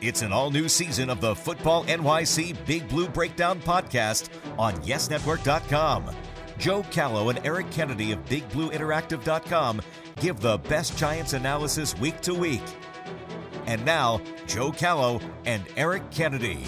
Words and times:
It's 0.00 0.22
an 0.22 0.32
all 0.32 0.50
new 0.50 0.68
season 0.68 1.10
of 1.10 1.20
the 1.20 1.34
Football 1.34 1.84
NYC 1.84 2.56
Big 2.66 2.88
Blue 2.88 3.08
Breakdown 3.08 3.60
podcast 3.60 4.28
on 4.58 4.74
YesNetwork.com. 4.76 6.10
Joe 6.58 6.82
Callow 6.90 7.30
and 7.30 7.40
Eric 7.44 7.70
Kennedy 7.70 8.12
of 8.12 8.24
BigBlueInteractive.com 8.26 9.80
give 10.20 10.40
the 10.40 10.58
best 10.58 10.96
Giants 10.96 11.32
analysis 11.32 11.96
week 11.98 12.20
to 12.20 12.34
week. 12.34 12.62
And 13.66 13.84
now, 13.84 14.20
Joe 14.46 14.70
Callow 14.70 15.20
and 15.44 15.64
Eric 15.76 16.10
Kennedy. 16.10 16.64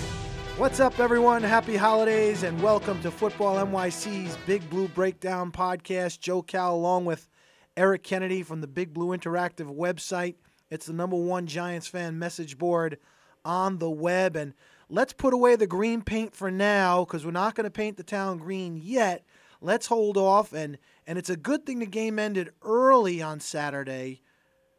What's 0.57 0.81
up, 0.81 1.01
everyone? 1.01 1.43
Happy 1.43 1.77
holidays 1.77 2.43
and 2.43 2.63
welcome 2.63 3.01
to 3.03 3.11
Football 3.11 3.57
NYC's 3.67 4.37
Big 4.47 4.69
Blue 4.71 4.89
Breakdown 4.89 5.51
podcast. 5.51 6.21
Joe 6.21 6.43
Cal 6.43 6.75
along 6.75 7.05
with 7.05 7.29
Eric 7.77 8.03
Kennedy 8.03 8.43
from 8.43 8.61
the 8.61 8.67
Big 8.67 8.93
Blue 8.93 9.17
Interactive 9.17 9.75
website. 9.75 10.37
It's 10.73 10.87
the 10.87 10.95
number 10.95 11.17
one 11.17 11.47
Giants 11.47 11.87
fan 11.87 12.19
message 12.19 12.57
board 12.57 12.97
on 13.45 13.77
the 13.77 13.91
web. 13.91 14.37
And 14.37 14.55
let's 14.89 15.13
put 15.13 15.35
away 15.35 15.55
the 15.55 15.67
green 15.67 16.01
paint 16.01 16.35
for 16.35 16.51
now 16.51 17.05
because 17.05 17.27
we're 17.27 17.31
not 17.31 17.55
going 17.55 17.65
to 17.65 17.71
paint 17.71 17.99
the 17.99 18.03
town 18.03 18.39
green 18.39 18.81
yet. 18.83 19.27
Let's 19.61 19.87
hold 19.87 20.17
off. 20.17 20.55
And, 20.55 20.79
and 21.07 21.19
it's 21.19 21.29
a 21.29 21.37
good 21.37 21.67
thing 21.67 21.79
the 21.79 21.85
game 21.85 22.19
ended 22.19 22.53
early 22.63 23.21
on 23.21 23.39
Saturday 23.39 24.23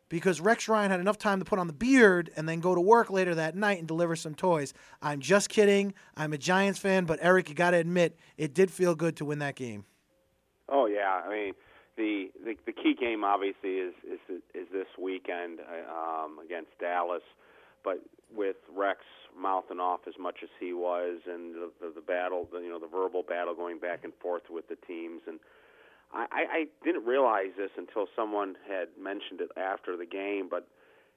because 0.09 0.41
Rex 0.41 0.67
Ryan 0.67 0.89
had 0.89 0.99
enough 0.99 1.19
time 1.19 1.38
to 1.38 1.45
put 1.45 1.59
on 1.59 1.67
the 1.67 1.73
beard 1.73 2.31
and 2.35 2.49
then 2.49 2.59
go 2.59 2.73
to 2.73 2.81
work 2.81 3.11
later 3.11 3.35
that 3.35 3.55
night 3.55 3.77
and 3.77 3.88
deliver 3.88 4.16
some 4.16 4.33
toys. 4.33 4.73
I'm 4.99 5.19
just 5.19 5.47
kidding. 5.47 5.94
I'm 6.17 6.33
a 6.33 6.39
Giants 6.39 6.80
fan, 6.80 7.05
but 7.05 7.19
Eric, 7.21 7.49
you 7.49 7.55
got 7.55 7.71
to 7.71 7.77
admit, 7.77 8.17
it 8.35 8.55
did 8.55 8.71
feel 8.71 8.95
good 8.95 9.16
to 9.17 9.25
win 9.25 9.38
that 9.39 9.55
game. 9.55 9.85
Oh 10.69 10.88
yeah, 10.88 11.21
I 11.23 11.30
mean 11.30 11.53
the 11.97 12.31
the, 12.43 12.55
the 12.65 12.71
key 12.71 12.95
game 12.99 13.23
obviously 13.23 13.77
is 13.77 13.93
is 14.03 14.20
is 14.53 14.67
this 14.71 14.88
weekend 14.99 15.59
um, 15.89 16.39
against 16.43 16.71
Dallas, 16.79 17.23
but 17.83 17.99
with 18.33 18.57
Rex 18.75 18.99
mouthing 19.38 19.79
off 19.79 20.02
as 20.07 20.13
much 20.19 20.38
as 20.43 20.49
he 20.59 20.73
was, 20.73 21.19
and 21.27 21.55
the, 21.55 21.71
the, 21.81 21.91
the 21.95 22.02
battle, 22.02 22.47
the, 22.52 22.59
you 22.59 22.69
know, 22.69 22.80
the 22.80 22.88
verbal 22.88 23.23
battle 23.23 23.55
going 23.55 23.80
back 23.80 24.03
and 24.03 24.14
forth 24.21 24.44
with 24.49 24.67
the 24.67 24.77
teams, 24.88 25.21
and 25.27 25.39
I, 26.14 26.27
I 26.31 26.66
didn't 26.83 27.05
realize 27.05 27.58
this 27.58 27.71
until 27.75 28.05
someone 28.16 28.55
had 28.69 28.89
mentioned 29.02 29.41
it 29.41 29.49
after 29.58 29.97
the 29.97 30.05
game, 30.05 30.47
but 30.49 30.67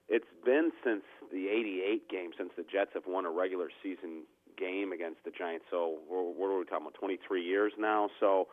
it's 0.08 0.28
been 0.44 0.72
since 0.84 1.02
the 1.32 1.48
'88 1.48 2.08
game 2.08 2.30
since 2.36 2.50
the 2.56 2.62
Jets 2.62 2.92
have 2.94 3.04
won 3.06 3.27
a 3.27 3.30
regular 3.30 3.69
season 3.82 4.22
game 4.56 4.92
against 4.92 5.22
the 5.24 5.30
Giants. 5.30 5.66
So 5.70 5.98
what 6.08 6.47
are 6.48 6.58
we 6.58 6.64
talking 6.64 6.86
about? 6.86 6.94
23 6.94 7.44
years 7.44 7.72
now. 7.78 8.08
So 8.20 8.48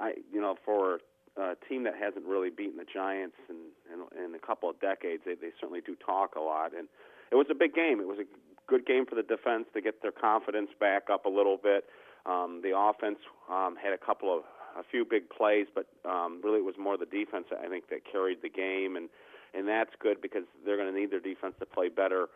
I, 0.00 0.14
you 0.32 0.40
know, 0.40 0.56
for 0.64 1.00
a 1.36 1.54
team 1.68 1.84
that 1.84 1.94
hasn't 1.96 2.26
really 2.26 2.50
beaten 2.50 2.76
the 2.76 2.84
Giants 2.84 3.36
in, 3.48 3.72
in, 3.92 4.24
in 4.24 4.34
a 4.34 4.38
couple 4.38 4.68
of 4.68 4.78
decades, 4.80 5.22
they, 5.24 5.34
they 5.34 5.52
certainly 5.60 5.80
do 5.80 5.96
talk 5.96 6.34
a 6.36 6.40
lot. 6.40 6.72
And 6.76 6.88
it 7.30 7.36
was 7.36 7.46
a 7.50 7.54
big 7.54 7.74
game. 7.74 8.00
It 8.00 8.06
was 8.06 8.18
a 8.18 8.28
good 8.66 8.86
game 8.86 9.06
for 9.06 9.14
the 9.14 9.22
defense 9.22 9.66
to 9.74 9.80
get 9.80 10.02
their 10.02 10.12
confidence 10.12 10.70
back 10.78 11.08
up 11.10 11.24
a 11.24 11.28
little 11.28 11.56
bit. 11.56 11.84
Um, 12.26 12.60
the 12.62 12.76
offense 12.76 13.18
um, 13.50 13.76
had 13.82 13.92
a 13.92 13.98
couple 13.98 14.34
of 14.34 14.44
a 14.78 14.82
few 14.90 15.04
big 15.04 15.28
plays, 15.28 15.66
but 15.74 15.86
um, 16.08 16.40
really 16.42 16.58
it 16.58 16.64
was 16.64 16.76
more 16.78 16.96
the 16.96 17.06
defense 17.06 17.46
I 17.52 17.68
think 17.68 17.88
that 17.90 18.00
carried 18.10 18.38
the 18.42 18.48
game, 18.48 18.96
and 18.96 19.08
and 19.54 19.68
that's 19.68 19.90
good 20.00 20.22
because 20.22 20.44
they're 20.64 20.78
going 20.78 20.92
to 20.92 20.98
need 20.98 21.10
their 21.10 21.20
defense 21.20 21.54
to 21.60 21.66
play 21.66 21.90
better 21.90 22.28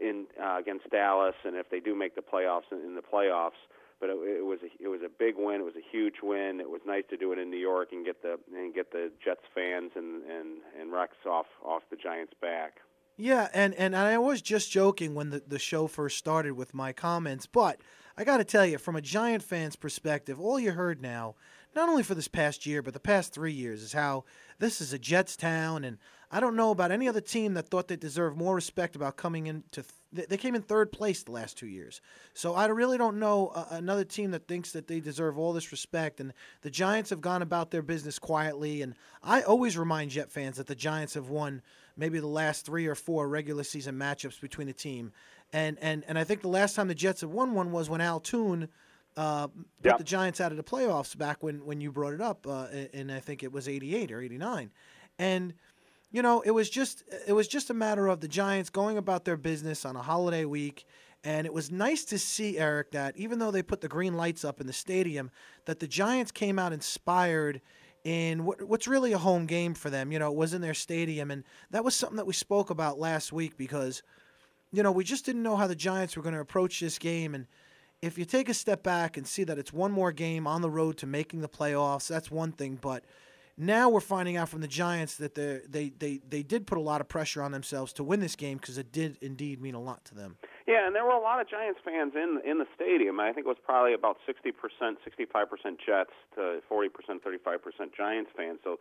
in 0.00 0.26
uh, 0.40 0.58
against 0.58 0.88
Dallas, 0.90 1.34
and 1.44 1.56
if 1.56 1.68
they 1.70 1.80
do 1.80 1.94
make 1.96 2.14
the 2.14 2.22
playoffs 2.22 2.70
in, 2.70 2.78
in 2.78 2.94
the 2.94 3.02
playoffs. 3.02 3.58
But 4.00 4.10
it, 4.10 4.16
it 4.38 4.44
was 4.44 4.60
a, 4.62 4.82
it 4.82 4.88
was 4.88 5.00
a 5.04 5.10
big 5.10 5.34
win. 5.36 5.60
It 5.60 5.64
was 5.64 5.76
a 5.76 5.86
huge 5.92 6.16
win. 6.22 6.60
It 6.60 6.70
was 6.70 6.80
nice 6.86 7.04
to 7.10 7.16
do 7.16 7.32
it 7.32 7.38
in 7.38 7.50
New 7.50 7.58
York 7.58 7.88
and 7.92 8.04
get 8.04 8.22
the 8.22 8.38
and 8.54 8.74
get 8.74 8.92
the 8.92 9.12
Jets 9.22 9.44
fans 9.54 9.92
and 9.94 10.22
and 10.24 10.58
and 10.80 10.92
Rex 10.92 11.12
off 11.28 11.46
off 11.64 11.82
the 11.90 11.96
Giants' 11.96 12.32
back. 12.40 12.78
Yeah, 13.20 13.48
and, 13.52 13.74
and 13.74 13.94
I 13.94 14.16
was 14.16 14.40
just 14.40 14.70
joking 14.70 15.14
when 15.14 15.28
the, 15.28 15.42
the 15.46 15.58
show 15.58 15.86
first 15.86 16.16
started 16.16 16.54
with 16.54 16.72
my 16.72 16.94
comments, 16.94 17.44
but 17.44 17.78
I 18.16 18.24
got 18.24 18.38
to 18.38 18.44
tell 18.44 18.64
you, 18.64 18.78
from 18.78 18.96
a 18.96 19.02
Giant 19.02 19.42
fan's 19.42 19.76
perspective, 19.76 20.40
all 20.40 20.58
you 20.58 20.72
heard 20.72 21.02
now, 21.02 21.34
not 21.76 21.90
only 21.90 22.02
for 22.02 22.14
this 22.14 22.28
past 22.28 22.64
year, 22.64 22.80
but 22.80 22.94
the 22.94 22.98
past 22.98 23.34
three 23.34 23.52
years, 23.52 23.82
is 23.82 23.92
how 23.92 24.24
this 24.58 24.80
is 24.80 24.94
a 24.94 24.98
Jets 24.98 25.36
town, 25.36 25.84
and 25.84 25.98
I 26.30 26.40
don't 26.40 26.56
know 26.56 26.70
about 26.70 26.92
any 26.92 27.08
other 27.08 27.20
team 27.20 27.52
that 27.54 27.68
thought 27.68 27.88
they 27.88 27.96
deserved 27.96 28.38
more 28.38 28.54
respect 28.54 28.96
about 28.96 29.18
coming 29.18 29.46
into. 29.46 29.84
Th- 30.14 30.26
they 30.28 30.36
came 30.36 30.54
in 30.54 30.62
third 30.62 30.90
place 30.92 31.22
the 31.22 31.30
last 31.32 31.56
two 31.56 31.66
years, 31.68 32.00
so 32.34 32.54
I 32.54 32.66
really 32.66 32.98
don't 32.98 33.18
know 33.18 33.48
uh, 33.48 33.66
another 33.70 34.04
team 34.04 34.32
that 34.32 34.48
thinks 34.48 34.72
that 34.72 34.86
they 34.88 35.00
deserve 35.00 35.38
all 35.38 35.52
this 35.52 35.70
respect. 35.70 36.20
And 36.20 36.32
the 36.62 36.70
Giants 36.70 37.10
have 37.10 37.20
gone 37.20 37.42
about 37.42 37.70
their 37.70 37.82
business 37.82 38.18
quietly, 38.18 38.82
and 38.82 38.94
I 39.22 39.42
always 39.42 39.78
remind 39.78 40.10
Jet 40.10 40.30
fans 40.30 40.56
that 40.56 40.66
the 40.66 40.74
Giants 40.74 41.14
have 41.14 41.28
won 41.28 41.62
maybe 41.96 42.18
the 42.18 42.26
last 42.26 42.66
three 42.66 42.86
or 42.86 42.94
four 42.94 43.28
regular 43.28 43.62
season 43.62 43.96
matchups 43.96 44.40
between 44.40 44.66
the 44.66 44.72
team. 44.72 45.12
And 45.52 45.78
and 45.80 46.04
and 46.08 46.18
I 46.18 46.24
think 46.24 46.42
the 46.42 46.48
last 46.48 46.74
time 46.74 46.88
the 46.88 46.94
Jets 46.94 47.20
have 47.20 47.30
won 47.30 47.54
one 47.54 47.70
was 47.72 47.88
when 47.90 48.00
Al 48.00 48.20
Toon 48.20 48.68
uh, 49.16 49.48
put 49.48 49.66
Yep. 49.84 49.98
the 49.98 50.04
Giants 50.04 50.40
out 50.40 50.50
of 50.52 50.56
the 50.56 50.64
playoffs 50.64 51.16
back 51.16 51.42
when 51.42 51.64
when 51.64 51.80
you 51.80 51.90
brought 51.92 52.14
it 52.14 52.20
up, 52.20 52.46
uh, 52.46 52.66
and 52.92 53.10
I 53.12 53.20
think 53.20 53.42
it 53.42 53.52
was 53.52 53.68
'88 53.68 54.10
or 54.12 54.20
'89, 54.20 54.70
and. 55.18 55.54
You 56.12 56.22
know, 56.22 56.40
it 56.40 56.50
was 56.50 56.68
just 56.68 57.04
it 57.26 57.32
was 57.32 57.46
just 57.46 57.70
a 57.70 57.74
matter 57.74 58.08
of 58.08 58.20
the 58.20 58.28
Giants 58.28 58.68
going 58.70 58.98
about 58.98 59.24
their 59.24 59.36
business 59.36 59.84
on 59.84 59.94
a 59.94 60.02
holiday 60.02 60.44
week, 60.44 60.84
and 61.22 61.46
it 61.46 61.52
was 61.52 61.70
nice 61.70 62.04
to 62.06 62.18
see 62.18 62.58
Eric 62.58 62.92
that 62.92 63.16
even 63.16 63.38
though 63.38 63.50
they 63.50 63.62
put 63.62 63.80
the 63.80 63.88
green 63.88 64.16
lights 64.16 64.44
up 64.44 64.60
in 64.60 64.66
the 64.66 64.72
stadium, 64.72 65.30
that 65.66 65.78
the 65.78 65.86
Giants 65.86 66.32
came 66.32 66.58
out 66.58 66.72
inspired 66.72 67.60
in 68.04 68.44
what, 68.44 68.62
what's 68.62 68.88
really 68.88 69.12
a 69.12 69.18
home 69.18 69.46
game 69.46 69.74
for 69.74 69.90
them. 69.90 70.10
You 70.10 70.18
know, 70.18 70.30
it 70.30 70.36
was 70.36 70.54
in 70.54 70.62
their 70.62 70.74
stadium, 70.74 71.30
and 71.30 71.44
that 71.70 71.84
was 71.84 71.94
something 71.94 72.16
that 72.16 72.26
we 72.26 72.32
spoke 72.32 72.70
about 72.70 72.98
last 72.98 73.32
week 73.32 73.56
because, 73.56 74.02
you 74.72 74.82
know, 74.82 74.92
we 74.92 75.04
just 75.04 75.24
didn't 75.24 75.42
know 75.42 75.56
how 75.56 75.66
the 75.66 75.74
Giants 75.74 76.16
were 76.16 76.22
going 76.22 76.34
to 76.34 76.40
approach 76.40 76.80
this 76.80 76.98
game. 76.98 77.34
And 77.34 77.46
if 78.02 78.16
you 78.18 78.24
take 78.24 78.48
a 78.48 78.54
step 78.54 78.82
back 78.82 79.16
and 79.16 79.26
see 79.26 79.44
that 79.44 79.58
it's 79.58 79.72
one 79.72 79.92
more 79.92 80.12
game 80.12 80.46
on 80.46 80.62
the 80.62 80.70
road 80.70 80.96
to 80.98 81.06
making 81.06 81.40
the 81.40 81.48
playoffs, 81.48 82.08
that's 82.08 82.30
one 82.30 82.52
thing. 82.52 82.78
But 82.80 83.04
now 83.60 83.90
we're 83.90 84.00
finding 84.00 84.36
out 84.36 84.48
from 84.48 84.62
the 84.62 84.68
Giants 84.68 85.16
that 85.16 85.34
they 85.34 85.60
they 85.68 85.90
they 85.90 86.20
they 86.28 86.42
did 86.42 86.66
put 86.66 86.78
a 86.78 86.80
lot 86.80 87.00
of 87.00 87.08
pressure 87.08 87.42
on 87.42 87.52
themselves 87.52 87.92
to 87.94 88.04
win 88.04 88.20
this 88.20 88.34
game 88.34 88.56
because 88.56 88.78
it 88.78 88.90
did 88.90 89.18
indeed 89.20 89.60
mean 89.60 89.74
a 89.74 89.80
lot 89.80 90.04
to 90.06 90.14
them. 90.14 90.36
Yeah, 90.66 90.86
and 90.86 90.94
there 90.94 91.04
were 91.04 91.10
a 91.10 91.20
lot 91.20 91.40
of 91.40 91.48
Giants 91.48 91.80
fans 91.84 92.12
in 92.14 92.40
in 92.44 92.58
the 92.58 92.66
stadium. 92.74 93.20
I 93.20 93.32
think 93.32 93.46
it 93.46 93.48
was 93.48 93.58
probably 93.64 93.92
about 93.92 94.16
sixty 94.26 94.50
percent, 94.50 94.98
sixty 95.04 95.26
five 95.26 95.50
percent 95.50 95.78
Jets 95.84 96.12
to 96.36 96.60
forty 96.68 96.88
percent, 96.88 97.22
thirty 97.22 97.38
five 97.38 97.62
percent 97.62 97.92
Giants 97.94 98.30
fans. 98.36 98.60
So 98.64 98.78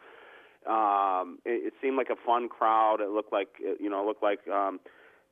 um, 0.66 1.40
it, 1.46 1.68
it 1.68 1.74
seemed 1.82 1.98
like 1.98 2.10
a 2.10 2.16
fun 2.26 2.48
crowd. 2.48 3.02
It 3.02 3.10
looked 3.10 3.34
like 3.34 3.50
you 3.60 3.90
know, 3.90 4.02
it 4.02 4.06
looked 4.06 4.24
like 4.24 4.48
um, 4.48 4.80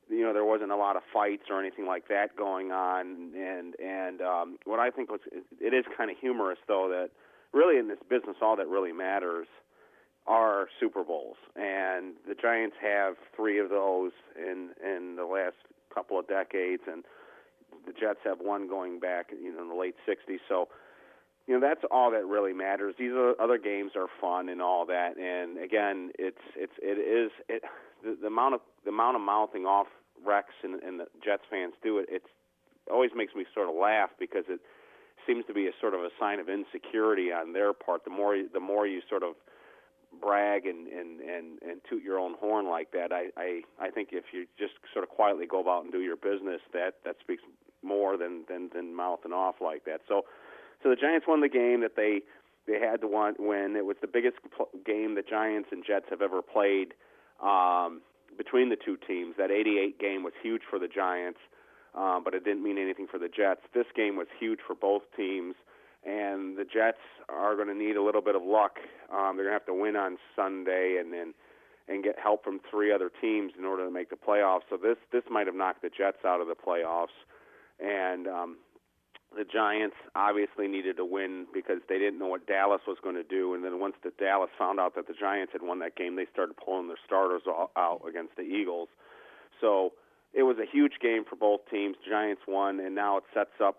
you 0.09 0.23
know 0.23 0.33
there 0.33 0.45
wasn't 0.45 0.71
a 0.71 0.75
lot 0.75 0.95
of 0.95 1.03
fights 1.13 1.43
or 1.49 1.59
anything 1.59 1.85
like 1.85 2.07
that 2.09 2.35
going 2.35 2.71
on. 2.71 3.31
And 3.33 3.75
and 3.79 4.21
um, 4.21 4.57
what 4.65 4.79
I 4.79 4.89
think 4.89 5.09
was 5.09 5.21
it 5.31 5.73
is 5.73 5.85
kind 5.97 6.11
of 6.11 6.17
humorous 6.19 6.59
though 6.67 6.89
that 6.89 7.11
really 7.53 7.77
in 7.77 7.87
this 7.87 7.99
business 8.09 8.37
all 8.41 8.55
that 8.57 8.67
really 8.67 8.91
matters 8.91 9.47
are 10.27 10.67
Super 10.79 11.03
Bowls, 11.03 11.37
and 11.55 12.13
the 12.27 12.35
Giants 12.35 12.75
have 12.81 13.15
three 13.35 13.59
of 13.59 13.69
those 13.69 14.11
in 14.35 14.69
in 14.83 15.15
the 15.15 15.25
last 15.25 15.55
couple 15.93 16.19
of 16.19 16.27
decades, 16.27 16.83
and 16.85 17.05
the 17.85 17.93
Jets 17.93 18.19
have 18.25 18.39
one 18.39 18.67
going 18.67 18.99
back, 18.99 19.31
you 19.31 19.53
know, 19.53 19.61
in 19.61 19.69
the 19.69 19.75
late 19.75 19.95
'60s. 20.07 20.39
So, 20.49 20.67
you 21.47 21.53
know, 21.53 21.65
that's 21.65 21.81
all 21.89 22.11
that 22.11 22.25
really 22.25 22.53
matters. 22.53 22.95
These 22.99 23.13
other 23.39 23.57
games 23.57 23.91
are 23.95 24.07
fun 24.19 24.49
and 24.49 24.61
all 24.61 24.85
that, 24.87 25.17
and 25.17 25.57
again, 25.57 26.11
it's 26.19 26.43
it's 26.55 26.73
it 26.81 26.99
is 26.99 27.31
it 27.47 27.63
the, 28.03 28.17
the 28.19 28.27
amount 28.27 28.55
of 28.55 28.61
the 28.83 28.91
amount 28.91 29.15
of 29.15 29.21
mouthing 29.21 29.65
off 29.65 29.87
Rex 30.25 30.49
and, 30.63 30.81
and 30.83 30.99
the 30.99 31.05
Jets 31.23 31.43
fans 31.49 31.73
do 31.81 31.99
it. 31.99 32.07
It's 32.09 32.27
always 32.91 33.11
makes 33.15 33.33
me 33.33 33.45
sort 33.53 33.69
of 33.69 33.75
laugh 33.75 34.09
because 34.19 34.43
it 34.49 34.59
seems 35.27 35.45
to 35.45 35.53
be 35.53 35.67
a 35.67 35.71
sort 35.79 35.93
of 35.93 36.01
a 36.01 36.09
sign 36.19 36.39
of 36.39 36.47
insecurity 36.49 37.31
on 37.31 37.53
their 37.53 37.73
part. 37.73 38.03
The 38.03 38.09
more 38.09 38.37
the 38.51 38.59
more 38.59 38.87
you 38.87 39.01
sort 39.09 39.23
of 39.23 39.35
brag 40.21 40.65
and 40.65 40.87
and 40.87 41.19
and 41.21 41.61
and 41.61 41.81
toot 41.89 42.03
your 42.03 42.17
own 42.19 42.35
horn 42.39 42.67
like 42.67 42.91
that, 42.91 43.11
I 43.11 43.27
I 43.37 43.61
I 43.79 43.89
think 43.91 44.09
if 44.11 44.25
you 44.33 44.47
just 44.57 44.73
sort 44.93 45.03
of 45.03 45.09
quietly 45.09 45.45
go 45.45 45.59
about 45.59 45.83
and 45.83 45.91
do 45.91 46.01
your 46.01 46.15
business, 46.15 46.61
that 46.73 46.95
that 47.05 47.17
speaks 47.21 47.43
more 47.83 48.17
than 48.17 48.43
than 48.49 48.69
than 48.73 48.95
mouthing 48.95 49.33
off 49.33 49.55
like 49.61 49.85
that. 49.85 50.01
So 50.07 50.25
so 50.83 50.89
the 50.89 50.95
Giants 50.95 51.27
won 51.27 51.41
the 51.41 51.49
game 51.49 51.81
that 51.81 51.95
they 51.95 52.21
they 52.67 52.79
had 52.79 53.01
to 53.01 53.07
want, 53.07 53.39
win. 53.39 53.75
It 53.77 53.85
was 53.85 53.97
the 54.01 54.07
biggest 54.07 54.37
pl- 54.55 54.69
game 54.85 55.15
the 55.15 55.23
Giants 55.23 55.69
and 55.71 55.83
Jets 55.85 56.05
have 56.09 56.21
ever 56.21 56.41
played 56.41 56.93
um, 57.41 58.01
between 58.37 58.69
the 58.69 58.75
two 58.75 58.97
teams. 59.07 59.35
That 59.37 59.51
'88 59.51 59.99
game 59.99 60.23
was 60.23 60.33
huge 60.41 60.61
for 60.69 60.77
the 60.79 60.87
Giants, 60.87 61.39
um, 61.95 62.23
but 62.23 62.33
it 62.33 62.43
didn't 62.43 62.63
mean 62.63 62.77
anything 62.77 63.07
for 63.07 63.19
the 63.19 63.29
Jets. 63.29 63.61
This 63.73 63.87
game 63.95 64.15
was 64.15 64.27
huge 64.39 64.59
for 64.65 64.75
both 64.75 65.03
teams 65.15 65.55
and 66.07 66.57
the 66.57 66.63
Jets 66.63 67.01
are 67.27 67.55
going 67.55 67.67
to 67.67 67.73
need 67.75 67.97
a 67.97 68.03
little 68.03 68.21
bit 68.21 68.35
of 68.35 68.41
luck. 68.43 68.77
Um, 69.11 69.35
they're 69.35 69.45
going 69.45 69.59
to 69.59 69.59
have 69.59 69.65
to 69.65 69.73
win 69.73 69.95
on 69.95 70.17
Sunday, 70.35 70.97
and 70.99 71.11
then 71.11 71.33
and 71.89 72.03
get 72.03 72.19
help 72.19 72.43
from 72.43 72.59
three 72.69 72.91
other 72.91 73.09
teams 73.21 73.53
in 73.57 73.63
order 73.63 73.85
to 73.85 73.91
make 73.91 74.09
the 74.09 74.15
playoffs. 74.15 74.67
So 74.69 74.77
this 74.77 74.97
this 75.11 75.23
might 75.29 75.47
have 75.47 75.55
knocked 75.55 75.81
the 75.81 75.89
Jets 75.89 76.25
out 76.25 76.41
of 76.41 76.47
the 76.47 76.55
playoffs, 76.55 77.15
and 77.79 78.27
um, 78.27 78.57
the 79.35 79.43
Giants 79.43 79.95
obviously 80.15 80.67
needed 80.67 80.97
to 80.97 81.05
win 81.05 81.47
because 81.53 81.79
they 81.89 81.97
didn't 81.97 82.19
know 82.19 82.27
what 82.27 82.47
Dallas 82.47 82.81
was 82.87 82.97
going 83.03 83.15
to 83.15 83.23
do. 83.23 83.53
And 83.53 83.63
then 83.63 83.79
once 83.79 83.95
the 84.03 84.11
Dallas 84.17 84.49
found 84.57 84.79
out 84.79 84.95
that 84.95 85.07
the 85.07 85.13
Giants 85.13 85.53
had 85.53 85.61
won 85.61 85.79
that 85.79 85.95
game, 85.95 86.15
they 86.15 86.27
started 86.31 86.55
pulling 86.57 86.87
their 86.87 86.99
starters 87.05 87.41
out 87.47 88.01
against 88.07 88.35
the 88.35 88.43
Eagles. 88.43 88.89
So 89.59 89.93
it 90.37 90.43
was 90.43 90.57
a 90.59 90.65
huge 90.71 90.93
game 91.01 91.23
for 91.27 91.35
both 91.35 91.61
teams. 91.69 91.97
Giants 92.07 92.43
won, 92.47 92.79
and 92.79 92.93
now 92.93 93.17
it 93.17 93.23
sets 93.33 93.59
up 93.61 93.77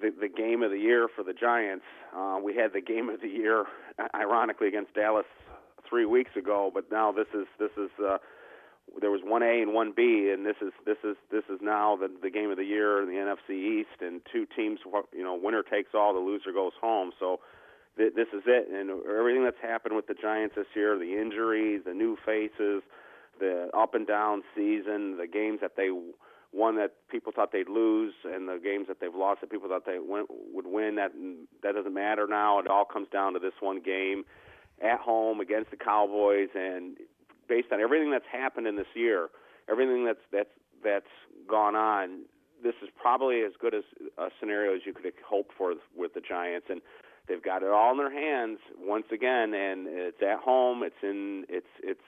the, 0.00 0.10
the 0.10 0.28
game 0.28 0.62
of 0.62 0.72
the 0.72 0.78
year 0.78 1.06
for 1.14 1.22
the 1.22 1.32
Giants. 1.32 1.84
Uh, 2.14 2.38
we 2.42 2.56
had 2.56 2.72
the 2.72 2.80
game 2.80 3.08
of 3.08 3.20
the 3.20 3.28
year, 3.28 3.66
ironically, 4.14 4.66
against 4.66 4.94
Dallas 4.94 5.26
three 5.88 6.04
weeks 6.04 6.32
ago, 6.36 6.72
but 6.74 6.90
now 6.90 7.12
this 7.12 7.28
is 7.32 7.46
this 7.58 7.70
is 7.76 7.90
uh, 8.04 8.18
there 9.00 9.12
was 9.12 9.20
one 9.22 9.44
A 9.44 9.62
and 9.62 9.72
one 9.72 9.92
B, 9.94 10.30
and 10.34 10.44
this 10.44 10.56
is 10.60 10.72
this 10.84 10.98
is 11.04 11.16
this 11.30 11.44
is 11.48 11.60
now 11.62 11.96
the 11.96 12.10
the 12.20 12.30
game 12.30 12.50
of 12.50 12.56
the 12.56 12.64
year 12.64 13.00
in 13.00 13.08
the 13.08 13.14
NFC 13.14 13.80
East, 13.80 14.00
and 14.00 14.20
two 14.32 14.44
teams, 14.56 14.80
you 15.14 15.22
know, 15.22 15.38
winner 15.40 15.62
takes 15.62 15.90
all, 15.94 16.12
the 16.12 16.20
loser 16.20 16.52
goes 16.52 16.72
home. 16.80 17.12
So 17.20 17.38
th- 17.96 18.14
this 18.16 18.28
is 18.34 18.42
it, 18.46 18.68
and 18.68 18.90
everything 19.08 19.44
that's 19.44 19.62
happened 19.62 19.94
with 19.94 20.08
the 20.08 20.14
Giants 20.14 20.56
this 20.56 20.66
year, 20.74 20.98
the 20.98 21.20
injuries, 21.20 21.82
the 21.86 21.94
new 21.94 22.16
faces, 22.26 22.82
the 23.42 23.68
up 23.76 23.94
and 23.94 24.06
down 24.06 24.42
season, 24.54 25.18
the 25.18 25.26
games 25.26 25.58
that 25.60 25.72
they 25.76 25.88
won 26.52 26.76
that 26.76 26.92
people 27.10 27.32
thought 27.34 27.50
they'd 27.50 27.68
lose, 27.68 28.14
and 28.24 28.48
the 28.48 28.60
games 28.62 28.86
that 28.86 29.00
they've 29.00 29.14
lost 29.14 29.40
that 29.40 29.50
people 29.50 29.68
thought 29.68 29.84
they 29.84 29.98
win, 29.98 30.26
would 30.54 30.66
win. 30.66 30.94
That 30.94 31.12
that 31.62 31.74
doesn't 31.74 31.92
matter 31.92 32.26
now. 32.28 32.60
It 32.60 32.68
all 32.68 32.84
comes 32.84 33.08
down 33.12 33.32
to 33.34 33.40
this 33.40 33.54
one 33.60 33.80
game 33.80 34.24
at 34.80 35.00
home 35.00 35.40
against 35.40 35.70
the 35.70 35.76
Cowboys, 35.76 36.50
and 36.54 36.96
based 37.48 37.68
on 37.72 37.80
everything 37.80 38.10
that's 38.10 38.30
happened 38.30 38.66
in 38.66 38.76
this 38.76 38.92
year, 38.94 39.28
everything 39.68 40.04
that's 40.04 40.22
that's 40.30 40.54
that's 40.84 41.14
gone 41.48 41.74
on, 41.74 42.22
this 42.62 42.74
is 42.82 42.88
probably 43.00 43.42
as 43.42 43.52
good 43.60 43.74
as 43.74 43.84
a 44.18 44.28
scenario 44.38 44.74
as 44.74 44.82
you 44.86 44.92
could 44.92 45.12
hope 45.26 45.50
for 45.58 45.74
with 45.96 46.14
the 46.14 46.20
Giants, 46.20 46.66
and 46.70 46.80
they've 47.28 47.42
got 47.42 47.62
it 47.62 47.70
all 47.70 47.92
in 47.92 47.98
their 47.98 48.12
hands 48.12 48.58
once 48.78 49.06
again, 49.12 49.54
and 49.54 49.86
it's 49.88 50.22
at 50.22 50.38
home. 50.38 50.82
It's 50.82 51.02
in 51.02 51.44
it's 51.48 51.66
it's 51.82 52.00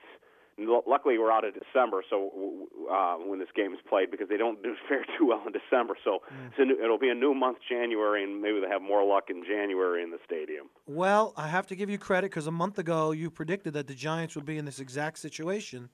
luckily 0.58 1.18
we're 1.18 1.32
out 1.32 1.44
of 1.44 1.54
December, 1.54 2.02
so 2.08 2.68
uh, 2.90 3.16
when 3.16 3.38
this 3.38 3.48
game 3.54 3.72
is 3.72 3.80
played 3.88 4.10
because 4.10 4.28
they 4.28 4.36
don't 4.36 4.62
do 4.62 4.74
fare 4.88 5.04
too 5.18 5.26
well 5.26 5.42
in 5.46 5.52
December. 5.52 5.94
So 6.04 6.20
mm. 6.32 6.66
new, 6.66 6.82
it'll 6.82 6.98
be 6.98 7.08
a 7.08 7.14
new 7.14 7.34
month, 7.34 7.58
January, 7.68 8.24
and 8.24 8.40
maybe 8.40 8.60
they 8.60 8.68
have 8.68 8.82
more 8.82 9.04
luck 9.04 9.30
in 9.30 9.42
January 9.44 10.02
in 10.02 10.10
the 10.10 10.18
stadium. 10.24 10.66
Well, 10.86 11.32
I 11.36 11.48
have 11.48 11.66
to 11.68 11.76
give 11.76 11.90
you 11.90 11.98
credit 11.98 12.30
because 12.30 12.46
a 12.46 12.52
month 12.52 12.78
ago 12.78 13.12
you 13.12 13.30
predicted 13.30 13.74
that 13.74 13.86
the 13.86 13.94
Giants 13.94 14.34
would 14.34 14.46
be 14.46 14.58
in 14.58 14.64
this 14.64 14.80
exact 14.80 15.18
situation, 15.18 15.88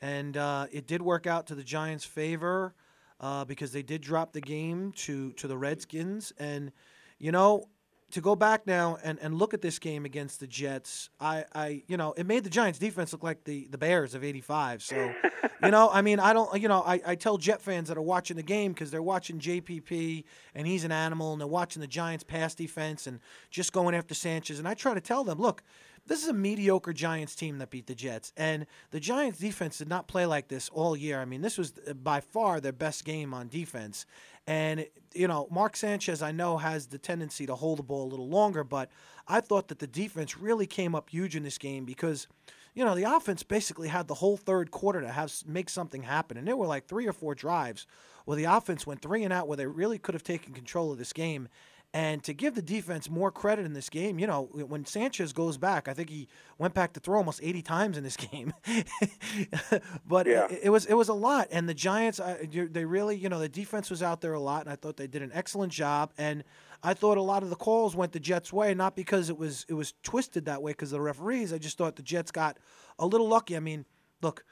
and 0.00 0.36
uh, 0.36 0.66
it 0.70 0.86
did 0.86 1.02
work 1.02 1.26
out 1.26 1.46
to 1.48 1.54
the 1.54 1.64
Giants' 1.64 2.04
favor 2.04 2.74
uh, 3.20 3.44
because 3.44 3.72
they 3.72 3.82
did 3.82 4.00
drop 4.00 4.32
the 4.32 4.40
game 4.40 4.92
to 4.92 5.32
to 5.32 5.48
the 5.48 5.56
Redskins, 5.56 6.32
and 6.38 6.72
you 7.18 7.32
know 7.32 7.64
to 8.10 8.20
go 8.20 8.34
back 8.34 8.66
now 8.66 8.98
and, 9.02 9.18
and 9.20 9.34
look 9.34 9.52
at 9.52 9.60
this 9.60 9.78
game 9.78 10.04
against 10.04 10.40
the 10.40 10.46
Jets, 10.46 11.10
I, 11.20 11.44
I 11.54 11.82
you 11.86 11.96
know, 11.96 12.14
it 12.16 12.24
made 12.24 12.44
the 12.44 12.50
Giants 12.50 12.78
defense 12.78 13.12
look 13.12 13.22
like 13.22 13.44
the, 13.44 13.68
the 13.70 13.78
Bears 13.78 14.14
of 14.14 14.24
85. 14.24 14.82
So, 14.82 15.12
you 15.62 15.70
know, 15.70 15.90
I 15.92 16.00
mean, 16.00 16.18
I 16.18 16.32
don't, 16.32 16.60
you 16.60 16.68
know, 16.68 16.82
I, 16.86 17.00
I 17.06 17.14
tell 17.16 17.36
Jet 17.36 17.60
fans 17.60 17.88
that 17.88 17.98
are 17.98 18.02
watching 18.02 18.36
the 18.36 18.42
game 18.42 18.72
because 18.72 18.90
they're 18.90 19.02
watching 19.02 19.38
JPP 19.38 20.24
and 20.54 20.66
he's 20.66 20.84
an 20.84 20.92
animal 20.92 21.32
and 21.32 21.40
they're 21.40 21.46
watching 21.46 21.80
the 21.80 21.86
Giants 21.86 22.24
pass 22.24 22.54
defense 22.54 23.06
and 23.06 23.20
just 23.50 23.72
going 23.72 23.94
after 23.94 24.14
Sanchez. 24.14 24.58
And 24.58 24.66
I 24.66 24.74
try 24.74 24.94
to 24.94 25.00
tell 25.00 25.22
them, 25.22 25.38
look, 25.38 25.62
this 26.08 26.22
is 26.22 26.28
a 26.28 26.34
mediocre 26.34 26.94
Giants 26.94 27.34
team 27.34 27.58
that 27.58 27.70
beat 27.70 27.86
the 27.86 27.94
Jets. 27.94 28.32
And 28.36 28.66
the 28.90 29.00
Giants 29.00 29.38
defense 29.38 29.78
did 29.78 29.88
not 29.88 30.08
play 30.08 30.24
like 30.24 30.48
this 30.48 30.70
all 30.70 30.96
year. 30.96 31.20
I 31.20 31.26
mean, 31.26 31.42
this 31.42 31.58
was 31.58 31.74
uh, 31.86 31.92
by 31.92 32.20
far 32.20 32.60
their 32.60 32.72
best 32.72 33.04
game 33.04 33.34
on 33.34 33.48
defense. 33.48 34.06
And, 34.48 34.86
you 35.12 35.28
know, 35.28 35.46
Mark 35.50 35.76
Sanchez, 35.76 36.22
I 36.22 36.32
know, 36.32 36.56
has 36.56 36.86
the 36.86 36.96
tendency 36.96 37.44
to 37.44 37.54
hold 37.54 37.80
the 37.80 37.82
ball 37.82 38.04
a 38.04 38.08
little 38.08 38.30
longer, 38.30 38.64
but 38.64 38.88
I 39.28 39.42
thought 39.42 39.68
that 39.68 39.78
the 39.78 39.86
defense 39.86 40.38
really 40.38 40.66
came 40.66 40.94
up 40.94 41.10
huge 41.10 41.36
in 41.36 41.42
this 41.42 41.58
game 41.58 41.84
because, 41.84 42.26
you 42.74 42.82
know, 42.82 42.94
the 42.94 43.02
offense 43.02 43.42
basically 43.42 43.88
had 43.88 44.08
the 44.08 44.14
whole 44.14 44.38
third 44.38 44.70
quarter 44.70 45.02
to 45.02 45.10
have 45.10 45.30
make 45.46 45.68
something 45.68 46.02
happen. 46.02 46.38
And 46.38 46.48
there 46.48 46.56
were 46.56 46.66
like 46.66 46.86
three 46.86 47.06
or 47.06 47.12
four 47.12 47.34
drives 47.34 47.86
where 48.24 48.38
the 48.38 48.44
offense 48.44 48.86
went 48.86 49.02
three 49.02 49.22
and 49.22 49.34
out 49.34 49.48
where 49.48 49.58
they 49.58 49.66
really 49.66 49.98
could 49.98 50.14
have 50.14 50.24
taken 50.24 50.54
control 50.54 50.92
of 50.92 50.96
this 50.96 51.12
game. 51.12 51.48
And 51.94 52.22
to 52.24 52.34
give 52.34 52.54
the 52.54 52.60
defense 52.60 53.08
more 53.08 53.30
credit 53.30 53.64
in 53.64 53.72
this 53.72 53.88
game, 53.88 54.18
you 54.18 54.26
know, 54.26 54.42
when 54.52 54.84
Sanchez 54.84 55.32
goes 55.32 55.56
back, 55.56 55.88
I 55.88 55.94
think 55.94 56.10
he 56.10 56.28
went 56.58 56.74
back 56.74 56.92
to 56.92 57.00
throw 57.00 57.16
almost 57.16 57.40
80 57.42 57.62
times 57.62 57.96
in 57.96 58.04
this 58.04 58.16
game. 58.16 58.52
but 60.06 60.26
yeah. 60.26 60.46
it, 60.50 60.60
it, 60.64 60.70
was 60.70 60.84
it 60.84 60.92
was 60.92 61.08
a 61.08 61.14
lot, 61.14 61.48
and 61.50 61.66
the 61.66 61.72
Giants, 61.72 62.20
they 62.52 62.84
really, 62.84 63.16
you 63.16 63.30
know, 63.30 63.38
the 63.38 63.48
defense 63.48 63.88
was 63.88 64.02
out 64.02 64.20
there 64.20 64.34
a 64.34 64.40
lot, 64.40 64.64
and 64.64 64.70
I 64.70 64.76
thought 64.76 64.98
they 64.98 65.06
did 65.06 65.22
an 65.22 65.30
excellent 65.32 65.72
job. 65.72 66.12
And 66.18 66.44
I 66.82 66.92
thought 66.92 67.16
a 67.16 67.22
lot 67.22 67.42
of 67.42 67.48
the 67.48 67.56
calls 67.56 67.96
went 67.96 68.12
the 68.12 68.20
Jets' 68.20 68.52
way, 68.52 68.74
not 68.74 68.94
because 68.94 69.30
it 69.30 69.38
was 69.38 69.64
it 69.66 69.74
was 69.74 69.94
twisted 70.02 70.44
that 70.44 70.62
way 70.62 70.72
because 70.72 70.92
of 70.92 70.98
the 70.98 71.02
referees. 71.02 71.54
I 71.54 71.58
just 71.58 71.78
thought 71.78 71.96
the 71.96 72.02
Jets 72.02 72.30
got 72.30 72.58
a 72.98 73.06
little 73.06 73.28
lucky. 73.28 73.56
I 73.56 73.60
mean, 73.60 73.86
look 74.20 74.44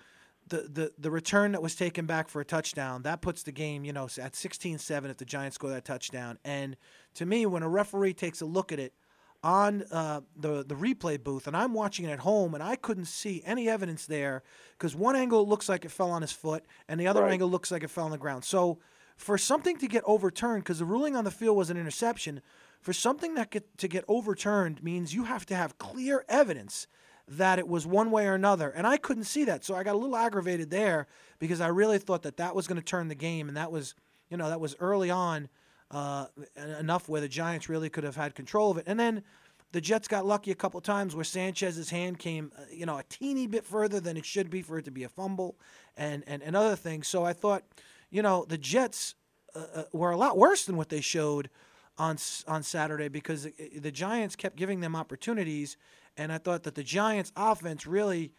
the, 0.49 0.69
the, 0.73 0.93
the 0.99 1.11
return 1.11 1.53
that 1.53 1.63
was 1.63 1.75
taken 1.75 2.07
back 2.07 2.29
for 2.29 2.41
a 2.41 2.45
touchdown 2.45 3.03
that 3.03 3.21
puts 3.21 3.43
the 3.43 3.53
game 3.53 3.85
you 3.85 3.93
know 3.93 4.05
at 4.05 4.33
16-7 4.33 5.11
if 5.11 5.17
the 5.17 5.25
giants 5.25 5.57
score 5.57 5.71
that 5.71 5.85
touchdown 5.85 6.39
and 6.45 6.77
to 7.15 7.27
me 7.27 7.47
when 7.47 7.63
a 7.63 7.69
referee 7.69 8.15
takes 8.15 8.41
a 8.41 8.47
look 8.47 8.73
at 8.73 8.79
it 8.79 8.93
on 9.43 9.85
uh, 9.93 10.21
the 10.37 10.65
the 10.65 10.75
replay 10.75 11.23
booth 11.23 11.47
and 11.47 11.57
i'm 11.57 11.75
watching 11.75 12.07
it 12.07 12.11
at 12.11 12.21
home 12.21 12.55
and 12.55 12.63
i 12.63 12.75
couldn't 12.77 13.05
see 13.05 13.43
any 13.45 13.69
evidence 13.69 14.07
there 14.07 14.43
because 14.73 14.95
one 14.95 15.15
angle 15.17 15.47
looks 15.47 15.69
like 15.69 15.85
it 15.85 15.91
fell 15.91 16.11
on 16.11 16.23
his 16.23 16.33
foot 16.33 16.65
and 16.89 16.99
the 16.99 17.07
other 17.07 17.23
right. 17.23 17.33
angle 17.33 17.49
looks 17.49 17.71
like 17.71 17.83
it 17.83 17.91
fell 17.91 18.05
on 18.05 18.11
the 18.11 18.19
ground 18.19 18.45
so 18.45 18.79
for 19.17 19.39
something 19.39 19.79
to 19.79 19.89
get 19.89 20.03
overturned 20.07 20.63
because 20.63 20.79
the 20.79 20.85
ruling 20.85 21.17
on 21.17 21.25
the 21.25 21.31
field 21.31 21.57
was 21.57 21.71
an 21.71 21.77
interception 21.77 22.41
for 22.81 22.93
something 22.93 23.35
that 23.35 23.51
get, 23.51 23.79
to 23.79 23.89
get 23.89 24.05
overturned 24.07 24.83
means 24.83 25.15
you 25.15 25.25
have 25.25 25.47
to 25.47 25.55
have 25.55 25.79
clear 25.79 26.25
evidence 26.29 26.87
that 27.29 27.59
it 27.59 27.67
was 27.67 27.87
one 27.87 28.11
way 28.11 28.27
or 28.27 28.35
another. 28.35 28.71
And 28.71 28.87
I 28.87 28.97
couldn't 28.97 29.25
see 29.25 29.45
that. 29.45 29.65
So 29.65 29.75
I 29.75 29.83
got 29.83 29.95
a 29.95 29.99
little 29.99 30.17
aggravated 30.17 30.71
there 30.71 31.07
because 31.39 31.61
I 31.61 31.69
really 31.69 31.99
thought 31.99 32.23
that 32.23 32.37
that 32.37 32.55
was 32.55 32.67
going 32.67 32.79
to 32.81 32.85
turn 32.85 33.09
the 33.09 33.15
game. 33.15 33.49
And 33.49 33.57
that 33.57 33.73
was, 33.73 33.95
you 34.31 34.37
know, 34.37 34.49
that 34.49 34.61
was 34.61 34.77
early 34.79 35.11
on 35.11 35.49
uh, 35.91 36.27
enough 36.79 37.09
where 37.09 37.21
the 37.21 37.29
Giants 37.29 37.69
really 37.69 37.89
could 37.89 38.05
have 38.05 38.17
had 38.17 38.35
control 38.35 38.71
of 38.71 38.79
it. 38.79 38.85
And 38.87 38.99
then 38.99 39.23
the 39.73 39.81
Jets 39.81 40.07
got 40.07 40.25
lucky 40.25 40.53
a 40.53 40.55
couple 40.55 40.81
times 40.81 41.15
where 41.15 41.25
Sanchez's 41.25 41.91
hand 41.91 42.19
came, 42.19 42.53
uh, 42.57 42.63
you 42.71 42.87
know, 42.87 42.99
a 42.99 43.05
teeny 43.09 43.49
bit 43.49 43.65
further 43.65 43.99
than 43.99 44.17
it 44.17 44.25
should 44.25 44.49
be 44.49 44.63
for 44.63 44.79
it 44.79 44.85
to 44.85 44.93
be 44.93 45.03
a 45.03 45.09
fumble 45.09 45.57
and, 45.97 46.23
and, 46.27 46.43
and 46.43 46.55
other 46.55 46.77
things. 46.77 47.09
So 47.09 47.25
I 47.25 47.33
thought, 47.33 47.65
you 48.11 48.23
know, 48.23 48.45
the 48.49 48.59
Jets 48.59 49.17
uh, 49.55 49.65
uh 49.75 49.83
were 49.93 50.13
a 50.13 50.17
lot 50.17 50.39
worse 50.39 50.65
than 50.65 50.77
what 50.77 50.91
they 50.91 51.01
showed 51.01 51.51
on 51.99 52.19
on 52.47 52.63
Saturday 52.63 53.09
because 53.09 53.49
the 53.77 53.91
Giants 53.91 54.37
kept 54.37 54.57
giving 54.57 54.81
them 54.81 54.95
opportunities 54.95 55.77
and 56.17 56.33
I 56.33 56.39
thought 56.39 56.63
that 56.65 56.75
the 56.75 56.83
Giants' 56.83 57.33
offense 57.37 57.87
really 57.87 58.33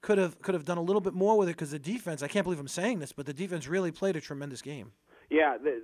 could 0.00 0.18
have 0.18 0.40
could 0.42 0.54
have 0.54 0.64
done 0.64 0.78
a 0.78 0.82
little 0.82 1.00
bit 1.00 1.14
more 1.14 1.36
with 1.38 1.48
it 1.48 1.52
because 1.52 1.70
the 1.70 1.78
defense. 1.78 2.22
I 2.22 2.28
can't 2.28 2.44
believe 2.44 2.60
I'm 2.60 2.68
saying 2.68 2.98
this, 2.98 3.12
but 3.12 3.26
the 3.26 3.32
defense 3.32 3.66
really 3.66 3.90
played 3.90 4.16
a 4.16 4.20
tremendous 4.20 4.62
game. 4.62 4.92
Yeah, 5.30 5.56
the, 5.56 5.82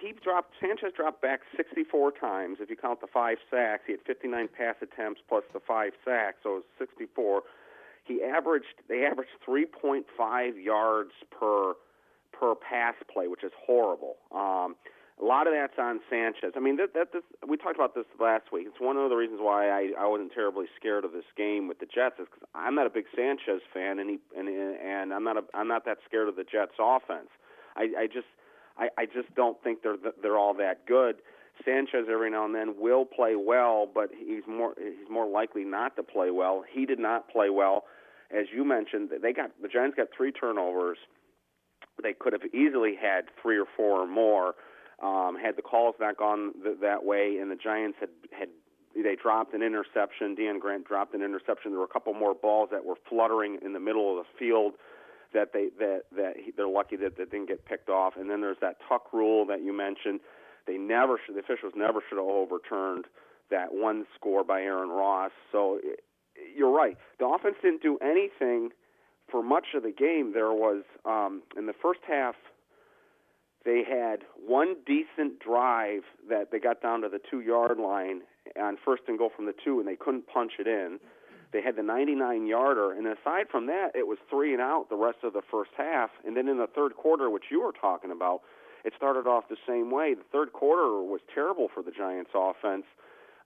he 0.00 0.12
dropped 0.12 0.54
Sanchez 0.60 0.92
dropped 0.94 1.22
back 1.22 1.40
64 1.56 2.12
times. 2.12 2.58
If 2.60 2.70
you 2.70 2.76
count 2.76 3.00
the 3.00 3.06
five 3.06 3.38
sacks, 3.50 3.84
he 3.86 3.92
had 3.92 4.02
59 4.06 4.48
pass 4.56 4.76
attempts 4.82 5.20
plus 5.28 5.44
the 5.52 5.60
five 5.60 5.92
sacks, 6.04 6.38
so 6.42 6.50
it 6.50 6.54
was 6.54 6.64
64. 6.78 7.42
He 8.04 8.22
averaged 8.22 8.66
they 8.88 9.04
averaged 9.04 9.30
3.5 9.46 10.62
yards 10.62 11.12
per 11.30 11.74
per 12.32 12.54
pass 12.54 12.94
play, 13.12 13.28
which 13.28 13.44
is 13.44 13.52
horrible. 13.66 14.16
Um, 14.30 14.76
a 15.20 15.24
lot 15.24 15.46
of 15.46 15.52
that's 15.52 15.78
on 15.78 16.00
Sanchez. 16.08 16.52
I 16.56 16.60
mean, 16.60 16.76
that, 16.76 16.94
that 16.94 17.12
this, 17.12 17.22
we 17.46 17.56
talked 17.56 17.74
about 17.74 17.94
this 17.94 18.06
last 18.20 18.52
week. 18.52 18.66
It's 18.68 18.80
one 18.80 18.96
of 18.96 19.10
the 19.10 19.16
reasons 19.16 19.40
why 19.42 19.68
I, 19.68 19.90
I 19.98 20.06
wasn't 20.06 20.32
terribly 20.32 20.66
scared 20.78 21.04
of 21.04 21.12
this 21.12 21.26
game 21.36 21.66
with 21.66 21.80
the 21.80 21.86
Jets 21.86 22.20
is 22.20 22.26
because 22.30 22.46
I'm 22.54 22.74
not 22.74 22.86
a 22.86 22.90
big 22.90 23.06
Sanchez 23.16 23.60
fan, 23.74 23.98
and 23.98 24.08
he 24.08 24.18
and 24.36 24.48
and 24.48 25.12
I'm 25.12 25.24
not 25.24 25.36
a, 25.36 25.42
I'm 25.54 25.68
not 25.68 25.84
that 25.86 25.98
scared 26.06 26.28
of 26.28 26.36
the 26.36 26.44
Jets 26.44 26.78
offense. 26.78 27.28
I, 27.76 27.88
I 27.98 28.06
just 28.06 28.30
I, 28.78 28.88
I 28.96 29.06
just 29.06 29.34
don't 29.34 29.60
think 29.62 29.82
they're 29.82 29.96
they're 30.22 30.38
all 30.38 30.54
that 30.54 30.86
good. 30.86 31.16
Sanchez 31.64 32.06
every 32.08 32.30
now 32.30 32.44
and 32.44 32.54
then 32.54 32.74
will 32.78 33.04
play 33.04 33.34
well, 33.34 33.88
but 33.92 34.10
he's 34.16 34.42
more 34.46 34.74
he's 34.78 35.10
more 35.10 35.26
likely 35.26 35.64
not 35.64 35.96
to 35.96 36.04
play 36.04 36.30
well. 36.30 36.62
He 36.70 36.86
did 36.86 37.00
not 37.00 37.28
play 37.28 37.50
well, 37.50 37.84
as 38.30 38.46
you 38.54 38.64
mentioned. 38.64 39.10
They 39.20 39.32
got 39.32 39.50
the 39.60 39.68
Giants 39.68 39.96
got 39.96 40.08
three 40.16 40.30
turnovers. 40.30 40.98
They 42.00 42.12
could 42.12 42.32
have 42.32 42.42
easily 42.54 42.94
had 42.94 43.24
three 43.42 43.58
or 43.58 43.66
four 43.76 44.02
or 44.02 44.06
more 44.06 44.54
um, 45.02 45.36
had 45.42 45.56
the 45.56 45.62
calls 45.62 45.94
not 46.00 46.16
gone 46.16 46.52
th- 46.62 46.78
that 46.80 47.04
way, 47.04 47.38
and 47.40 47.50
the 47.50 47.56
Giants 47.56 47.98
had 48.00 48.10
had 48.36 48.48
they 48.94 49.16
dropped 49.16 49.54
an 49.54 49.62
interception. 49.62 50.34
Deon 50.34 50.60
Grant 50.60 50.86
dropped 50.86 51.14
an 51.14 51.22
interception. 51.22 51.70
There 51.70 51.78
were 51.78 51.84
a 51.84 51.88
couple 51.88 52.14
more 52.14 52.34
balls 52.34 52.70
that 52.72 52.84
were 52.84 52.96
fluttering 53.08 53.58
in 53.64 53.72
the 53.72 53.80
middle 53.80 54.10
of 54.10 54.24
the 54.24 54.38
field 54.38 54.74
that 55.34 55.52
they 55.52 55.68
that 55.78 56.02
that 56.16 56.34
he, 56.36 56.52
they're 56.56 56.68
lucky 56.68 56.96
that 56.96 57.16
they 57.16 57.24
didn't 57.24 57.48
get 57.48 57.64
picked 57.64 57.88
off. 57.88 58.14
And 58.16 58.28
then 58.30 58.40
there's 58.40 58.56
that 58.60 58.76
tuck 58.88 59.12
rule 59.12 59.46
that 59.46 59.62
you 59.62 59.72
mentioned. 59.72 60.20
They 60.66 60.76
never 60.76 61.18
should, 61.24 61.34
the 61.34 61.40
officials 61.40 61.72
never 61.76 62.00
should 62.08 62.18
have 62.18 62.26
overturned 62.26 63.06
that 63.50 63.72
one 63.72 64.04
score 64.14 64.44
by 64.44 64.60
Aaron 64.62 64.90
Ross. 64.90 65.30
So 65.50 65.78
it, 65.82 66.00
you're 66.56 66.70
right. 66.70 66.96
The 67.18 67.26
offense 67.26 67.56
didn't 67.62 67.82
do 67.82 67.98
anything 68.02 68.70
for 69.30 69.42
much 69.42 69.68
of 69.74 69.82
the 69.82 69.92
game. 69.92 70.32
There 70.34 70.52
was 70.52 70.82
um, 71.04 71.42
in 71.56 71.66
the 71.66 71.72
first 71.72 72.00
half 72.06 72.34
they 73.64 73.82
had 73.88 74.20
one 74.34 74.76
decent 74.86 75.40
drive 75.40 76.02
that 76.28 76.50
they 76.50 76.58
got 76.58 76.80
down 76.80 77.02
to 77.02 77.08
the 77.08 77.20
two 77.30 77.40
yard 77.40 77.78
line 77.78 78.22
on 78.60 78.78
first 78.84 79.02
and 79.08 79.18
goal 79.18 79.30
from 79.34 79.46
the 79.46 79.54
two, 79.64 79.78
and 79.78 79.88
they 79.88 79.96
couldn't 79.96 80.26
punch 80.26 80.52
it 80.58 80.66
in. 80.66 80.98
They 81.52 81.62
had 81.62 81.76
the 81.76 81.82
99 81.82 82.46
yarder, 82.46 82.92
and 82.92 83.06
aside 83.06 83.46
from 83.50 83.66
that, 83.66 83.92
it 83.94 84.06
was 84.06 84.18
three 84.28 84.52
and 84.52 84.60
out 84.60 84.90
the 84.90 84.96
rest 84.96 85.18
of 85.22 85.32
the 85.32 85.42
first 85.50 85.70
half. 85.76 86.10
And 86.26 86.36
then 86.36 86.46
in 86.46 86.58
the 86.58 86.66
third 86.66 86.94
quarter, 86.94 87.30
which 87.30 87.44
you 87.50 87.62
were 87.62 87.72
talking 87.72 88.10
about, 88.10 88.42
it 88.84 88.92
started 88.96 89.26
off 89.26 89.44
the 89.48 89.56
same 89.66 89.90
way. 89.90 90.14
The 90.14 90.24
third 90.30 90.52
quarter 90.52 91.02
was 91.02 91.20
terrible 91.34 91.68
for 91.72 91.82
the 91.82 91.90
Giants 91.90 92.30
offense. 92.34 92.84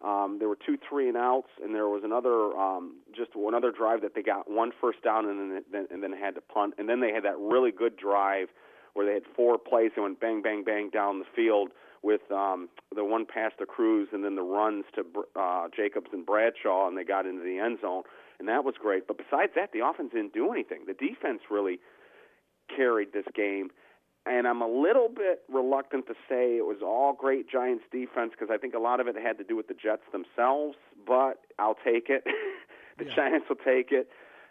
Um, 0.05 0.39
there 0.41 0.49
were 0.49 0.59
two 0.67 0.77
three 0.89 1.09
and 1.09 1.17
outs, 1.17 1.49
and 1.63 1.73
there 1.73 1.87
was 1.89 2.03
another 2.05 2.57
um, 2.59 2.97
just 3.17 3.31
another 3.37 3.71
drive 3.71 4.03
that 4.03 4.17
they 4.17 4.23
got 4.23 4.51
one 4.51 4.73
first 4.81 5.01
down 5.03 5.27
and 5.29 5.63
then 5.73 5.87
and 5.91 6.03
then 6.03 6.13
had 6.13 6.35
to 6.35 6.41
punt, 6.41 6.75
and 6.77 6.89
then 6.89 7.01
they 7.01 7.13
had 7.13 7.23
that 7.23 7.39
really 7.39 7.71
good 7.71 7.97
drive 7.97 8.49
where 8.95 9.07
they 9.07 9.15
had 9.15 9.25
four 9.35 9.59
plays 9.59 9.93
and 9.97 10.05
went 10.05 10.21
bang 10.21 10.43
bang 10.43 10.65
bang 10.65 10.91
down 10.91 11.19
the 11.19 11.25
field 11.35 11.71
with 12.03 12.23
um, 12.33 12.69
the 12.95 13.05
one 13.05 13.25
pass 13.25 13.53
to 13.59 13.67
Cruz 13.67 14.09
and 14.13 14.25
then 14.25 14.35
the 14.35 14.43
runs 14.43 14.85
to 14.95 15.05
uh, 15.37 15.69
Jacobs 15.75 16.11
and 16.13 16.27
Bradshaw, 16.27 16.89
and 16.89 16.99
they 16.99 17.05
got 17.05 17.27
into 17.27 17.45
the 17.45 17.59
end 17.59 17.79
zone, 17.81 18.03
and 18.41 18.49
that 18.49 18.65
was 18.65 18.75
great. 18.81 19.07
But 19.07 19.19
besides 19.19 19.53
that, 19.55 19.73
the 19.73 19.87
offense 19.87 20.11
didn't 20.13 20.35
do 20.35 20.51
anything. 20.51 20.81
The 20.87 20.95
defense 20.95 21.43
really 21.49 21.79
carried 22.75 23.13
this 23.13 23.27
game 23.35 23.71
and 24.25 24.47
I'm 24.47 24.63
a 24.63 24.69
little 24.69 25.09
bit 25.09 25.43
reluctant 25.53 26.07
to 26.07 26.15
say 26.29 26.57
it 26.57 26.67
was 26.67 26.79
all 26.83 27.13
great 27.13 27.51
Giants 27.51 27.85
defense 27.91 28.33
because 28.39 28.53
I 28.53 28.59
think 28.59 28.75
a 28.75 28.79
lot 28.79 29.01
of 29.01 29.09
it 29.09 29.17
had 29.17 29.39
to 29.39 29.45
do 29.45 29.57
with 29.57 29.67
the 29.67 29.75
Jets 29.75 30.03
themselves, 30.13 30.77
but 31.07 31.41
I'll 31.59 31.77
take 31.85 32.09
it. 32.09 32.25
the 32.99 33.05
yeah. 33.05 33.15
Giants 33.15 33.47
will 33.49 33.57
take 33.57 33.91
it. 33.91 34.09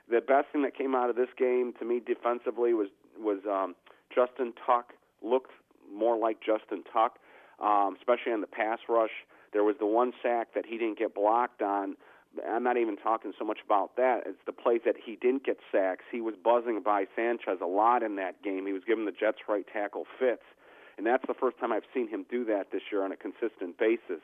The 0.10 0.20
best 0.20 0.48
thing 0.52 0.64
that 0.64 0.78
came 0.78 0.94
out 0.94 1.10
of 1.10 1.16
this 1.16 1.30
game 1.38 1.74
to 1.80 1.86
me 1.86 2.02
defensively 2.06 2.74
was 2.74 2.90
was 3.18 3.40
um, 3.50 3.76
Justin 4.14 4.54
Tuck 4.66 4.94
looked 5.22 5.52
more 5.94 6.18
like 6.18 6.40
Justin 6.40 6.84
Tuck, 6.92 7.18
um, 7.60 7.96
especially 7.98 8.32
on 8.32 8.42
the 8.42 8.48
pass 8.48 8.80
rush. 8.88 9.12
There 9.54 9.64
was 9.64 9.76
the 9.80 9.86
one 9.86 10.14
sack 10.24 10.50
that 10.56 10.66
he 10.66 10.78
didn't 10.78 10.98
get 10.98 11.14
blocked 11.14 11.62
on 11.62 11.96
I'm 12.48 12.64
not 12.64 12.78
even 12.78 12.96
talking 12.96 13.34
so 13.38 13.44
much 13.44 13.60
about 13.66 13.98
that. 13.98 14.22
It's 14.26 14.40
the 14.46 14.54
plays 14.54 14.82
that 14.86 14.96
he 15.04 15.16
didn't 15.16 15.44
get 15.44 15.58
sacks. 15.72 16.06
He 16.12 16.22
was 16.22 16.36
buzzing 16.42 16.82
by 16.84 17.06
Sanchez 17.16 17.60
a 17.62 17.66
lot 17.66 18.04
in 18.04 18.16
that 18.16 18.42
game. 18.42 18.66
He 18.66 18.74
was 18.74 18.84
giving 18.88 19.06
the 19.06 19.12
Jets 19.12 19.40
right 19.50 19.66
tackle 19.72 20.06
fits, 20.18 20.44
and 20.98 21.06
that's 21.06 21.26
the 21.28 21.34
first 21.34 21.60
time 21.60 21.74
I've 21.74 21.88
seen 21.94 22.08
him 22.08 22.26
do 22.30 22.46
that 22.46 22.72
this 22.72 22.84
year 22.92 23.04
on 23.04 23.12
a 23.12 23.18
consistent 23.18 23.78
basis. 23.78 24.22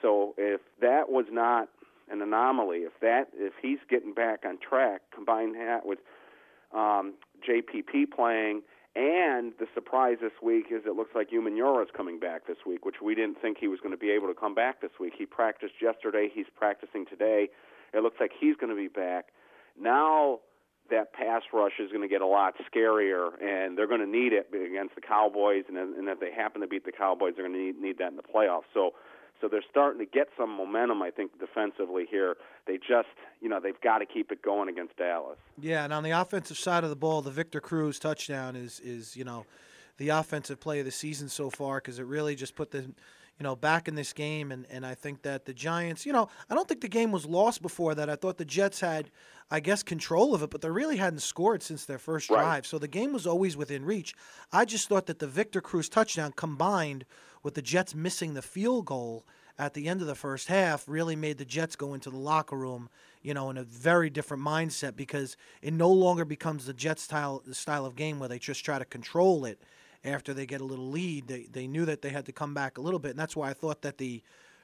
So 0.00 0.34
if 0.38 0.60
that 0.80 1.10
was 1.10 1.26
not 1.30 1.68
an 2.10 2.22
anomaly, 2.22 2.78
if 2.78 2.92
that 3.00 3.28
if 3.34 3.52
he's 3.60 3.78
getting 3.88 4.14
back 4.14 4.44
on 4.46 4.58
track, 4.58 5.02
combine 5.14 5.52
that 5.52 5.84
with 5.84 5.98
um, 6.74 7.14
JPP 7.46 8.10
playing 8.16 8.62
and 8.94 9.52
the 9.58 9.66
surprise 9.74 10.18
this 10.20 10.32
week 10.42 10.66
is 10.70 10.82
it 10.84 10.94
looks 10.94 11.12
like 11.14 11.30
Umenyiora 11.30 11.82
is 11.82 11.88
coming 11.96 12.18
back 12.18 12.46
this 12.46 12.58
week, 12.66 12.84
which 12.84 12.96
we 13.02 13.14
didn't 13.14 13.40
think 13.40 13.56
he 13.58 13.68
was 13.68 13.80
going 13.80 13.92
to 13.92 13.98
be 13.98 14.10
able 14.10 14.28
to 14.28 14.34
come 14.34 14.54
back 14.54 14.82
this 14.82 14.90
week. 15.00 15.14
He 15.16 15.24
practiced 15.24 15.74
yesterday. 15.80 16.28
He's 16.32 16.46
practicing 16.54 17.06
today. 17.06 17.48
It 17.94 18.02
looks 18.02 18.16
like 18.20 18.32
he's 18.38 18.56
going 18.56 18.70
to 18.70 18.76
be 18.76 18.88
back. 18.88 19.28
Now 19.80 20.40
that 20.90 21.14
pass 21.14 21.42
rush 21.54 21.72
is 21.78 21.90
going 21.90 22.02
to 22.02 22.08
get 22.08 22.20
a 22.20 22.26
lot 22.26 22.54
scarier, 22.70 23.30
and 23.42 23.78
they're 23.78 23.86
going 23.86 24.00
to 24.00 24.06
need 24.06 24.32
it 24.32 24.48
against 24.52 24.94
the 24.94 25.00
Cowboys. 25.00 25.64
And, 25.68 25.78
and 25.78 26.08
if 26.08 26.20
they 26.20 26.30
happen 26.30 26.60
to 26.60 26.66
beat 26.66 26.84
the 26.84 26.92
Cowboys, 26.92 27.32
they're 27.36 27.46
going 27.46 27.58
to 27.58 27.64
need, 27.64 27.80
need 27.80 27.98
that 27.98 28.10
in 28.10 28.16
the 28.16 28.22
playoffs. 28.22 28.68
So 28.74 28.90
so 29.42 29.48
they're 29.48 29.64
starting 29.68 29.98
to 29.98 30.06
get 30.06 30.28
some 30.38 30.56
momentum, 30.56 31.02
I 31.02 31.10
think, 31.10 31.38
defensively 31.40 32.06
here. 32.08 32.36
They 32.66 32.78
just, 32.78 33.08
you 33.40 33.48
know, 33.48 33.58
they've 33.60 33.80
got 33.82 33.98
to 33.98 34.06
keep 34.06 34.30
it 34.30 34.40
going 34.40 34.68
against 34.68 34.96
Dallas. 34.96 35.36
Yeah, 35.60 35.84
and 35.84 35.92
on 35.92 36.04
the 36.04 36.12
offensive 36.12 36.56
side 36.56 36.84
of 36.84 36.90
the 36.90 36.96
ball, 36.96 37.20
the 37.22 37.32
Victor 37.32 37.60
Cruz 37.60 37.98
touchdown 37.98 38.54
is, 38.54 38.80
is 38.80 39.16
you 39.16 39.24
know, 39.24 39.44
the 39.98 40.10
offensive 40.10 40.60
play 40.60 40.78
of 40.78 40.86
the 40.86 40.92
season 40.92 41.28
so 41.28 41.50
far 41.50 41.78
because 41.78 41.98
it 41.98 42.06
really 42.06 42.36
just 42.36 42.54
put 42.54 42.70
the, 42.70 42.92
you 43.38 43.44
know, 43.44 43.56
back 43.56 43.88
in 43.88 43.94
this 43.94 44.12
game. 44.12 44.52
And, 44.52 44.66
and 44.70 44.86
I 44.86 44.94
think 44.94 45.22
that 45.22 45.44
the 45.44 45.54
Giants, 45.54 46.06
you 46.06 46.12
know, 46.12 46.28
I 46.48 46.54
don't 46.54 46.68
think 46.68 46.80
the 46.80 46.88
game 46.88 47.12
was 47.12 47.26
lost 47.26 47.62
before 47.62 47.94
that. 47.94 48.08
I 48.08 48.16
thought 48.16 48.38
the 48.38 48.44
Jets 48.44 48.80
had, 48.80 49.10
I 49.50 49.60
guess, 49.60 49.82
control 49.82 50.34
of 50.34 50.42
it, 50.42 50.50
but 50.50 50.60
they 50.60 50.70
really 50.70 50.96
hadn't 50.96 51.20
scored 51.20 51.62
since 51.62 51.84
their 51.84 51.98
first 51.98 52.30
right. 52.30 52.36
drive. 52.36 52.66
So 52.66 52.78
the 52.78 52.88
game 52.88 53.12
was 53.12 53.26
always 53.26 53.56
within 53.56 53.84
reach. 53.84 54.14
I 54.52 54.64
just 54.64 54.88
thought 54.88 55.06
that 55.06 55.18
the 55.18 55.26
Victor 55.26 55.60
Cruz 55.60 55.88
touchdown 55.88 56.32
combined– 56.36 57.04
with 57.42 57.54
the 57.54 57.62
Jets 57.62 57.94
missing 57.94 58.34
the 58.34 58.42
field 58.42 58.86
goal 58.86 59.24
at 59.58 59.74
the 59.74 59.88
end 59.88 60.00
of 60.00 60.06
the 60.06 60.14
first 60.14 60.48
half 60.48 60.84
really 60.88 61.16
made 61.16 61.38
the 61.38 61.44
Jets 61.44 61.76
go 61.76 61.94
into 61.94 62.10
the 62.10 62.16
locker 62.16 62.56
room, 62.56 62.88
you 63.22 63.34
know, 63.34 63.50
in 63.50 63.58
a 63.58 63.64
very 63.64 64.10
different 64.10 64.42
mindset 64.42 64.96
because 64.96 65.36
it 65.60 65.72
no 65.72 65.90
longer 65.90 66.24
becomes 66.24 66.66
the 66.66 66.72
Jets 66.72 67.02
style 67.02 67.42
style 67.52 67.84
of 67.84 67.96
game 67.96 68.18
where 68.18 68.28
they 68.28 68.38
just 68.38 68.64
try 68.64 68.78
to 68.78 68.84
control 68.84 69.44
it 69.44 69.60
after 70.04 70.34
they 70.34 70.46
get 70.46 70.60
a 70.60 70.64
little 70.64 70.88
lead. 70.88 71.28
They 71.28 71.46
they 71.50 71.66
knew 71.66 71.84
that 71.84 72.02
they 72.02 72.10
had 72.10 72.26
to 72.26 72.32
come 72.32 72.54
back 72.54 72.78
a 72.78 72.80
little 72.80 73.00
bit, 73.00 73.10
and 73.10 73.18
that's 73.18 73.36
why 73.36 73.50
I 73.50 73.54
thought 73.54 73.82
that 73.82 73.98
the 73.98 74.22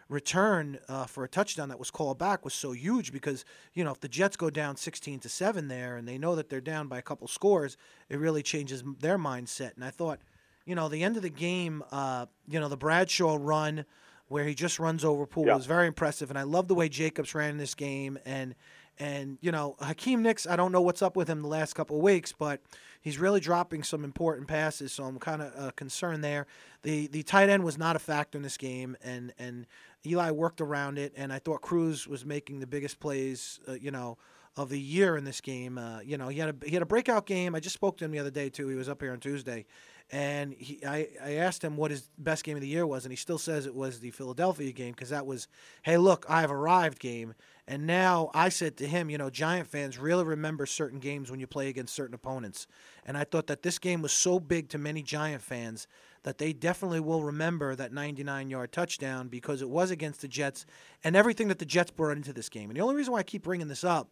return 0.08 0.78
uh, 0.88 1.04
for 1.04 1.22
a 1.22 1.28
touchdown 1.28 1.68
that 1.68 1.78
was 1.78 1.90
called 1.90 2.18
back 2.18 2.42
was 2.42 2.54
so 2.54 2.72
huge 2.72 3.12
because 3.12 3.44
you 3.74 3.84
know 3.84 3.92
if 3.92 4.00
the 4.00 4.08
Jets 4.08 4.36
go 4.38 4.48
down 4.48 4.74
16 4.74 5.20
to 5.20 5.28
7 5.28 5.68
there 5.68 5.98
and 5.98 6.08
they 6.08 6.16
know 6.16 6.34
that 6.34 6.48
they're 6.48 6.62
down 6.62 6.88
by 6.88 6.96
a 6.96 7.02
couple 7.02 7.28
scores 7.28 7.76
it 8.08 8.18
really 8.18 8.42
changes 8.42 8.82
their 9.00 9.18
mindset 9.18 9.74
and 9.74 9.84
I 9.84 9.90
thought 9.90 10.20
you 10.68 10.74
know, 10.74 10.90
the 10.90 11.02
end 11.02 11.16
of 11.16 11.22
the 11.22 11.30
game, 11.30 11.82
uh, 11.90 12.26
you 12.46 12.60
know, 12.60 12.68
the 12.68 12.76
Bradshaw 12.76 13.38
run 13.40 13.86
where 14.28 14.44
he 14.44 14.54
just 14.54 14.78
runs 14.78 15.02
over 15.02 15.24
Pool 15.24 15.46
yeah. 15.46 15.54
was 15.54 15.64
very 15.64 15.86
impressive, 15.86 16.28
and 16.28 16.38
I 16.38 16.42
love 16.42 16.68
the 16.68 16.74
way 16.74 16.90
Jacobs 16.90 17.34
ran 17.34 17.52
in 17.52 17.56
this 17.56 17.74
game. 17.74 18.18
And 18.26 18.54
and 18.98 19.38
you 19.40 19.50
know, 19.50 19.76
Hakeem 19.80 20.22
Nicks, 20.22 20.46
I 20.46 20.56
don't 20.56 20.70
know 20.70 20.82
what's 20.82 21.00
up 21.00 21.16
with 21.16 21.26
him 21.26 21.40
the 21.40 21.48
last 21.48 21.72
couple 21.72 21.96
of 21.96 22.02
weeks, 22.02 22.34
but 22.38 22.60
he's 23.00 23.18
really 23.18 23.40
dropping 23.40 23.82
some 23.82 24.04
important 24.04 24.48
passes, 24.48 24.92
so 24.92 25.04
I'm 25.04 25.18
kind 25.18 25.42
of 25.42 25.52
uh, 25.56 25.70
concerned 25.72 26.22
there. 26.24 26.46
The 26.82 27.06
the 27.08 27.22
tight 27.22 27.48
end 27.48 27.64
was 27.64 27.78
not 27.78 27.96
a 27.96 27.98
factor 27.98 28.38
in 28.38 28.42
this 28.42 28.56
game, 28.56 28.96
and 29.02 29.32
and 29.38 29.66
Eli 30.06 30.30
worked 30.30 30.60
around 30.60 30.98
it, 30.98 31.12
and 31.16 31.32
I 31.32 31.38
thought 31.38 31.60
Cruz 31.60 32.06
was 32.06 32.24
making 32.24 32.60
the 32.60 32.66
biggest 32.66 33.00
plays, 33.00 33.60
uh, 33.68 33.72
you 33.72 33.90
know. 33.90 34.18
Of 34.56 34.70
the 34.70 34.80
year 34.80 35.16
in 35.16 35.22
this 35.22 35.40
game, 35.40 35.78
uh, 35.78 36.00
you 36.00 36.18
know, 36.18 36.26
he 36.26 36.40
had 36.40 36.48
a 36.48 36.66
he 36.66 36.72
had 36.72 36.82
a 36.82 36.86
breakout 36.86 37.26
game. 37.26 37.54
I 37.54 37.60
just 37.60 37.74
spoke 37.74 37.96
to 37.98 38.04
him 38.04 38.10
the 38.10 38.18
other 38.18 38.32
day 38.32 38.48
too. 38.50 38.66
He 38.66 38.74
was 38.74 38.88
up 38.88 39.00
here 39.00 39.12
on 39.12 39.20
Tuesday, 39.20 39.66
and 40.10 40.52
he, 40.54 40.84
I, 40.84 41.08
I 41.22 41.32
asked 41.34 41.62
him 41.62 41.76
what 41.76 41.90
his 41.90 42.08
best 42.18 42.42
game 42.42 42.56
of 42.56 42.62
the 42.62 42.68
year 42.68 42.86
was, 42.86 43.04
and 43.04 43.12
he 43.12 43.16
still 43.16 43.38
says 43.38 43.66
it 43.66 43.74
was 43.74 44.00
the 44.00 44.10
Philadelphia 44.10 44.72
game 44.72 44.92
because 44.92 45.10
that 45.10 45.26
was, 45.26 45.48
hey, 45.82 45.96
look, 45.96 46.26
I've 46.28 46.50
arrived 46.50 46.98
game. 46.98 47.34
And 47.70 47.86
now 47.86 48.30
I 48.32 48.48
said 48.48 48.78
to 48.78 48.86
him, 48.86 49.10
you 49.10 49.18
know, 49.18 49.28
Giant 49.28 49.68
fans 49.68 49.98
really 49.98 50.24
remember 50.24 50.64
certain 50.64 51.00
games 51.00 51.30
when 51.30 51.38
you 51.38 51.46
play 51.46 51.68
against 51.68 51.94
certain 51.94 52.14
opponents. 52.14 52.66
And 53.04 53.14
I 53.14 53.24
thought 53.24 53.46
that 53.48 53.62
this 53.62 53.78
game 53.78 54.00
was 54.00 54.10
so 54.10 54.40
big 54.40 54.70
to 54.70 54.78
many 54.78 55.02
Giant 55.02 55.42
fans 55.42 55.86
that 56.22 56.38
they 56.38 56.54
definitely 56.54 57.00
will 57.00 57.22
remember 57.22 57.76
that 57.76 57.92
99 57.92 58.48
yard 58.48 58.72
touchdown 58.72 59.28
because 59.28 59.60
it 59.60 59.68
was 59.68 59.90
against 59.90 60.22
the 60.22 60.28
Jets 60.28 60.64
and 61.04 61.14
everything 61.14 61.48
that 61.48 61.58
the 61.58 61.66
Jets 61.66 61.90
brought 61.90 62.16
into 62.16 62.32
this 62.32 62.48
game. 62.48 62.70
And 62.70 62.76
the 62.78 62.80
only 62.80 62.94
reason 62.94 63.12
why 63.12 63.18
I 63.18 63.22
keep 63.22 63.42
bringing 63.42 63.68
this 63.68 63.84
up 63.84 64.08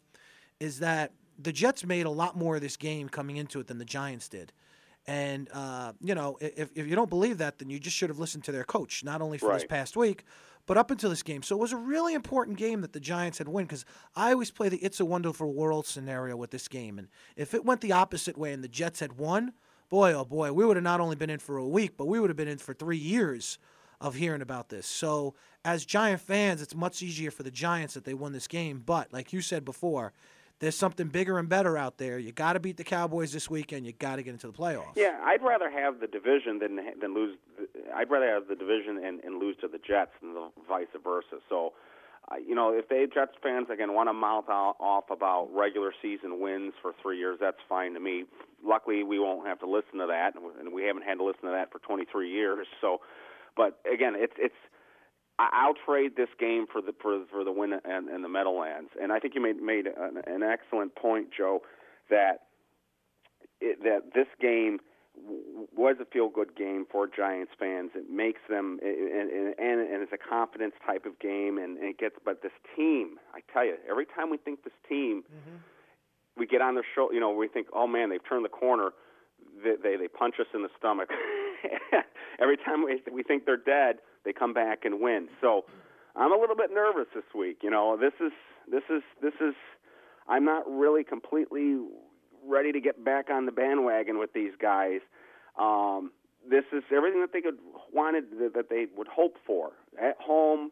is 0.60 0.80
that 0.80 1.12
the 1.38 1.50
Jets 1.50 1.82
made 1.82 2.04
a 2.04 2.10
lot 2.10 2.36
more 2.36 2.56
of 2.56 2.60
this 2.60 2.76
game 2.76 3.08
coming 3.08 3.38
into 3.38 3.58
it 3.58 3.68
than 3.68 3.78
the 3.78 3.86
Giants 3.86 4.28
did. 4.28 4.52
And 5.06 5.48
uh, 5.54 5.92
you 6.02 6.14
know, 6.14 6.36
if, 6.42 6.70
if 6.74 6.86
you 6.86 6.94
don't 6.94 7.08
believe 7.08 7.38
that, 7.38 7.58
then 7.58 7.70
you 7.70 7.78
just 7.78 7.96
should 7.96 8.10
have 8.10 8.18
listened 8.18 8.44
to 8.44 8.52
their 8.52 8.64
coach, 8.64 9.02
not 9.02 9.22
only 9.22 9.38
for 9.38 9.48
right. 9.48 9.54
this 9.54 9.64
past 9.64 9.96
week, 9.96 10.24
but 10.66 10.76
up 10.76 10.90
until 10.90 11.10
this 11.10 11.22
game. 11.22 11.42
So 11.42 11.56
it 11.56 11.60
was 11.60 11.72
a 11.72 11.76
really 11.76 12.14
important 12.14 12.58
game 12.58 12.80
that 12.82 12.92
the 12.92 13.00
Giants 13.00 13.38
had 13.38 13.48
won 13.48 13.64
because 13.64 13.84
I 14.14 14.32
always 14.32 14.50
play 14.50 14.68
the 14.68 14.78
"It's 14.78 15.00
a 15.00 15.04
Wonderful 15.04 15.52
World" 15.52 15.86
scenario 15.86 16.36
with 16.36 16.50
this 16.50 16.68
game, 16.68 16.98
and 16.98 17.08
if 17.36 17.54
it 17.54 17.64
went 17.64 17.80
the 17.80 17.92
opposite 17.92 18.36
way 18.36 18.52
and 18.52 18.62
the 18.62 18.68
Jets 18.68 19.00
had 19.00 19.18
won, 19.18 19.52
boy, 19.88 20.12
oh 20.12 20.24
boy, 20.24 20.52
we 20.52 20.64
would 20.64 20.76
have 20.76 20.84
not 20.84 21.00
only 21.00 21.16
been 21.16 21.30
in 21.30 21.38
for 21.38 21.56
a 21.56 21.66
week, 21.66 21.96
but 21.96 22.06
we 22.06 22.20
would 22.20 22.30
have 22.30 22.36
been 22.36 22.48
in 22.48 22.58
for 22.58 22.74
three 22.74 22.98
years 22.98 23.58
of 24.00 24.14
hearing 24.14 24.42
about 24.42 24.68
this. 24.68 24.86
So 24.86 25.34
as 25.64 25.84
Giant 25.84 26.20
fans, 26.20 26.60
it's 26.60 26.74
much 26.74 27.02
easier 27.02 27.30
for 27.30 27.42
the 27.42 27.50
Giants 27.50 27.94
that 27.94 28.04
they 28.04 28.14
won 28.14 28.32
this 28.32 28.46
game. 28.46 28.82
But 28.84 29.12
like 29.12 29.32
you 29.32 29.40
said 29.40 29.64
before, 29.64 30.12
there's 30.58 30.76
something 30.76 31.08
bigger 31.08 31.38
and 31.38 31.48
better 31.48 31.76
out 31.76 31.98
there. 31.98 32.18
You 32.18 32.32
got 32.32 32.54
to 32.54 32.60
beat 32.60 32.76
the 32.76 32.84
Cowboys 32.84 33.32
this 33.32 33.50
weekend. 33.50 33.86
You 33.86 33.92
got 33.92 34.16
to 34.16 34.22
get 34.22 34.30
into 34.30 34.46
the 34.46 34.52
playoffs. 34.52 34.96
Yeah, 34.96 35.20
I'd 35.24 35.42
rather 35.42 35.70
have 35.70 36.00
the 36.00 36.06
division 36.06 36.58
than 36.58 36.78
than 37.00 37.14
lose. 37.14 37.36
I'd 37.94 38.10
rather 38.10 38.28
have 38.28 38.48
the 38.48 38.54
division 38.54 39.02
and, 39.04 39.22
and 39.22 39.38
lose 39.38 39.56
to 39.60 39.68
the 39.68 39.78
Jets 39.78 40.12
than 40.20 40.34
the 40.34 40.48
vice 40.66 40.86
versa. 41.02 41.38
So, 41.48 41.74
uh, 42.30 42.36
you 42.36 42.54
know, 42.54 42.72
if 42.72 42.88
they 42.88 43.06
Jets 43.12 43.32
fans 43.42 43.68
again 43.72 43.92
want 43.92 44.08
to 44.08 44.14
mouth 44.14 44.48
off 44.48 45.04
about 45.10 45.48
regular 45.52 45.92
season 46.00 46.40
wins 46.40 46.72
for 46.80 46.92
three 47.02 47.18
years, 47.18 47.38
that's 47.40 47.60
fine 47.68 47.92
to 47.94 48.00
me. 48.00 48.24
Luckily, 48.64 49.04
we 49.04 49.18
won't 49.18 49.46
have 49.46 49.60
to 49.60 49.66
listen 49.66 49.98
to 49.98 50.06
that, 50.06 50.32
and 50.58 50.72
we 50.72 50.84
haven't 50.84 51.04
had 51.04 51.18
to 51.18 51.24
listen 51.24 51.42
to 51.42 51.50
that 51.50 51.70
for 51.70 51.78
23 51.80 52.30
years. 52.30 52.66
So, 52.80 53.02
but 53.56 53.78
again, 53.92 54.14
it's 54.16 54.34
it's 54.38 54.54
I'll 55.38 55.74
trade 55.74 56.16
this 56.16 56.28
game 56.40 56.66
for 56.70 56.80
the 56.80 56.94
for, 57.00 57.22
for 57.30 57.44
the 57.44 57.52
win 57.52 57.74
and, 57.84 58.08
and 58.08 58.24
the 58.24 58.28
Meadowlands. 58.28 58.90
And 59.00 59.12
I 59.12 59.18
think 59.18 59.34
you 59.34 59.42
made 59.42 59.60
made 59.60 59.86
an, 59.86 60.22
an 60.26 60.42
excellent 60.42 60.94
point, 60.94 61.28
Joe, 61.36 61.60
that 62.08 62.46
it, 63.60 63.82
that 63.82 64.14
this 64.14 64.28
game 64.40 64.78
was 65.76 65.96
a 66.00 66.04
feel 66.06 66.28
good 66.28 66.56
game 66.56 66.86
for 66.90 67.06
Giants 67.06 67.52
fans. 67.58 67.90
It 67.94 68.10
makes 68.10 68.40
them 68.48 68.78
and 68.82 69.30
and, 69.58 69.80
and 69.80 70.02
it's 70.02 70.12
a 70.12 70.18
confidence 70.18 70.74
type 70.86 71.04
of 71.04 71.18
game, 71.18 71.58
and, 71.58 71.76
and 71.76 71.88
it 71.88 71.98
gets. 71.98 72.16
But 72.24 72.42
this 72.42 72.52
team, 72.74 73.18
I 73.34 73.40
tell 73.52 73.64
you, 73.64 73.76
every 73.88 74.06
time 74.06 74.30
we 74.30 74.38
think 74.38 74.64
this 74.64 74.72
team, 74.88 75.22
mm-hmm. 75.22 75.56
we 76.36 76.46
get 76.46 76.62
on 76.62 76.74
their 76.74 76.86
show. 76.94 77.12
You 77.12 77.20
know, 77.20 77.30
we 77.30 77.48
think, 77.48 77.66
oh 77.74 77.86
man, 77.86 78.08
they've 78.08 78.26
turned 78.26 78.44
the 78.44 78.50
corner. 78.50 78.90
They 79.62 79.74
they, 79.82 79.96
they 79.96 80.08
punch 80.08 80.36
us 80.40 80.46
in 80.54 80.62
the 80.62 80.70
stomach. 80.78 81.10
every 82.40 82.56
time 82.56 82.84
we 82.84 83.02
we 83.12 83.22
think 83.22 83.46
they're 83.46 83.56
dead 83.56 83.96
they 84.26 84.32
come 84.32 84.52
back 84.52 84.84
and 84.84 85.00
win. 85.00 85.28
So 85.40 85.64
I'm 86.14 86.32
a 86.32 86.36
little 86.36 86.56
bit 86.56 86.70
nervous 86.74 87.06
this 87.14 87.24
week. 87.34 87.58
You 87.62 87.70
know, 87.70 87.96
this 87.96 88.12
is 88.20 88.32
this 88.70 88.82
is 88.90 89.02
this 89.22 89.34
is 89.40 89.54
I'm 90.28 90.44
not 90.44 90.64
really 90.68 91.04
completely 91.04 91.78
ready 92.46 92.72
to 92.72 92.80
get 92.80 93.04
back 93.04 93.30
on 93.30 93.46
the 93.46 93.52
bandwagon 93.52 94.18
with 94.18 94.32
these 94.32 94.52
guys. 94.60 95.00
Um, 95.58 96.10
this 96.48 96.64
is 96.72 96.82
everything 96.94 97.20
that 97.20 97.32
they 97.32 97.40
could 97.40 97.58
wanted 97.92 98.24
that 98.54 98.68
they 98.68 98.86
would 98.96 99.08
hope 99.08 99.36
for 99.46 99.72
at 100.00 100.16
home 100.20 100.70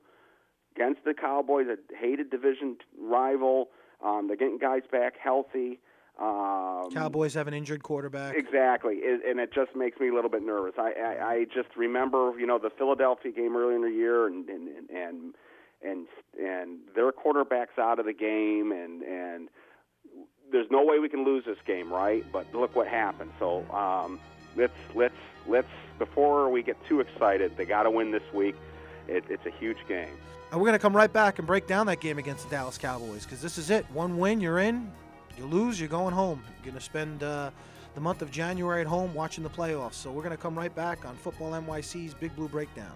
against 0.76 1.04
the 1.04 1.14
Cowboys, 1.14 1.66
a 1.68 1.76
hated 1.96 2.30
division 2.30 2.76
rival. 3.00 3.68
Um, 4.04 4.26
they're 4.26 4.36
getting 4.36 4.58
guys 4.58 4.82
back 4.90 5.14
healthy. 5.22 5.80
Um, 6.20 6.90
Cowboys 6.92 7.34
have 7.34 7.48
an 7.48 7.54
injured 7.54 7.82
quarterback. 7.82 8.36
Exactly, 8.36 8.96
it, 8.96 9.22
and 9.28 9.40
it 9.40 9.52
just 9.52 9.74
makes 9.74 9.98
me 9.98 10.08
a 10.08 10.14
little 10.14 10.30
bit 10.30 10.44
nervous. 10.44 10.74
I, 10.78 10.92
I, 10.92 11.26
I 11.26 11.44
just 11.44 11.76
remember, 11.76 12.32
you 12.38 12.46
know, 12.46 12.58
the 12.58 12.70
Philadelphia 12.70 13.32
game 13.32 13.56
earlier 13.56 13.76
in 13.76 13.82
the 13.82 13.90
year, 13.90 14.26
and 14.28 14.48
and 14.48 14.68
and 14.90 15.34
and 15.82 16.06
and 16.40 16.78
their 16.94 17.10
quarterbacks 17.10 17.78
out 17.78 17.98
of 17.98 18.06
the 18.06 18.12
game, 18.12 18.70
and 18.70 19.02
and 19.02 19.48
there's 20.52 20.70
no 20.70 20.84
way 20.84 21.00
we 21.00 21.08
can 21.08 21.24
lose 21.24 21.44
this 21.44 21.58
game, 21.66 21.92
right? 21.92 22.24
But 22.32 22.52
look 22.54 22.76
what 22.76 22.86
happened. 22.86 23.32
So 23.40 23.68
um, 23.72 24.20
let's 24.54 24.72
let's 24.94 25.14
let's 25.48 25.68
before 25.98 26.48
we 26.48 26.62
get 26.62 26.76
too 26.86 27.00
excited, 27.00 27.56
they 27.56 27.64
got 27.64 27.84
to 27.84 27.90
win 27.90 28.12
this 28.12 28.22
week. 28.32 28.54
It, 29.08 29.24
it's 29.28 29.46
a 29.46 29.50
huge 29.50 29.78
game. 29.88 30.16
And 30.52 30.60
we're 30.60 30.68
going 30.68 30.78
to 30.78 30.82
come 30.82 30.94
right 30.94 31.12
back 31.12 31.38
and 31.38 31.46
break 31.46 31.66
down 31.66 31.86
that 31.88 32.00
game 32.00 32.18
against 32.18 32.44
the 32.44 32.50
Dallas 32.50 32.78
Cowboys 32.78 33.24
because 33.24 33.42
this 33.42 33.58
is 33.58 33.70
it. 33.70 33.84
One 33.90 34.18
win, 34.18 34.40
you're 34.40 34.60
in. 34.60 34.92
You 35.36 35.46
lose, 35.46 35.80
you're 35.80 35.88
going 35.88 36.14
home. 36.14 36.42
You're 36.46 36.72
going 36.72 36.78
to 36.78 36.84
spend 36.84 37.22
uh, 37.22 37.50
the 37.94 38.00
month 38.00 38.22
of 38.22 38.30
January 38.30 38.80
at 38.80 38.86
home 38.86 39.14
watching 39.14 39.42
the 39.42 39.50
playoffs. 39.50 39.94
So 39.94 40.10
we're 40.10 40.22
going 40.22 40.36
to 40.36 40.42
come 40.42 40.56
right 40.56 40.74
back 40.74 41.04
on 41.04 41.16
Football 41.16 41.52
NYC's 41.52 42.14
Big 42.14 42.34
Blue 42.36 42.48
Breakdown. 42.48 42.92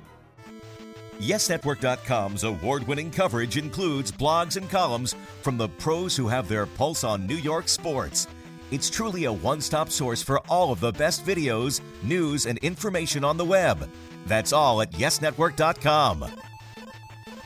YesNetwork.com's 1.21 2.45
award 2.45 2.87
winning 2.87 3.11
coverage 3.11 3.57
includes 3.57 4.12
blogs 4.12 4.57
and 4.57 4.71
columns 4.71 5.16
from 5.42 5.59
the 5.59 5.68
pros 5.68 6.16
who 6.16 6.28
have 6.28 6.47
their 6.47 6.66
pulse 6.66 7.02
on 7.02 7.26
New 7.26 7.35
York 7.35 7.68
sports. 7.68 8.28
It's 8.71 8.88
truly 8.88 9.25
a 9.25 9.33
one 9.33 9.61
stop 9.61 9.90
source 9.90 10.23
for 10.23 10.38
all 10.49 10.71
of 10.71 10.78
the 10.78 10.92
best 10.92 11.26
videos, 11.26 11.80
news, 12.02 12.47
and 12.47 12.59
information 12.59 13.25
on 13.25 13.37
the 13.37 13.45
web. 13.45 13.90
That's 14.26 14.52
all 14.52 14.80
at 14.83 14.92
YesNetwork.com. 14.92 16.26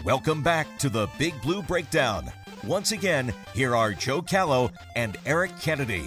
Welcome 0.04 0.42
back 0.42 0.66
to 0.78 0.90
the 0.90 1.08
Big 1.16 1.40
Blue 1.40 1.62
Breakdown. 1.62 2.32
Once 2.64 2.92
again, 2.92 3.34
here 3.54 3.74
are 3.74 3.92
Joe 3.92 4.22
Callow 4.22 4.70
and 4.94 5.16
Eric 5.26 5.50
Kennedy. 5.60 6.04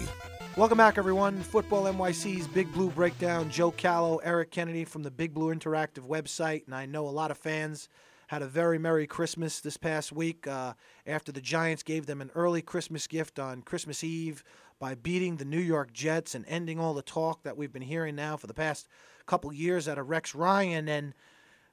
Welcome 0.56 0.78
back, 0.78 0.96
everyone. 0.96 1.42
Football 1.42 1.84
NYC's 1.84 2.46
Big 2.46 2.72
Blue 2.72 2.88
Breakdown. 2.88 3.50
Joe 3.50 3.72
Callow, 3.72 4.16
Eric 4.24 4.52
Kennedy 4.52 4.86
from 4.86 5.02
the 5.02 5.10
Big 5.10 5.34
Blue 5.34 5.54
Interactive 5.54 6.08
website. 6.08 6.64
And 6.64 6.74
I 6.74 6.86
know 6.86 7.06
a 7.06 7.10
lot 7.10 7.30
of 7.30 7.36
fans 7.36 7.90
had 8.28 8.40
a 8.40 8.46
very 8.46 8.78
Merry 8.78 9.06
Christmas 9.06 9.60
this 9.60 9.76
past 9.76 10.12
week 10.12 10.46
uh, 10.46 10.72
after 11.06 11.30
the 11.30 11.42
Giants 11.42 11.82
gave 11.82 12.06
them 12.06 12.22
an 12.22 12.30
early 12.34 12.62
Christmas 12.62 13.06
gift 13.06 13.38
on 13.38 13.60
Christmas 13.60 14.02
Eve 14.02 14.42
by 14.78 14.94
beating 14.94 15.36
the 15.36 15.44
New 15.44 15.60
York 15.60 15.92
Jets 15.92 16.34
and 16.34 16.46
ending 16.48 16.80
all 16.80 16.94
the 16.94 17.02
talk 17.02 17.42
that 17.42 17.58
we've 17.58 17.72
been 17.72 17.82
hearing 17.82 18.16
now 18.16 18.38
for 18.38 18.46
the 18.46 18.54
past 18.54 18.88
couple 19.26 19.52
years 19.52 19.86
out 19.88 19.98
of 19.98 20.08
Rex 20.08 20.34
Ryan. 20.34 20.88
And 20.88 21.12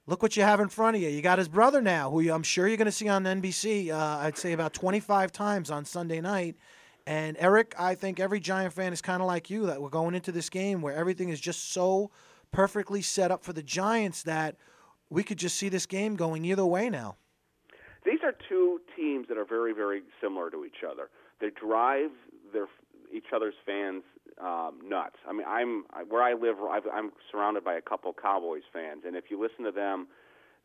look 0.07 0.22
what 0.22 0.36
you 0.36 0.43
have 0.43 0.60
in 0.60 0.69
front 0.69 0.95
of 0.95 1.01
you. 1.01 1.10
You 1.10 1.22
got 1.22 1.38
his 1.38 1.48
brother 1.48 1.81
now, 1.81 2.10
who 2.10 2.31
I'm 2.31 2.43
sure 2.43 2.67
you're 2.67 2.77
going 2.77 2.86
to 2.86 2.91
see 2.91 3.07
on 3.07 3.24
NBC, 3.24 3.91
uh, 3.91 4.17
I'd 4.19 4.38
say 4.38 4.53
about 4.53 4.74
25 4.74 5.31
times 5.31 5.72
on 5.72 5.86
Sunday 5.86 6.22
night. 6.22 6.55
And 7.05 7.36
Eric, 7.39 7.75
I 7.77 7.95
think 7.95 8.19
every 8.19 8.39
Giant 8.39 8.74
fan 8.74 8.93
is 8.93 9.01
kind 9.01 9.22
of 9.22 9.27
like 9.27 9.50
you 9.50 9.65
that 9.65 9.81
we're 9.81 9.89
going 9.89 10.15
into 10.15 10.31
this 10.31 10.50
game 10.50 10.81
where 10.81 10.95
everything 10.95 11.29
is 11.29 11.39
just 11.39 11.74
so 11.74 12.12
perfectly 12.51 13.01
set 13.01 13.31
up 13.31 13.43
for 13.43 13.51
the 13.51 13.63
Giants 13.63 14.24
that 14.24 14.55
we 15.10 15.24
could 15.24 15.38
just 15.38 15.57
see 15.57 15.69
this 15.69 15.86
game 15.86 16.15
going 16.15 16.45
either 16.45 16.65
way 16.65 16.89
now. 16.89 17.17
These 18.05 18.19
are 18.24 18.33
two 18.50 18.81
teams 18.95 19.27
that 19.27 19.38
are 19.38 19.45
very, 19.45 19.74
very 19.74 20.01
similar 20.22 20.50
to 20.50 20.65
each 20.65 20.83
other. 20.89 21.10
They 21.39 21.50
drive 21.50 22.12
their 22.51 22.67
each 23.13 23.27
other's 23.33 23.53
fans 23.65 24.03
um, 24.41 24.79
nuts. 24.83 25.17
I 25.27 25.33
mean, 25.33 25.47
I'm 25.47 25.85
where 26.09 26.23
I 26.23 26.33
live. 26.33 26.57
I've, 26.59 26.83
I'm 26.91 27.11
surrounded 27.31 27.63
by 27.63 27.75
a 27.75 27.81
couple 27.81 28.13
Cowboys 28.13 28.63
fans, 28.71 29.03
and 29.05 29.15
if 29.15 29.25
you 29.29 29.41
listen 29.41 29.65
to 29.65 29.71
them, 29.71 30.07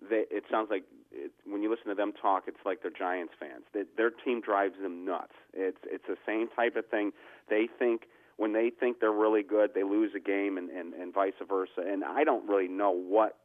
they, 0.09 0.25
it 0.31 0.45
sounds 0.51 0.69
like 0.71 0.85
it, 1.13 1.33
when 1.47 1.63
you 1.63 1.71
listen 1.71 1.89
to 1.89 1.95
them 1.95 2.13
talk, 2.21 2.45
it's 2.47 2.61
like 2.65 2.83
they're 2.83 2.91
Giants 2.91 3.33
fans. 3.39 3.65
They, 3.75 3.83
their 3.97 4.11
team 4.11 4.41
drives 4.41 4.75
them 4.81 5.05
nuts. 5.05 5.35
It's 5.53 5.79
it's 5.85 6.05
the 6.07 6.17
same 6.27 6.49
type 6.55 6.77
of 6.77 6.87
thing. 6.89 7.13
They 7.49 7.69
think 7.79 8.03
when 8.37 8.53
they 8.53 8.71
think 8.71 9.01
they're 9.01 9.11
really 9.13 9.43
good, 9.43 9.71
they 9.75 9.83
lose 9.83 10.13
a 10.17 10.21
game, 10.21 10.59
and 10.59 10.71
and, 10.71 10.95
and 10.95 11.13
vice 11.13 11.33
versa. 11.49 11.83
And 11.87 12.05
I 12.05 12.25
don't 12.25 12.49
really 12.49 12.69
know 12.69 12.91
what 12.91 13.37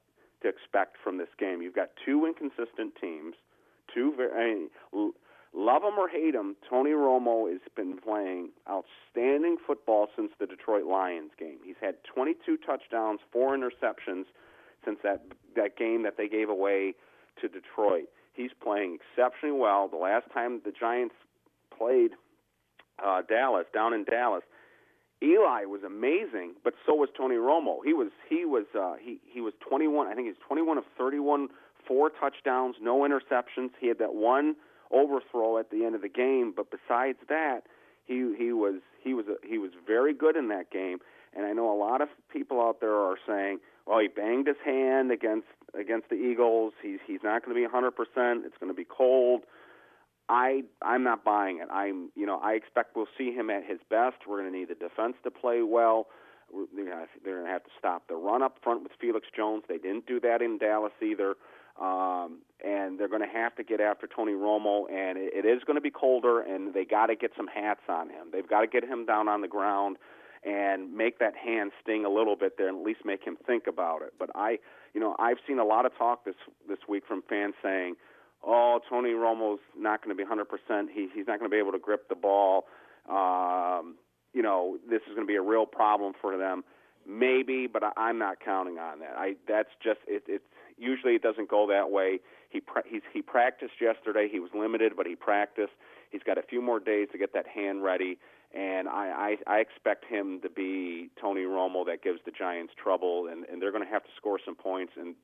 to 0.44 0.50
expect 0.50 0.98
from 1.04 1.18
this 1.18 1.30
game. 1.40 1.62
You've 1.62 1.76
got 1.76 1.90
two 2.06 2.26
inconsistent 2.26 2.96
teams, 3.00 3.36
two 3.94 4.14
very. 4.16 4.32
I 4.32 4.54
mean, 4.54 5.12
love 5.54 5.84
him 5.84 5.98
or 5.98 6.08
hate 6.08 6.36
him, 6.36 6.56
Tony 6.70 6.92
Romo 6.92 7.52
has 7.52 7.62
been 7.76 7.98
playing 7.98 8.50
outstanding 8.70 9.58
football 9.66 10.08
since 10.16 10.32
the 10.40 10.48
Detroit 10.48 10.86
Lions 10.86 11.32
game. 11.40 11.58
He's 11.64 11.76
had 11.82 11.96
22 12.14 12.58
touchdowns, 12.58 13.20
four 13.32 13.56
interceptions 13.56 14.26
since 14.84 15.00
that 15.04 15.24
that 15.56 15.78
game 15.78 16.04
that 16.04 16.18
they 16.18 16.28
gave 16.28 16.50
away 16.50 16.96
to 17.42 17.48
Detroit. 17.48 18.06
He's 18.34 18.52
playing 18.62 18.98
exceptionally 19.00 19.58
well. 19.58 19.88
The 19.88 19.98
last 19.98 20.26
time 20.34 20.62
the 20.66 20.72
Giants 20.72 21.16
played 21.76 22.12
uh, 23.04 23.22
Dallas 23.22 23.66
down 23.74 23.94
in 23.94 24.04
Dallas, 24.04 24.44
Eli 25.22 25.66
was 25.66 25.84
amazing, 25.84 26.54
but 26.64 26.74
so 26.86 26.96
was 26.96 27.10
Tony 27.16 27.36
Romo. 27.36 27.78
He 27.86 27.94
was 27.94 28.10
he 28.28 28.44
was 28.46 28.66
uh, 28.78 28.96
he 29.02 29.20
he 29.26 29.40
was 29.40 29.54
21. 29.68 30.08
I 30.08 30.16
think 30.16 30.28
he's 30.28 30.36
21 30.46 30.78
of 30.78 30.84
31, 30.98 31.48
four 31.88 32.10
touchdowns, 32.10 32.76
no 32.82 33.00
interceptions. 33.00 33.70
He 33.80 33.88
had 33.88 34.00
that 34.00 34.16
one 34.16 34.56
overthrow 34.94 35.58
at 35.58 35.72
the 35.72 35.86
end 35.86 35.96
of 35.96 36.02
the 36.02 36.10
game, 36.10 36.54
but 36.56 36.68
besides 36.70 37.18
that, 37.30 37.62
he 38.06 38.34
he 38.38 38.52
was 38.52 38.82
he 39.02 39.14
was 39.14 39.26
a, 39.28 39.36
he 39.48 39.58
was 39.58 39.72
very 39.86 40.14
good 40.14 40.36
in 40.36 40.50
that 40.50 40.72
game. 40.72 41.00
And 41.36 41.46
I 41.46 41.54
know 41.54 41.74
a 41.74 41.78
lot 41.78 42.02
of 42.02 42.10
people 42.32 42.62
out 42.62 42.80
there 42.80 42.96
are 42.96 43.18
saying, 43.26 43.60
"Well, 43.88 44.00
he 44.00 44.08
banged 44.08 44.48
his 44.48 44.58
hand 44.64 45.12
against 45.12 45.48
against 45.78 46.10
the 46.10 46.16
Eagles. 46.16 46.74
He's 46.82 47.00
he's 47.06 47.22
not 47.24 47.44
going 47.44 47.56
to 47.56 47.62
be 47.62 47.68
100%. 47.68 48.46
It's 48.46 48.58
going 48.60 48.72
to 48.72 48.76
be 48.76 48.86
cold." 48.86 49.44
I 50.30 50.64
I'm 50.82 51.04
not 51.04 51.24
buying 51.24 51.60
it. 51.60 51.68
I'm 51.72 52.10
you 52.16 52.26
know 52.26 52.40
I 52.40 52.54
expect 52.54 52.96
we'll 52.96 53.08
see 53.18 53.32
him 53.32 53.50
at 53.50 53.64
his 53.66 53.80
best. 53.90 54.18
We're 54.28 54.40
going 54.40 54.52
to 54.52 54.58
need 54.58 54.70
the 54.70 54.76
defense 54.76 55.16
to 55.24 55.32
play 55.32 55.62
well. 55.62 56.08
They're 56.76 56.86
going 56.86 57.08
to 57.46 57.52
have 57.52 57.64
to 57.64 57.70
stop 57.78 58.08
the 58.08 58.16
run 58.16 58.44
up 58.44 58.60
front 58.64 58.84
with 58.84 58.92
Felix 59.00 59.28
Jones. 59.36 59.64
They 59.68 59.78
didn't 59.78 60.06
do 60.06 60.20
that 60.20 60.42
in 60.42 60.60
Dallas 60.60 60.94
either. 61.02 61.36
Um, 61.80 62.40
and 62.64 63.00
they're 63.00 63.10
going 63.10 63.22
to 63.22 63.28
have 63.28 63.56
to 63.56 63.64
get 63.64 63.82
after 63.82 64.08
Tony 64.08 64.34
Romo, 64.34 64.90
and 64.92 65.18
it, 65.18 65.34
it 65.34 65.46
is 65.46 65.64
going 65.66 65.76
to 65.76 65.82
be 65.82 65.90
colder, 65.90 66.42
and 66.42 66.74
they 66.74 66.86
got 66.86 67.08
to 67.08 67.16
get 67.16 67.32
some 67.36 67.48
hats 67.48 67.82
on 67.90 68.10
him. 68.10 68.28
They've 68.32 68.48
got 68.48 68.62
to 68.62 68.68
get 68.68 68.84
him 68.84 69.06
down 69.06 69.28
on 69.28 69.42
the 69.42 69.48
ground 69.48 69.98
and 70.46 70.94
make 70.96 71.20
that 71.20 71.34
hand 71.36 71.72
sting 71.82 72.06
a 72.06 72.10
little 72.10 72.36
bit 72.36 72.58
there, 72.58 72.68
and 72.68 72.80
at 72.80 72.86
least 72.86 73.02
make 73.06 73.24
him 73.24 73.38
think 73.46 73.64
about 73.68 74.02
it. 74.02 74.14
But 74.20 74.30
I, 74.36 74.60
you 74.94 75.02
know, 75.02 75.16
I've 75.20 75.38
seen 75.48 75.60
a 75.60 75.66
lot 75.66 75.86
of 75.86 75.98
talk 75.98 76.26
this 76.26 76.36
this 76.68 76.80
week 76.88 77.04
from 77.08 77.24
fans 77.28 77.56
saying, 77.64 77.96
"Oh, 78.46 78.80
Tony 78.90 79.12
Romo's 79.12 79.62
not 79.78 80.04
going 80.04 80.16
to 80.16 80.22
be 80.22 80.30
100%. 80.30 80.88
He, 80.94 81.10
he's 81.14 81.28
not 81.28 81.40
going 81.40 81.50
to 81.50 81.54
be 81.54 81.60
able 81.60 81.72
to 81.72 81.80
grip 81.80 82.10
the 82.10 82.16
ball. 82.16 82.66
Um, 83.10 83.96
you 84.34 84.42
know, 84.42 84.78
this 84.90 85.02
is 85.08 85.16
going 85.16 85.26
to 85.26 85.32
be 85.32 85.38
a 85.38 85.42
real 85.42 85.66
problem 85.66 86.14
for 86.22 86.38
them." 86.38 86.64
Maybe, 87.08 87.68
but 87.68 87.84
I, 87.84 87.92
I'm 87.98 88.20
not 88.20 88.40
counting 88.40 88.78
on 88.78 89.00
that. 89.00 89.16
I 89.18 89.36
that's 89.48 89.70
just 89.84 90.00
it, 90.08 90.24
it's 90.28 90.46
usually 90.78 91.16
it 91.16 91.22
doesn't 91.22 91.50
go 91.50 91.68
that 91.68 91.92
way. 91.92 92.20
He 92.50 92.60
pra- 92.60 92.84
he's 92.86 93.02
he 93.12 93.22
practiced 93.22 93.74
yesterday. 93.82 94.28
He 94.32 94.40
was 94.40 94.52
limited, 94.54 94.94
but 94.96 95.06
he 95.06 95.16
practiced. 95.16 95.74
He's 96.12 96.24
got 96.24 96.38
a 96.38 96.44
few 96.44 96.62
more 96.62 96.80
days 96.80 97.08
to 97.12 97.18
get 97.18 97.34
that 97.34 97.48
hand 97.48 97.84
ready, 97.84 98.20
and 98.54 98.88
I 98.88 99.38
I, 99.48 99.56
I 99.56 99.60
expect 99.60 100.06
him 100.06 100.40
to 100.42 100.50
be 100.50 101.10
Tony 101.20 101.42
Romo 101.42 101.86
that 101.86 102.04
gives 102.04 102.20
the 102.26 102.32
Giants 102.32 102.74
trouble, 102.82 103.28
and 103.28 103.46
and 103.46 103.62
they're 103.62 103.72
going 103.72 103.84
to 103.84 103.90
have 103.90 104.04
to 104.04 104.12
score 104.18 104.40
some 104.44 104.56
points 104.56 104.94
and 104.96 105.16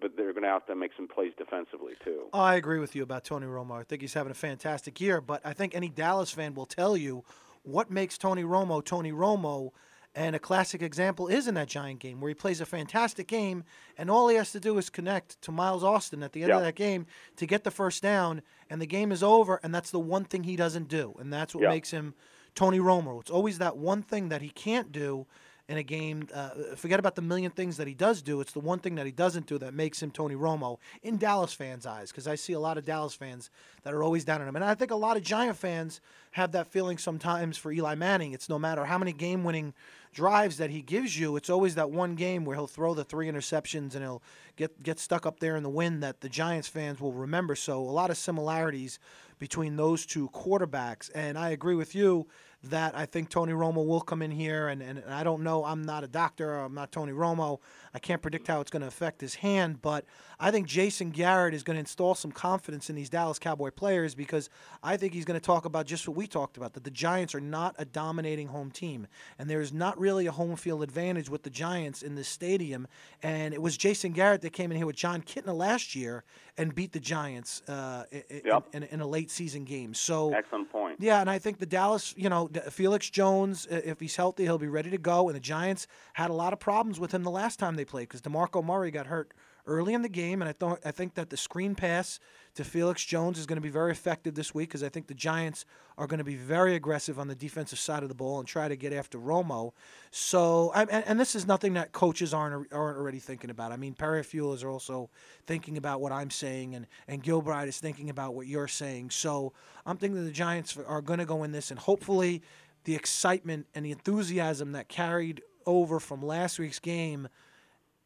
but 0.00 0.16
they're 0.16 0.32
going 0.32 0.44
to 0.44 0.48
have 0.48 0.64
to 0.66 0.74
make 0.74 0.92
some 0.96 1.06
plays 1.06 1.32
defensively 1.36 1.92
too. 2.02 2.22
Oh, 2.32 2.40
I 2.40 2.54
agree 2.54 2.78
with 2.78 2.96
you 2.96 3.02
about 3.02 3.24
Tony 3.24 3.46
Romo. 3.46 3.78
I 3.78 3.82
think 3.82 4.00
he's 4.00 4.14
having 4.14 4.30
a 4.30 4.34
fantastic 4.34 4.98
year, 4.98 5.20
but 5.20 5.42
I 5.44 5.52
think 5.52 5.74
any 5.74 5.90
Dallas 5.90 6.30
fan 6.30 6.54
will 6.54 6.64
tell 6.64 6.96
you 6.96 7.22
what 7.62 7.90
makes 7.90 8.16
Tony 8.16 8.42
Romo 8.42 8.82
Tony 8.84 9.12
Romo 9.12 9.72
and 10.14 10.34
a 10.34 10.40
classic 10.40 10.82
example 10.82 11.28
is 11.28 11.46
in 11.46 11.54
that 11.54 11.68
Giant 11.68 12.00
game 12.00 12.20
where 12.20 12.28
he 12.28 12.34
plays 12.34 12.60
a 12.60 12.66
fantastic 12.66 13.28
game, 13.28 13.64
and 13.96 14.10
all 14.10 14.28
he 14.28 14.36
has 14.36 14.52
to 14.52 14.60
do 14.60 14.76
is 14.78 14.90
connect 14.90 15.40
to 15.42 15.52
Miles 15.52 15.84
Austin 15.84 16.22
at 16.22 16.32
the 16.32 16.42
end 16.42 16.52
of 16.52 16.62
that 16.62 16.74
game 16.74 17.06
to 17.36 17.46
get 17.46 17.64
the 17.64 17.70
first 17.70 18.02
down, 18.02 18.42
and 18.68 18.82
the 18.82 18.86
game 18.86 19.12
is 19.12 19.22
over. 19.22 19.60
And 19.62 19.74
that's 19.74 19.90
the 19.90 20.00
one 20.00 20.24
thing 20.24 20.44
he 20.44 20.56
doesn't 20.56 20.88
do, 20.88 21.14
and 21.18 21.32
that's 21.32 21.54
what 21.54 21.62
makes 21.70 21.90
him 21.90 22.14
Tony 22.54 22.80
Romo. 22.80 23.20
It's 23.20 23.30
always 23.30 23.58
that 23.58 23.76
one 23.76 24.02
thing 24.02 24.30
that 24.30 24.42
he 24.42 24.50
can't 24.50 24.90
do 24.90 25.26
in 25.70 25.78
a 25.78 25.82
game. 25.84 26.26
Uh, 26.34 26.74
forget 26.74 26.98
about 26.98 27.14
the 27.14 27.22
million 27.22 27.52
things 27.52 27.76
that 27.76 27.86
he 27.86 27.94
does 27.94 28.22
do. 28.22 28.40
It's 28.40 28.50
the 28.50 28.58
one 28.58 28.80
thing 28.80 28.96
that 28.96 29.06
he 29.06 29.12
doesn't 29.12 29.46
do 29.46 29.56
that 29.58 29.72
makes 29.72 30.02
him 30.02 30.10
Tony 30.10 30.34
Romo 30.34 30.78
in 31.00 31.16
Dallas 31.16 31.52
fans' 31.52 31.86
eyes. 31.86 32.10
Because 32.10 32.26
I 32.26 32.34
see 32.34 32.54
a 32.54 32.58
lot 32.58 32.76
of 32.76 32.84
Dallas 32.84 33.14
fans 33.14 33.50
that 33.84 33.94
are 33.94 34.02
always 34.02 34.24
down 34.24 34.42
on 34.42 34.48
him, 34.48 34.56
and 34.56 34.64
I 34.64 34.74
think 34.74 34.90
a 34.90 34.96
lot 34.96 35.16
of 35.16 35.22
Giant 35.22 35.56
fans 35.56 36.00
have 36.32 36.50
that 36.52 36.66
feeling 36.66 36.98
sometimes 36.98 37.56
for 37.56 37.70
Eli 37.70 37.94
Manning. 37.94 38.32
It's 38.32 38.48
no 38.48 38.58
matter 38.58 38.84
how 38.84 38.98
many 38.98 39.12
game-winning 39.12 39.72
drives 40.12 40.56
that 40.58 40.70
he 40.70 40.82
gives 40.82 41.18
you, 41.18 41.36
it's 41.36 41.48
always 41.48 41.76
that 41.76 41.90
one 41.92 42.16
game 42.16 42.44
where 42.44 42.56
he'll 42.56 42.66
throw 42.66 42.92
the 42.92 43.04
three 43.04 43.28
interceptions 43.28 43.94
and 43.94 44.02
he'll 44.02 44.22
get 44.56 44.82
get 44.82 44.98
stuck 44.98 45.24
up 45.24 45.38
there 45.38 45.56
in 45.56 45.62
the 45.62 45.70
wind 45.70 46.02
that 46.02 46.20
the 46.20 46.28
Giants 46.28 46.66
fans 46.66 47.00
will 47.00 47.12
remember. 47.12 47.54
So 47.54 47.80
a 47.80 47.82
lot 47.82 48.10
of 48.10 48.16
similarities 48.16 48.98
between 49.38 49.76
those 49.76 50.04
two 50.04 50.28
quarterbacks. 50.30 51.10
And 51.14 51.38
I 51.38 51.50
agree 51.50 51.76
with 51.76 51.94
you 51.94 52.26
that 52.64 52.94
I 52.94 53.06
think 53.06 53.30
Tony 53.30 53.52
Romo 53.52 53.86
will 53.86 54.02
come 54.02 54.20
in 54.20 54.30
here, 54.30 54.68
and, 54.68 54.82
and, 54.82 54.98
and 54.98 55.14
I 55.14 55.24
don't 55.24 55.42
know. 55.42 55.64
I'm 55.64 55.82
not 55.82 56.04
a 56.04 56.08
doctor. 56.08 56.58
I'm 56.58 56.74
not 56.74 56.92
Tony 56.92 57.12
Romo. 57.12 57.58
I 57.94 57.98
can't 57.98 58.20
predict 58.20 58.46
how 58.46 58.60
it's 58.60 58.70
going 58.70 58.82
to 58.82 58.88
affect 58.88 59.20
his 59.20 59.36
hand, 59.36 59.80
but 59.80 60.04
I 60.38 60.50
think 60.50 60.66
Jason 60.66 61.10
Garrett 61.10 61.54
is 61.54 61.62
going 61.62 61.76
to 61.76 61.80
install 61.80 62.14
some 62.14 62.30
confidence 62.30 62.90
in 62.90 62.96
these 62.96 63.08
Dallas 63.08 63.38
Cowboy 63.38 63.70
players 63.70 64.14
because 64.14 64.50
I 64.82 64.96
think 64.96 65.14
he's 65.14 65.24
going 65.24 65.40
to 65.40 65.44
talk 65.44 65.64
about 65.64 65.86
just 65.86 66.06
what 66.06 66.16
we 66.16 66.26
talked 66.26 66.56
about 66.56 66.74
that 66.74 66.84
the 66.84 66.90
Giants 66.90 67.34
are 67.34 67.40
not 67.40 67.74
a 67.78 67.84
dominating 67.84 68.48
home 68.48 68.70
team, 68.70 69.06
and 69.38 69.48
there's 69.48 69.72
not 69.72 69.98
really 69.98 70.26
a 70.26 70.32
home 70.32 70.56
field 70.56 70.82
advantage 70.82 71.30
with 71.30 71.42
the 71.42 71.50
Giants 71.50 72.02
in 72.02 72.14
this 72.14 72.28
stadium. 72.28 72.86
And 73.22 73.54
it 73.54 73.62
was 73.62 73.76
Jason 73.76 74.12
Garrett 74.12 74.42
that 74.42 74.52
came 74.52 74.70
in 74.70 74.76
here 74.76 74.86
with 74.86 74.96
Jon 74.96 75.22
Kitna 75.22 75.56
last 75.56 75.94
year 75.94 76.24
and 76.56 76.74
beat 76.74 76.92
the 76.92 77.00
Giants 77.00 77.62
uh, 77.68 78.04
yep. 78.12 78.66
in, 78.72 78.82
in, 78.82 78.88
in, 78.90 79.00
a 79.00 79.06
late 79.06 79.30
season 79.30 79.64
game. 79.64 79.94
So 79.94 80.32
excellent 80.34 80.70
point. 80.70 80.96
Yeah, 81.00 81.20
and 81.20 81.30
I 81.30 81.38
think 81.38 81.58
the 81.58 81.66
Dallas, 81.66 82.14
you 82.16 82.28
know, 82.28 82.48
Felix 82.70 83.08
Jones, 83.10 83.66
if 83.70 84.00
he's 84.00 84.16
healthy, 84.16 84.44
he'll 84.44 84.58
be 84.58 84.68
ready 84.68 84.90
to 84.90 84.98
go. 84.98 85.28
And 85.28 85.36
the 85.36 85.40
Giants 85.40 85.86
had 86.14 86.30
a 86.30 86.34
lot 86.34 86.52
of 86.52 86.60
problems 86.60 86.98
with 86.98 87.12
him 87.12 87.22
the 87.22 87.30
last 87.30 87.58
time 87.58 87.76
they 87.76 87.84
played 87.84 88.08
because 88.08 88.20
Demarco 88.20 88.64
Murray 88.64 88.90
got 88.90 89.06
hurt 89.06 89.32
early 89.70 89.94
in 89.94 90.02
the 90.02 90.08
game, 90.08 90.42
and 90.42 90.48
I 90.48 90.52
thought 90.52 90.80
I 90.84 90.90
think 90.90 91.14
that 91.14 91.30
the 91.30 91.36
screen 91.36 91.74
pass 91.74 92.18
to 92.56 92.64
Felix 92.64 93.04
Jones 93.04 93.38
is 93.38 93.46
going 93.46 93.56
to 93.56 93.62
be 93.62 93.70
very 93.70 93.92
effective 93.92 94.34
this 94.34 94.52
week 94.52 94.68
because 94.68 94.82
I 94.82 94.88
think 94.88 95.06
the 95.06 95.14
Giants 95.14 95.64
are 95.96 96.08
going 96.08 96.18
to 96.18 96.24
be 96.24 96.34
very 96.34 96.74
aggressive 96.74 97.18
on 97.18 97.28
the 97.28 97.34
defensive 97.36 97.78
side 97.78 98.02
of 98.02 98.08
the 98.08 98.14
ball 98.14 98.40
and 98.40 98.48
try 98.48 98.66
to 98.66 98.74
get 98.76 98.92
after 98.92 99.18
Romo. 99.18 99.72
So, 100.10 100.72
and, 100.74 100.90
and 100.90 101.20
this 101.20 101.36
is 101.36 101.46
nothing 101.46 101.74
that 101.74 101.92
coaches 101.92 102.34
aren't 102.34 102.72
aren't 102.72 102.98
already 102.98 103.20
thinking 103.20 103.48
about. 103.48 103.70
I 103.70 103.76
mean, 103.76 103.94
Perry 103.94 104.20
is 104.20 104.64
also 104.64 105.08
thinking 105.46 105.78
about 105.78 106.00
what 106.00 106.12
I'm 106.12 106.30
saying, 106.30 106.74
and 106.74 106.86
and 107.06 107.22
Gilbride 107.22 107.68
is 107.68 107.78
thinking 107.78 108.10
about 108.10 108.34
what 108.34 108.48
you're 108.48 108.68
saying. 108.68 109.10
So, 109.10 109.52
I'm 109.86 109.96
thinking 109.96 110.24
the 110.24 110.32
Giants 110.32 110.76
are 110.76 111.00
going 111.00 111.20
to 111.20 111.24
go 111.24 111.44
in 111.44 111.52
this, 111.52 111.70
and 111.70 111.78
hopefully, 111.78 112.42
the 112.84 112.96
excitement 112.96 113.66
and 113.74 113.86
the 113.86 113.92
enthusiasm 113.92 114.72
that 114.72 114.88
carried 114.88 115.42
over 115.66 116.00
from 116.00 116.22
last 116.22 116.58
week's 116.58 116.80
game 116.80 117.28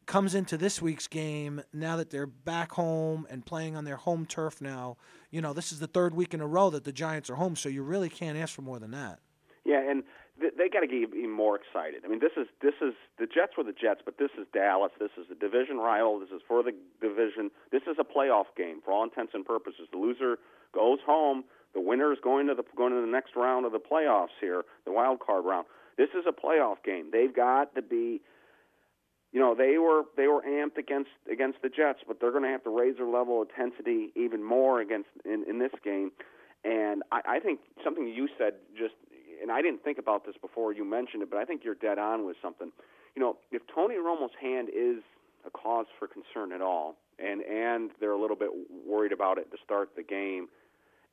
comes 0.05 0.35
into 0.35 0.57
this 0.57 0.81
week's 0.81 1.07
game 1.07 1.61
now 1.73 1.97
that 1.97 2.09
they're 2.09 2.27
back 2.27 2.73
home 2.73 3.25
and 3.29 3.45
playing 3.45 3.75
on 3.75 3.85
their 3.85 3.95
home 3.95 4.25
turf 4.25 4.61
now. 4.61 4.97
You 5.31 5.41
know, 5.41 5.53
this 5.53 5.71
is 5.71 5.79
the 5.79 5.87
third 5.87 6.13
week 6.13 6.33
in 6.33 6.41
a 6.41 6.47
row 6.47 6.69
that 6.69 6.83
the 6.83 6.91
Giants 6.91 7.29
are 7.29 7.35
home, 7.35 7.55
so 7.55 7.69
you 7.69 7.83
really 7.83 8.09
can't 8.09 8.37
ask 8.37 8.53
for 8.53 8.61
more 8.61 8.79
than 8.79 8.91
that. 8.91 9.19
Yeah, 9.65 9.81
and 9.89 10.03
th- 10.39 10.53
they 10.57 10.69
got 10.69 10.81
to 10.81 10.87
get 10.87 10.97
even 10.97 11.31
more 11.31 11.57
excited. 11.57 12.03
I 12.05 12.07
mean, 12.07 12.19
this 12.19 12.33
is 12.37 12.47
this 12.61 12.75
is 12.81 12.93
the 13.17 13.25
Jets 13.25 13.57
were 13.57 13.63
the 13.63 13.73
Jets, 13.73 14.01
but 14.05 14.17
this 14.17 14.29
is 14.39 14.45
Dallas. 14.53 14.91
This 14.99 15.11
is 15.17 15.25
a 15.31 15.35
division 15.35 15.77
rival. 15.77 16.19
This 16.19 16.29
is 16.29 16.41
for 16.47 16.61
the 16.61 16.71
division. 17.01 17.49
This 17.71 17.81
is 17.83 17.97
a 17.99 18.03
playoff 18.03 18.45
game 18.55 18.81
for 18.85 18.91
all 18.91 19.03
intents 19.03 19.33
and 19.33 19.43
purposes. 19.43 19.87
The 19.91 19.97
loser 19.97 20.37
goes 20.73 20.99
home. 21.05 21.43
The 21.73 21.81
winner 21.81 22.13
is 22.13 22.19
going 22.23 22.47
to 22.47 22.55
the 22.55 22.63
going 22.77 22.93
to 22.93 23.01
the 23.01 23.11
next 23.11 23.35
round 23.35 23.65
of 23.65 23.71
the 23.71 23.79
playoffs 23.79 24.37
here, 24.39 24.63
the 24.85 24.91
wild 24.91 25.19
card 25.19 25.45
round. 25.45 25.65
This 25.97 26.09
is 26.17 26.25
a 26.27 26.31
playoff 26.31 26.83
game. 26.85 27.09
They've 27.11 27.33
got 27.33 27.73
to 27.75 27.81
be 27.81 28.21
you 29.35 29.41
know 29.41 29.53
they 29.53 29.77
were 29.77 30.03
they 30.15 30.27
were 30.27 30.41
amped 30.47 30.77
against 30.77 31.09
against 31.29 31.61
the 31.61 31.67
Jets, 31.67 31.99
but 32.07 32.21
they're 32.21 32.31
going 32.31 32.43
to 32.43 32.49
have 32.49 32.63
to 32.63 32.69
raise 32.69 32.95
their 32.95 33.05
level 33.05 33.41
of 33.41 33.49
intensity 33.49 34.13
even 34.15 34.41
more 34.41 34.79
against 34.79 35.09
in, 35.25 35.43
in 35.47 35.59
this 35.59 35.73
game. 35.83 36.11
And 36.63 37.03
I, 37.11 37.35
I 37.35 37.39
think 37.41 37.59
something 37.83 38.07
you 38.07 38.29
said 38.37 38.53
just, 38.79 38.93
and 39.41 39.51
I 39.51 39.61
didn't 39.61 39.83
think 39.83 39.97
about 39.97 40.25
this 40.25 40.35
before 40.41 40.71
you 40.71 40.85
mentioned 40.85 41.21
it, 41.21 41.29
but 41.29 41.37
I 41.37 41.43
think 41.43 41.65
you're 41.65 41.75
dead 41.75 41.99
on 41.99 42.25
with 42.25 42.37
something. 42.41 42.71
You 43.13 43.21
know, 43.21 43.35
if 43.51 43.61
Tony 43.67 43.95
Romo's 43.95 44.31
hand 44.41 44.69
is 44.69 45.03
a 45.45 45.49
cause 45.49 45.85
for 45.99 46.07
concern 46.07 46.53
at 46.53 46.61
all, 46.61 46.95
and 47.19 47.41
and 47.41 47.91
they're 47.99 48.13
a 48.13 48.21
little 48.21 48.37
bit 48.37 48.51
worried 48.87 49.11
about 49.11 49.37
it 49.37 49.51
to 49.51 49.57
start 49.61 49.89
the 49.97 50.03
game, 50.03 50.47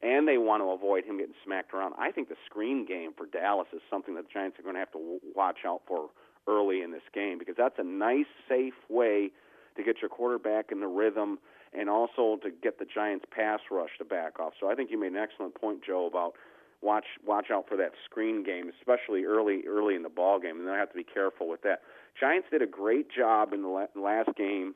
and 0.00 0.28
they 0.28 0.38
want 0.38 0.62
to 0.62 0.70
avoid 0.70 1.04
him 1.04 1.18
getting 1.18 1.34
smacked 1.44 1.74
around. 1.74 1.94
I 1.98 2.12
think 2.12 2.28
the 2.28 2.36
screen 2.46 2.86
game 2.86 3.14
for 3.16 3.26
Dallas 3.26 3.66
is 3.72 3.80
something 3.90 4.14
that 4.14 4.28
the 4.28 4.32
Giants 4.32 4.60
are 4.60 4.62
going 4.62 4.76
to 4.76 4.78
have 4.78 4.92
to 4.92 5.18
watch 5.34 5.66
out 5.66 5.80
for 5.88 6.10
early 6.48 6.82
in 6.82 6.90
this 6.90 7.02
game 7.14 7.38
because 7.38 7.54
that's 7.56 7.78
a 7.78 7.84
nice, 7.84 8.26
safe 8.48 8.74
way 8.88 9.30
to 9.76 9.82
get 9.82 9.96
your 10.00 10.08
quarterback 10.08 10.72
in 10.72 10.80
the 10.80 10.86
rhythm 10.86 11.38
and 11.72 11.88
also 11.88 12.38
to 12.42 12.50
get 12.50 12.78
the 12.78 12.84
Giants' 12.84 13.24
pass 13.34 13.60
rush 13.70 13.90
to 13.98 14.04
back 14.04 14.38
off. 14.38 14.52
So 14.60 14.70
I 14.70 14.74
think 14.74 14.90
you 14.90 15.00
made 15.00 15.12
an 15.12 15.18
excellent 15.18 15.54
point, 15.54 15.80
Joe, 15.84 16.06
about 16.06 16.34
watch 16.82 17.06
watch 17.24 17.46
out 17.50 17.66
for 17.68 17.76
that 17.76 17.92
screen 18.04 18.44
game, 18.44 18.70
especially 18.80 19.24
early 19.24 19.62
early 19.66 19.94
in 19.94 20.02
the 20.02 20.10
ball 20.10 20.38
game, 20.38 20.60
and 20.60 20.68
I 20.68 20.76
have 20.78 20.90
to 20.90 20.96
be 20.96 21.04
careful 21.04 21.48
with 21.48 21.62
that. 21.62 21.80
Giants 22.18 22.48
did 22.50 22.60
a 22.60 22.66
great 22.66 23.06
job 23.10 23.52
in 23.52 23.62
the 23.62 23.88
last 23.94 24.30
game 24.36 24.74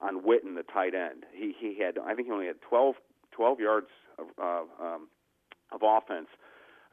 on 0.00 0.22
Witten, 0.22 0.56
the 0.56 0.64
tight 0.64 0.94
end. 0.94 1.24
He 1.32 1.54
he 1.58 1.78
had 1.80 1.98
I 1.98 2.14
think 2.14 2.26
he 2.26 2.32
only 2.32 2.46
had 2.46 2.60
12, 2.62 2.96
12 3.32 3.60
yards 3.60 3.86
of 4.18 4.26
uh, 4.40 4.84
um, 4.84 5.08
of 5.70 5.82
offense 5.82 6.28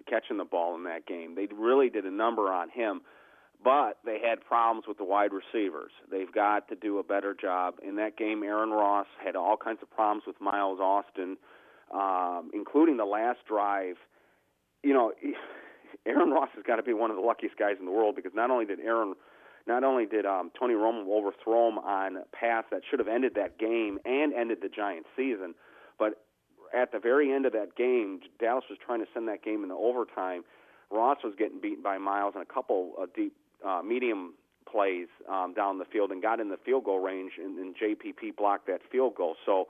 catching 0.07 0.37
the 0.37 0.45
ball 0.45 0.75
in 0.75 0.83
that 0.83 1.05
game. 1.05 1.35
They 1.35 1.47
really 1.55 1.89
did 1.89 2.05
a 2.05 2.11
number 2.11 2.51
on 2.51 2.69
him 2.69 3.01
but 3.63 3.99
they 4.05 4.19
had 4.19 4.41
problems 4.41 4.85
with 4.87 4.97
the 4.97 5.05
wide 5.05 5.31
receivers. 5.31 5.91
They've 6.11 6.31
got 6.31 6.67
to 6.69 6.75
do 6.75 6.99
a 6.99 7.03
better 7.03 7.33
job. 7.39 7.75
In 7.87 7.95
that 7.95 8.17
game, 8.17 8.43
Aaron 8.43 8.71
Ross 8.71 9.07
had 9.23 9.35
all 9.35 9.57
kinds 9.57 9.79
of 9.81 9.89
problems 9.89 10.23
with 10.27 10.39
Miles 10.41 10.79
Austin, 10.79 11.37
um, 11.93 12.51
including 12.53 12.97
the 12.97 13.05
last 13.05 13.39
drive. 13.47 13.95
You 14.83 14.93
know, 14.93 15.13
Aaron 16.05 16.31
Ross 16.31 16.49
has 16.55 16.63
got 16.65 16.77
to 16.77 16.83
be 16.83 16.93
one 16.93 17.09
of 17.09 17.15
the 17.15 17.21
luckiest 17.21 17.57
guys 17.57 17.75
in 17.79 17.85
the 17.85 17.91
world 17.91 18.15
because 18.15 18.33
not 18.35 18.51
only 18.51 18.65
did 18.65 18.79
Aaron, 18.79 19.13
not 19.65 19.83
only 19.83 20.05
did 20.05 20.25
um, 20.25 20.51
Tony 20.59 20.73
Romo 20.73 21.07
overthrow 21.07 21.69
him 21.69 21.77
on 21.77 22.17
a 22.17 22.23
pass 22.35 22.65
that 22.71 22.81
should 22.89 22.99
have 22.99 23.07
ended 23.07 23.35
that 23.35 23.57
game 23.57 23.99
and 24.03 24.33
ended 24.33 24.59
the 24.61 24.69
Giants' 24.69 25.07
season, 25.15 25.55
but 25.97 26.25
at 26.73 26.91
the 26.91 26.99
very 26.99 27.31
end 27.31 27.45
of 27.45 27.53
that 27.53 27.77
game, 27.77 28.19
Dallas 28.39 28.65
was 28.69 28.79
trying 28.83 28.99
to 28.99 29.05
send 29.13 29.27
that 29.29 29.43
game 29.43 29.63
into 29.63 29.75
overtime. 29.75 30.43
Ross 30.91 31.17
was 31.23 31.33
getting 31.37 31.61
beaten 31.61 31.83
by 31.83 31.97
Miles 31.97 32.33
and 32.35 32.43
a 32.43 32.53
couple 32.53 32.93
of 32.97 33.13
deep 33.13 33.33
uh, 33.65 33.81
medium 33.81 34.33
plays 34.69 35.07
um, 35.29 35.53
down 35.53 35.77
the 35.77 35.85
field 35.85 36.11
and 36.11 36.21
got 36.21 36.39
in 36.39 36.49
the 36.49 36.57
field 36.65 36.85
goal 36.85 36.99
range, 36.99 37.33
and, 37.37 37.57
and 37.59 37.75
JPP 37.75 38.35
blocked 38.35 38.67
that 38.67 38.81
field 38.91 39.15
goal. 39.15 39.35
So, 39.45 39.67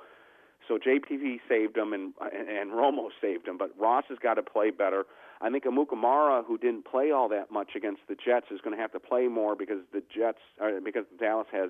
so 0.68 0.78
JPP 0.78 1.40
saved 1.48 1.78
him, 1.78 1.94
and 1.94 2.14
and 2.22 2.72
Romo 2.72 3.10
saved 3.22 3.48
him. 3.48 3.58
But 3.58 3.72
Ross 3.78 4.06
has 4.10 4.18
got 4.20 4.36
to 4.36 4.44
play 4.44 4.72
better. 4.72 5.06
I 5.42 5.50
think 5.50 5.66
Amukamara, 5.66 6.46
who 6.46 6.58
didn't 6.58 6.86
play 6.86 7.12
all 7.12 7.28
that 7.30 7.52
much 7.52 7.72
against 7.76 8.02
the 8.08 8.16
Jets, 8.16 8.46
is 8.50 8.62
going 8.62 8.76
to 8.76 8.82
have 8.82 8.94
to 8.94 9.00
play 9.00 9.28
more 9.28 9.56
because 9.56 9.80
the 9.92 10.02
Jets, 10.16 10.40
uh, 10.62 10.80
because 10.84 11.04
Dallas 11.20 11.48
has 11.52 11.70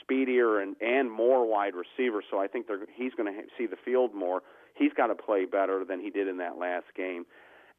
speedier 0.00 0.60
and 0.60 0.76
and 0.80 1.10
more 1.10 1.46
wide 1.46 1.74
receivers. 1.74 2.24
So 2.30 2.38
I 2.38 2.46
think 2.46 2.68
they're, 2.68 2.86
he's 2.94 3.12
going 3.14 3.32
to 3.32 3.42
see 3.58 3.66
the 3.66 3.76
field 3.84 4.14
more. 4.14 4.42
He's 4.74 4.92
got 4.92 5.08
to 5.08 5.16
play 5.16 5.46
better 5.46 5.84
than 5.84 6.00
he 6.00 6.10
did 6.10 6.28
in 6.28 6.38
that 6.38 6.58
last 6.58 6.86
game 6.96 7.26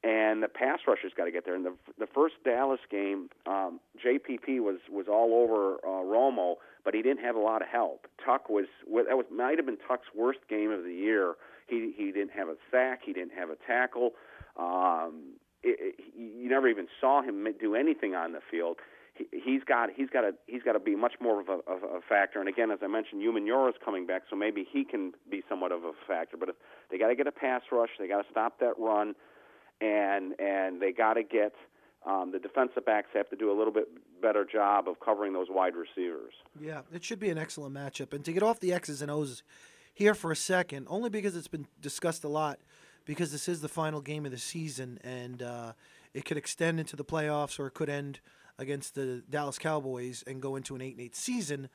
and 0.03 0.41
the 0.41 0.47
pass 0.47 0.79
rushers 0.87 1.11
got 1.15 1.25
to 1.25 1.31
get 1.31 1.45
there. 1.45 1.55
In 1.55 1.63
the 1.63 1.75
the 1.99 2.07
first 2.07 2.35
Dallas 2.43 2.79
game, 2.89 3.29
um, 3.45 3.79
JPP 4.03 4.59
was 4.59 4.79
was 4.89 5.05
all 5.07 5.33
over 5.33 5.75
uh, 5.83 6.03
Romo, 6.03 6.55
but 6.83 6.93
he 6.93 7.01
didn't 7.01 7.23
have 7.23 7.35
a 7.35 7.39
lot 7.39 7.61
of 7.61 7.67
help. 7.67 8.07
Tuck 8.23 8.49
was 8.49 8.65
that 8.87 9.15
was 9.15 9.25
might 9.31 9.57
have 9.57 9.65
been 9.65 9.77
Tuck's 9.87 10.07
worst 10.15 10.39
game 10.49 10.71
of 10.71 10.83
the 10.83 10.93
year. 10.93 11.35
He 11.67 11.93
he 11.95 12.11
didn't 12.11 12.31
have 12.31 12.47
a 12.47 12.55
sack, 12.71 13.01
he 13.05 13.13
didn't 13.13 13.33
have 13.33 13.49
a 13.49 13.57
tackle. 13.67 14.13
Um, 14.57 15.33
it, 15.63 15.95
it, 15.99 16.03
you 16.17 16.49
never 16.49 16.67
even 16.67 16.87
saw 16.99 17.21
him 17.21 17.47
do 17.59 17.75
anything 17.75 18.15
on 18.15 18.31
the 18.31 18.41
field. 18.49 18.77
He, 19.13 19.27
he's 19.31 19.63
got 19.63 19.89
he's 19.95 20.09
got 20.09 20.21
to 20.21 20.31
he's 20.47 20.63
got 20.63 20.73
to 20.73 20.79
be 20.79 20.95
much 20.95 21.13
more 21.21 21.39
of 21.39 21.47
a, 21.47 21.59
of 21.71 21.83
a 21.83 22.01
factor. 22.09 22.39
And 22.39 22.49
again, 22.49 22.71
as 22.71 22.79
I 22.81 22.87
mentioned, 22.87 23.21
Umenyiora 23.21 23.69
is 23.69 23.75
coming 23.85 24.07
back, 24.07 24.23
so 24.31 24.35
maybe 24.35 24.65
he 24.69 24.83
can 24.83 25.13
be 25.29 25.43
somewhat 25.47 25.71
of 25.71 25.83
a 25.83 25.91
factor. 26.07 26.37
But 26.37 26.49
if 26.49 26.55
they 26.89 26.97
got 26.97 27.09
to 27.09 27.15
get 27.15 27.27
a 27.27 27.31
pass 27.31 27.61
rush, 27.71 27.91
they 27.99 28.07
got 28.07 28.23
to 28.23 28.31
stop 28.31 28.59
that 28.61 28.73
run 28.79 29.13
and 29.81 30.39
and 30.39 30.81
they 30.81 30.91
got 30.91 31.15
to 31.15 31.23
get 31.23 31.53
um, 32.05 32.31
the 32.31 32.39
defensive 32.39 32.85
backs 32.85 33.09
have 33.13 33.29
to 33.29 33.35
do 33.35 33.51
a 33.51 33.55
little 33.57 33.73
bit 33.73 33.87
better 34.21 34.45
job 34.45 34.87
of 34.87 34.99
covering 34.99 35.33
those 35.33 35.47
wide 35.49 35.73
receivers. 35.75 36.33
Yeah, 36.59 36.81
it 36.93 37.03
should 37.03 37.19
be 37.19 37.29
an 37.29 37.37
excellent 37.37 37.75
matchup. 37.75 38.13
And 38.13 38.23
to 38.25 38.33
get 38.33 38.43
off 38.43 38.59
the 38.59 38.73
X's 38.73 39.01
and 39.01 39.11
O's 39.11 39.43
here 39.93 40.13
for 40.13 40.31
a 40.31 40.35
second, 40.35 40.87
only 40.89 41.09
because 41.09 41.35
it's 41.35 41.47
been 41.47 41.67
discussed 41.79 42.23
a 42.23 42.27
lot, 42.27 42.59
because 43.05 43.31
this 43.31 43.47
is 43.47 43.61
the 43.61 43.67
final 43.67 44.01
game 44.01 44.25
of 44.25 44.31
the 44.31 44.37
season, 44.37 44.99
and 45.03 45.43
uh, 45.43 45.73
it 46.13 46.25
could 46.25 46.37
extend 46.37 46.79
into 46.79 46.95
the 46.95 47.05
playoffs 47.05 47.59
or 47.59 47.67
it 47.67 47.73
could 47.73 47.89
end 47.89 48.19
against 48.57 48.95
the 48.95 49.23
Dallas 49.29 49.57
Cowboys 49.57 50.23
and 50.25 50.41
go 50.41 50.55
into 50.55 50.75
an 50.75 50.81
eight 50.81 50.93
and 50.93 51.01
eight 51.01 51.15
season. 51.15 51.69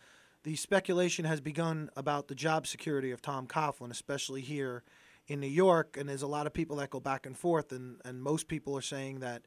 The 0.45 0.57
speculation 0.57 1.25
has 1.25 1.41
begun 1.41 1.91
about 1.97 2.29
the 2.29 2.35
job 2.35 2.67
security 2.67 3.11
of 3.11 3.21
Tom 3.21 3.47
Coughlin, 3.47 3.91
especially 3.91 4.41
here 4.41 4.85
in 5.29 5.41
New 5.41 5.47
York, 5.47 5.97
and 5.99 6.09
there's 6.09 6.23
a 6.23 6.27
lot 6.27 6.47
of 6.47 6.53
people 6.53 6.77
that 6.77 6.91
go 6.91 7.01
back 7.01 7.27
and 7.27 7.37
forth, 7.37 7.73
and, 7.73 8.01
and 8.05 8.23
most 8.23 8.49
people 8.49 8.77
are 8.77 8.83
saying 8.83 9.21
that 9.21 9.43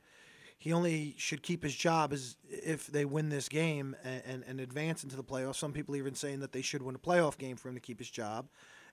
he 0.58 0.74
only 0.74 1.16
should 1.18 1.42
keep 1.42 1.64
his 1.64 1.74
job 1.74 2.12
as 2.12 2.36
if 2.50 2.88
they 2.88 3.06
win 3.06 3.30
this 3.30 3.48
game 3.48 3.96
and, 4.04 4.22
and, 4.26 4.44
and, 4.46 4.60
advance 4.60 5.04
into 5.04 5.16
the 5.16 5.24
playoffs. 5.24 5.56
Some 5.56 5.72
people 5.72 5.96
even 5.96 6.16
saying 6.16 6.42
that 6.42 6.52
they 6.52 6.62
should 6.62 6.82
win 6.84 6.96
a 6.96 7.00
playoff 7.00 7.38
game 7.38 7.56
for 7.56 7.70
him 7.70 7.76
to 7.76 7.82
keep 7.82 7.98
his 7.98 8.10
job. 8.10 8.50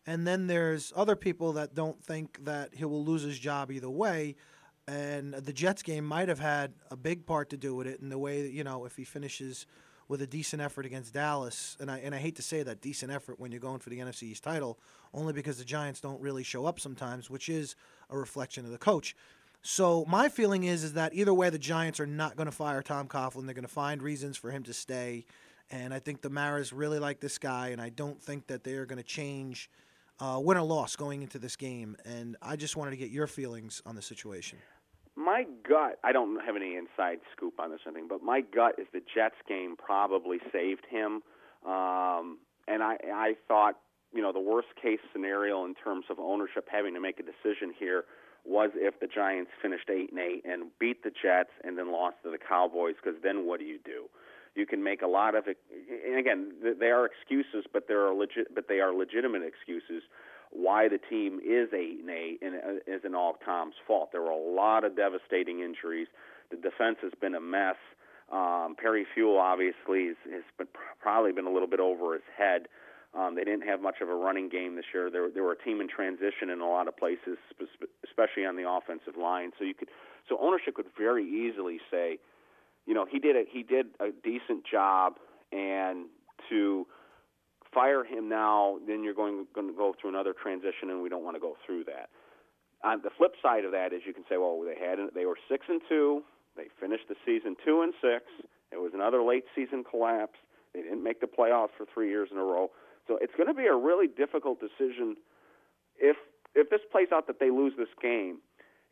And 0.07 0.25
then 0.25 0.47
there's 0.47 0.93
other 0.95 1.17
people 1.17 1.55
that 1.55 1.75
don't 1.75 2.01
think 2.01 2.45
that 2.45 2.73
he 2.73 2.85
will 2.85 3.05
lose 3.05 3.23
his 3.23 3.41
job 3.41 3.73
either 3.73 3.91
way. 3.91 4.37
And 4.87 5.35
the 5.35 5.53
Jets 5.53 5.83
game 5.83 6.05
might 6.05 6.29
have 6.29 6.39
had 6.39 6.75
a 6.93 6.97
big 6.97 7.27
part 7.27 7.51
to 7.51 7.57
do 7.57 7.75
with 7.75 7.89
it 7.89 7.99
in 8.01 8.11
the 8.11 8.19
way 8.19 8.43
that, 8.43 8.53
you 8.53 8.63
know, 8.63 8.85
if 8.85 8.95
he 8.95 9.03
finishes 9.03 9.67
with 10.09 10.23
a 10.23 10.27
decent 10.27 10.63
effort 10.63 10.87
against 10.87 11.13
Dallas, 11.15 11.77
and 11.81 11.91
I 11.91 11.99
and 11.99 12.15
I 12.15 12.19
hate 12.19 12.37
to 12.37 12.43
say 12.43 12.63
that 12.63 12.81
decent 12.81 13.11
effort 13.13 13.41
when 13.41 13.51
you're 13.51 13.61
going 13.61 13.81
for 13.81 13.91
the 13.91 13.99
NFC 13.99 14.25
East 14.25 14.45
title, 14.45 14.79
only 15.13 15.33
because 15.33 15.59
the 15.59 15.65
Giants 15.65 16.01
don't 16.01 16.21
really 16.21 16.43
show 16.43 16.67
up 16.67 16.79
sometimes, 16.79 17.29
which 17.29 17.49
is 17.49 17.75
a 18.11 18.17
reflection 18.17 18.65
of 18.65 18.71
the 18.71 18.79
coach. 18.79 19.17
So 19.63 20.05
my 20.09 20.29
feeling 20.29 20.65
is 20.65 20.85
is 20.85 20.93
that 20.93 21.15
either 21.15 21.35
way, 21.35 21.51
the 21.51 21.59
Giants 21.59 21.99
are 21.99 22.07
not 22.07 22.37
going 22.37 22.47
to 22.47 22.53
fire 22.53 22.83
Tom 22.83 23.09
Coughlin. 23.09 23.47
They're 23.47 23.55
going 23.55 23.63
to 23.63 23.69
find 23.69 24.03
reasons 24.03 24.37
for 24.37 24.51
him 24.51 24.63
to 24.65 24.73
stay, 24.73 25.27
and 25.71 25.93
I 25.93 25.99
think 25.99 26.23
the 26.23 26.31
Maras 26.31 26.73
really 26.73 26.99
like 26.99 27.21
this 27.21 27.39
guy, 27.39 27.69
and 27.69 27.81
I 27.81 27.89
don't 27.89 28.23
think 28.23 28.47
that 28.47 28.65
they 28.65 28.75
are 28.75 28.87
going 28.87 28.99
to 28.99 29.09
change. 29.09 29.71
Uh, 30.19 30.41
win 30.43 30.57
or 30.57 30.63
loss 30.63 30.97
going 30.97 31.21
into 31.21 31.39
this 31.39 31.57
game, 31.57 31.95
and 32.07 32.39
I 32.41 32.57
just 32.57 32.75
wanted 32.75 32.93
to 32.93 32.97
get 32.97 33.11
your 33.11 33.27
feelings 33.27 33.83
on 33.85 33.97
the 33.97 34.01
situation 34.01 34.57
my 35.17 35.47
gut, 35.67 35.99
I 36.05 36.13
don't 36.13 36.45
have 36.45 36.57
any 36.57 36.77
inside 36.77 37.19
scoop 37.35 37.59
on 37.59 37.71
this 37.71 37.81
or 37.87 37.93
anything, 37.93 38.09
but 38.09 38.23
my 38.23 38.43
gut 38.43 38.75
is 38.79 38.87
the 38.93 39.01
Jets 39.15 39.37
game 39.49 39.75
probably 39.77 40.39
saved 40.53 40.85
him. 40.89 41.23
Um, 41.67 42.39
and 42.69 42.83
I, 42.83 42.97
I 43.13 43.35
thought, 43.49 43.77
you 44.13 44.23
know, 44.23 44.33
the 44.33 44.41
worst 44.41 44.69
case 44.81 45.01
scenario 45.13 45.65
in 45.65 45.75
terms 45.75 46.05
of 46.11 46.19
ownership 46.19 46.69
having 46.71 46.95
to 46.95 47.01
make 47.01 47.19
a 47.19 47.23
decision 47.23 47.73
here 47.77 48.05
was 48.45 48.71
if 48.75 49.01
the 49.01 49.09
Giants 49.09 49.51
finished 49.61 49.91
eight 49.91 50.11
and 50.11 50.21
eight 50.21 50.45
and 50.45 50.71
beat 50.79 51.03
the 51.03 51.11
Jets 51.11 51.51
and 51.65 51.77
then 51.77 51.91
lost 51.91 52.17
to 52.23 52.31
the 52.31 52.39
Cowboys, 52.39 52.95
because 53.03 53.21
then 53.23 53.47
what 53.47 53.59
do 53.59 53.67
you 53.67 53.79
do? 53.85 54.05
You 54.55 54.67
can 54.67 54.83
make 54.83 55.03
a 55.03 55.07
lot 55.07 55.35
of, 55.35 55.45
and 55.49 56.19
again, 56.19 56.53
they 56.79 56.87
are 56.87 57.05
excuses, 57.05 57.67
but 57.73 57.89
they 57.89 57.95
are 57.95 58.15
legit, 58.15 58.55
but 58.55 58.69
they 58.69 58.81
are 58.81 58.93
legitimate 58.95 59.43
excuses 59.43 60.03
why 60.51 60.89
the 60.89 60.99
team 60.99 61.41
is 61.45 61.69
eight 61.75 62.01
and 62.01 62.11
eight 62.11 62.39
and 62.43 62.55
uh, 62.55 62.81
isn't 62.87 63.15
all 63.15 63.37
Tom's 63.45 63.75
fault. 63.87 64.11
There 64.13 64.23
were 64.23 64.31
a 64.31 64.37
lot 64.37 64.85
of 64.85 64.97
devastating 64.97 65.61
injuries. 65.61 66.09
The 66.51 66.57
defense 66.57 66.99
has 67.03 67.13
been 67.21 67.35
a 67.35 67.41
mess. 67.41 67.77
Um, 68.33 68.77
Perry 68.81 69.07
Fewell 69.15 69.39
obviously 69.39 70.09
has, 70.09 70.17
has 70.33 70.43
been, 70.59 70.69
probably 71.01 71.33
been 71.33 71.47
a 71.47 71.53
little 71.53 71.69
bit 71.69 71.81
over 71.81 72.15
his 72.15 72.23
head. 72.37 72.69
Um, 73.15 73.35
they 73.35 73.45
didn't 73.45 73.67
have 73.67 73.81
much 73.81 73.97
of 74.03 74.09
a 74.09 74.15
running 74.15 74.49
game 74.49 74.77
this 74.77 74.85
year. 74.93 75.11
They 75.11 75.21
were, 75.21 75.31
were 75.43 75.53
a 75.53 75.59
team 75.59 75.81
in 75.81 75.89
transition 75.89 76.51
in 76.51 76.61
a 76.61 76.69
lot 76.69 76.87
of 76.89 76.97
places, 76.97 77.39
especially 78.05 78.45
on 78.45 78.57
the 78.57 78.69
offensive 78.69 79.17
line. 79.17 79.53
So 79.59 79.65
you 79.65 79.75
could, 79.75 79.89
so 80.29 80.37
ownership 80.41 80.75
could 80.75 80.87
very 80.99 81.25
easily 81.25 81.79
say, 81.91 82.19
you 82.85 82.95
know, 82.95 83.07
he 83.11 83.19
did 83.19 83.37
a 83.37 83.45
he 83.51 83.63
did 83.63 83.87
a 84.01 84.11
decent 84.23 84.65
job, 84.71 85.15
and 85.51 86.07
to 86.49 86.87
fire 87.77 88.05
him 88.05 88.27
now, 88.27 88.79
then 88.89 89.05
you're 89.05 89.13
going, 89.13 89.45
going 89.55 89.69
to 89.69 89.77
go 89.77 89.95
through 90.01 90.09
another 90.09 90.33
transition, 90.33 90.89
and 90.89 91.03
we 91.03 91.11
don't 91.11 91.23
want 91.23 91.37
to 91.37 91.41
go 91.41 91.57
through 91.67 91.85
that. 91.85 92.09
On 92.83 93.03
the 93.05 93.11
flip 93.19 93.33
side 93.43 93.67
of 93.67 93.73
that 93.73 93.93
is 93.93 94.01
you 94.07 94.15
can 94.15 94.25
say, 94.31 94.39
well, 94.39 94.65
they 94.65 94.81
had 94.81 94.97
they 95.15 95.27
were 95.27 95.37
six 95.51 95.67
and 95.69 95.83
two, 95.87 96.23
they 96.57 96.73
finished 96.81 97.05
the 97.09 97.17
season 97.27 97.55
two 97.65 97.83
and 97.83 97.93
six. 98.01 98.25
It 98.73 98.81
was 98.81 98.93
another 98.95 99.23
late 99.23 99.45
season 99.55 99.85
collapse. 99.85 100.39
They 100.73 100.81
didn't 100.81 101.05
make 101.05 101.21
the 101.21 101.27
playoffs 101.27 101.77
for 101.77 101.85
three 101.93 102.09
years 102.09 102.29
in 102.33 102.39
a 102.39 102.45
row. 102.45 102.71
So 103.09 103.19
it's 103.21 103.35
going 103.37 103.49
to 103.49 103.55
be 103.55 103.67
a 103.67 103.77
really 103.77 104.09
difficult 104.09 104.59
decision 104.61 105.17
if 105.99 106.17
if 106.55 106.71
this 106.71 106.81
plays 106.91 107.09
out 107.13 107.27
that 107.27 107.41
they 107.41 107.51
lose 107.51 107.75
this 107.77 107.93
game 108.01 108.39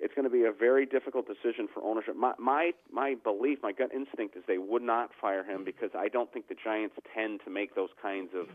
it's 0.01 0.12
going 0.14 0.25
to 0.25 0.31
be 0.31 0.44
a 0.44 0.53
very 0.53 0.87
difficult 0.87 1.27
decision 1.27 1.68
for 1.73 1.83
ownership. 1.83 2.16
My 2.16 2.33
my 2.38 2.73
my 2.92 3.14
belief, 3.23 3.59
my 3.62 3.73
gut 3.73 3.90
instinct 3.94 4.37
is 4.37 4.42
they 4.47 4.59
would 4.59 4.83
not 4.83 5.11
fire 5.20 5.44
him 5.44 5.64
because 5.64 5.90
I 5.97 6.09
don't 6.09 6.33
think 6.33 6.49
the 6.49 6.57
Giants 6.62 6.97
tend 7.14 7.40
to 7.44 7.51
make 7.51 7.75
those 7.75 7.90
kinds 8.03 8.31
of 8.35 8.49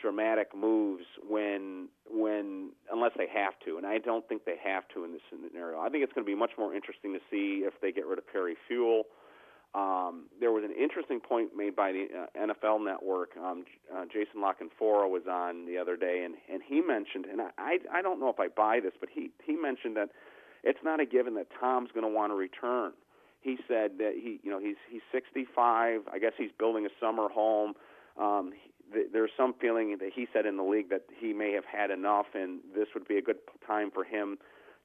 dramatic 0.00 0.54
moves 0.54 1.04
when 1.28 1.88
when 2.10 2.70
unless 2.92 3.12
they 3.16 3.26
have 3.28 3.54
to, 3.64 3.76
and 3.76 3.86
I 3.86 3.98
don't 3.98 4.26
think 4.28 4.44
they 4.44 4.56
have 4.64 4.84
to 4.94 5.04
in 5.04 5.12
this 5.12 5.20
scenario. 5.30 5.80
I 5.80 5.88
think 5.88 6.04
it's 6.04 6.12
going 6.12 6.24
to 6.24 6.30
be 6.30 6.38
much 6.38 6.52
more 6.58 6.74
interesting 6.74 7.12
to 7.14 7.20
see 7.30 7.64
if 7.64 7.74
they 7.82 7.92
get 7.92 8.06
rid 8.06 8.18
of 8.18 8.26
Perry 8.26 8.56
Fewell. 8.68 9.04
Um, 9.74 10.24
there 10.40 10.50
was 10.50 10.64
an 10.64 10.72
interesting 10.72 11.20
point 11.20 11.50
made 11.54 11.76
by 11.76 11.92
the 11.92 12.06
uh, 12.06 12.46
NFL 12.46 12.82
Network. 12.84 13.36
Um, 13.36 13.64
uh, 13.94 14.04
Jason 14.06 14.40
La 14.40 14.54
Canfora 14.54 15.08
was 15.10 15.22
on 15.30 15.66
the 15.66 15.76
other 15.76 15.96
day, 15.96 16.22
and 16.24 16.34
and 16.52 16.62
he 16.66 16.80
mentioned, 16.80 17.26
and 17.26 17.42
I 17.42 17.50
I, 17.58 17.78
I 17.98 18.02
don't 18.02 18.20
know 18.20 18.30
if 18.30 18.40
I 18.40 18.48
buy 18.48 18.80
this, 18.80 18.94
but 18.98 19.10
he 19.12 19.30
he 19.44 19.56
mentioned 19.56 19.96
that 19.96 20.10
it's 20.64 20.80
not 20.82 21.00
a 21.00 21.06
given 21.06 21.34
that 21.34 21.48
Tom's 21.60 21.90
going 21.92 22.04
to 22.04 22.12
want 22.12 22.32
to 22.32 22.36
return. 22.36 22.92
He 23.40 23.56
said 23.68 23.98
that 23.98 24.14
he, 24.14 24.40
you 24.42 24.50
know, 24.50 24.58
he's 24.58 24.76
he's 24.90 25.02
65. 25.12 26.02
I 26.10 26.18
guess 26.18 26.32
he's 26.36 26.50
building 26.58 26.86
a 26.86 26.90
summer 27.00 27.28
home. 27.28 27.74
Um, 28.18 28.52
th- 28.92 29.08
there's 29.12 29.30
some 29.36 29.54
feeling 29.60 29.96
that 30.00 30.10
he 30.14 30.26
said 30.32 30.46
in 30.46 30.56
the 30.56 30.62
league 30.62 30.90
that 30.90 31.04
he 31.18 31.32
may 31.32 31.52
have 31.52 31.64
had 31.64 31.90
enough, 31.90 32.26
and 32.34 32.60
this 32.74 32.88
would 32.94 33.06
be 33.06 33.18
a 33.18 33.22
good 33.22 33.38
time 33.66 33.90
for 33.90 34.04
him 34.04 34.38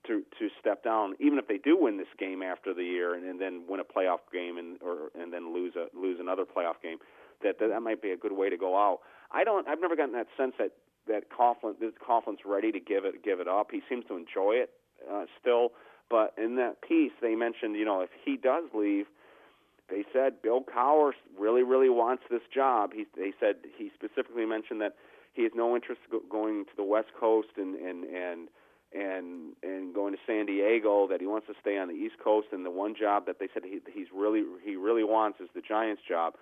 to 0.07 0.23
to 0.39 0.49
step 0.59 0.83
down, 0.83 1.15
even 1.19 1.37
if 1.39 1.47
they 1.47 1.57
do 1.57 1.77
win 1.77 1.97
this 1.97 2.07
game 2.19 2.41
after 2.43 2.73
the 2.73 2.83
year, 2.83 3.15
and, 3.15 3.25
and 3.25 3.39
then 3.39 3.63
win 3.67 3.79
a 3.79 3.83
playoff 3.83 4.19
game, 4.31 4.57
and 4.57 4.81
or 4.81 5.09
and 5.19 5.31
then 5.31 5.53
lose 5.53 5.73
a 5.75 5.87
lose 5.97 6.17
another 6.19 6.43
playoff 6.43 6.81
game. 6.81 6.97
That, 7.43 7.59
that 7.59 7.69
that 7.69 7.81
might 7.81 8.01
be 8.01 8.11
a 8.11 8.17
good 8.17 8.33
way 8.33 8.49
to 8.49 8.57
go 8.57 8.77
out. 8.77 8.99
I 9.31 9.43
don't. 9.43 9.67
I've 9.67 9.81
never 9.81 9.95
gotten 9.95 10.13
that 10.13 10.27
sense 10.37 10.53
that 10.59 10.71
that 11.07 11.29
Coughlin, 11.29 11.79
that 11.79 11.99
Coughlin's 11.99 12.39
ready 12.45 12.71
to 12.71 12.79
give 12.79 13.05
it 13.05 13.23
give 13.23 13.39
it 13.39 13.47
up. 13.47 13.69
He 13.71 13.81
seems 13.89 14.05
to 14.07 14.15
enjoy 14.15 14.53
it 14.55 14.71
uh, 15.11 15.25
still. 15.39 15.71
But 16.09 16.33
in 16.37 16.57
that 16.57 16.81
piece, 16.81 17.13
they 17.21 17.35
mentioned, 17.35 17.75
you 17.75 17.85
know, 17.85 18.01
if 18.01 18.09
he 18.23 18.37
does 18.37 18.65
leave, 18.73 19.05
they 19.89 20.03
said 20.13 20.41
Bill 20.41 20.61
Cowher 20.63 21.11
really, 21.37 21.63
really 21.63 21.89
wants 21.89 22.23
this 22.29 22.41
job. 22.53 22.91
He, 22.93 23.05
they 23.15 23.33
said 23.39 23.55
he 23.77 23.91
specifically 23.93 24.45
mentioned 24.45 24.81
that 24.81 24.95
he 25.33 25.43
has 25.43 25.51
no 25.55 25.75
interest 25.75 26.01
go- 26.11 26.21
going 26.29 26.65
to 26.65 26.71
the 26.77 26.83
West 26.83 27.09
Coast 27.19 27.49
and 27.57 27.75
and 27.75 28.03
and 28.05 28.47
and 28.93 29.53
and 29.61 29.93
going 29.93 30.13
to 30.13 30.19
San 30.25 30.45
Diego. 30.45 31.07
That 31.07 31.19
he 31.19 31.27
wants 31.27 31.47
to 31.47 31.53
stay 31.59 31.77
on 31.77 31.87
the 31.87 31.95
East 31.95 32.15
Coast. 32.23 32.47
And 32.51 32.65
the 32.65 32.71
one 32.71 32.95
job 32.95 33.25
that 33.25 33.39
they 33.39 33.47
said 33.53 33.63
he, 33.65 33.79
he's 33.91 34.07
really 34.15 34.43
he 34.63 34.75
really 34.75 35.03
wants 35.03 35.39
is 35.41 35.49
the 35.53 35.61
Giants 35.61 36.01
job. 36.07 36.33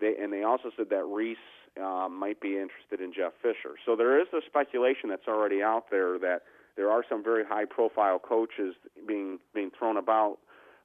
They 0.00 0.14
and 0.20 0.32
they 0.32 0.42
also 0.42 0.70
said 0.76 0.90
that 0.90 1.04
Reese 1.04 1.38
uh, 1.80 2.08
might 2.10 2.40
be 2.40 2.58
interested 2.58 3.00
in 3.00 3.12
Jeff 3.14 3.32
Fisher. 3.40 3.76
So 3.86 3.96
there 3.96 4.20
is 4.20 4.26
a 4.32 4.40
speculation 4.46 5.08
that's 5.08 5.28
already 5.28 5.62
out 5.62 5.84
there 5.90 6.18
that 6.18 6.42
there 6.76 6.90
are 6.90 7.04
some 7.08 7.22
very 7.22 7.44
high 7.44 7.64
profile 7.64 8.18
coaches 8.18 8.74
being 9.06 9.38
being 9.54 9.70
thrown 9.76 9.96
about 9.96 10.38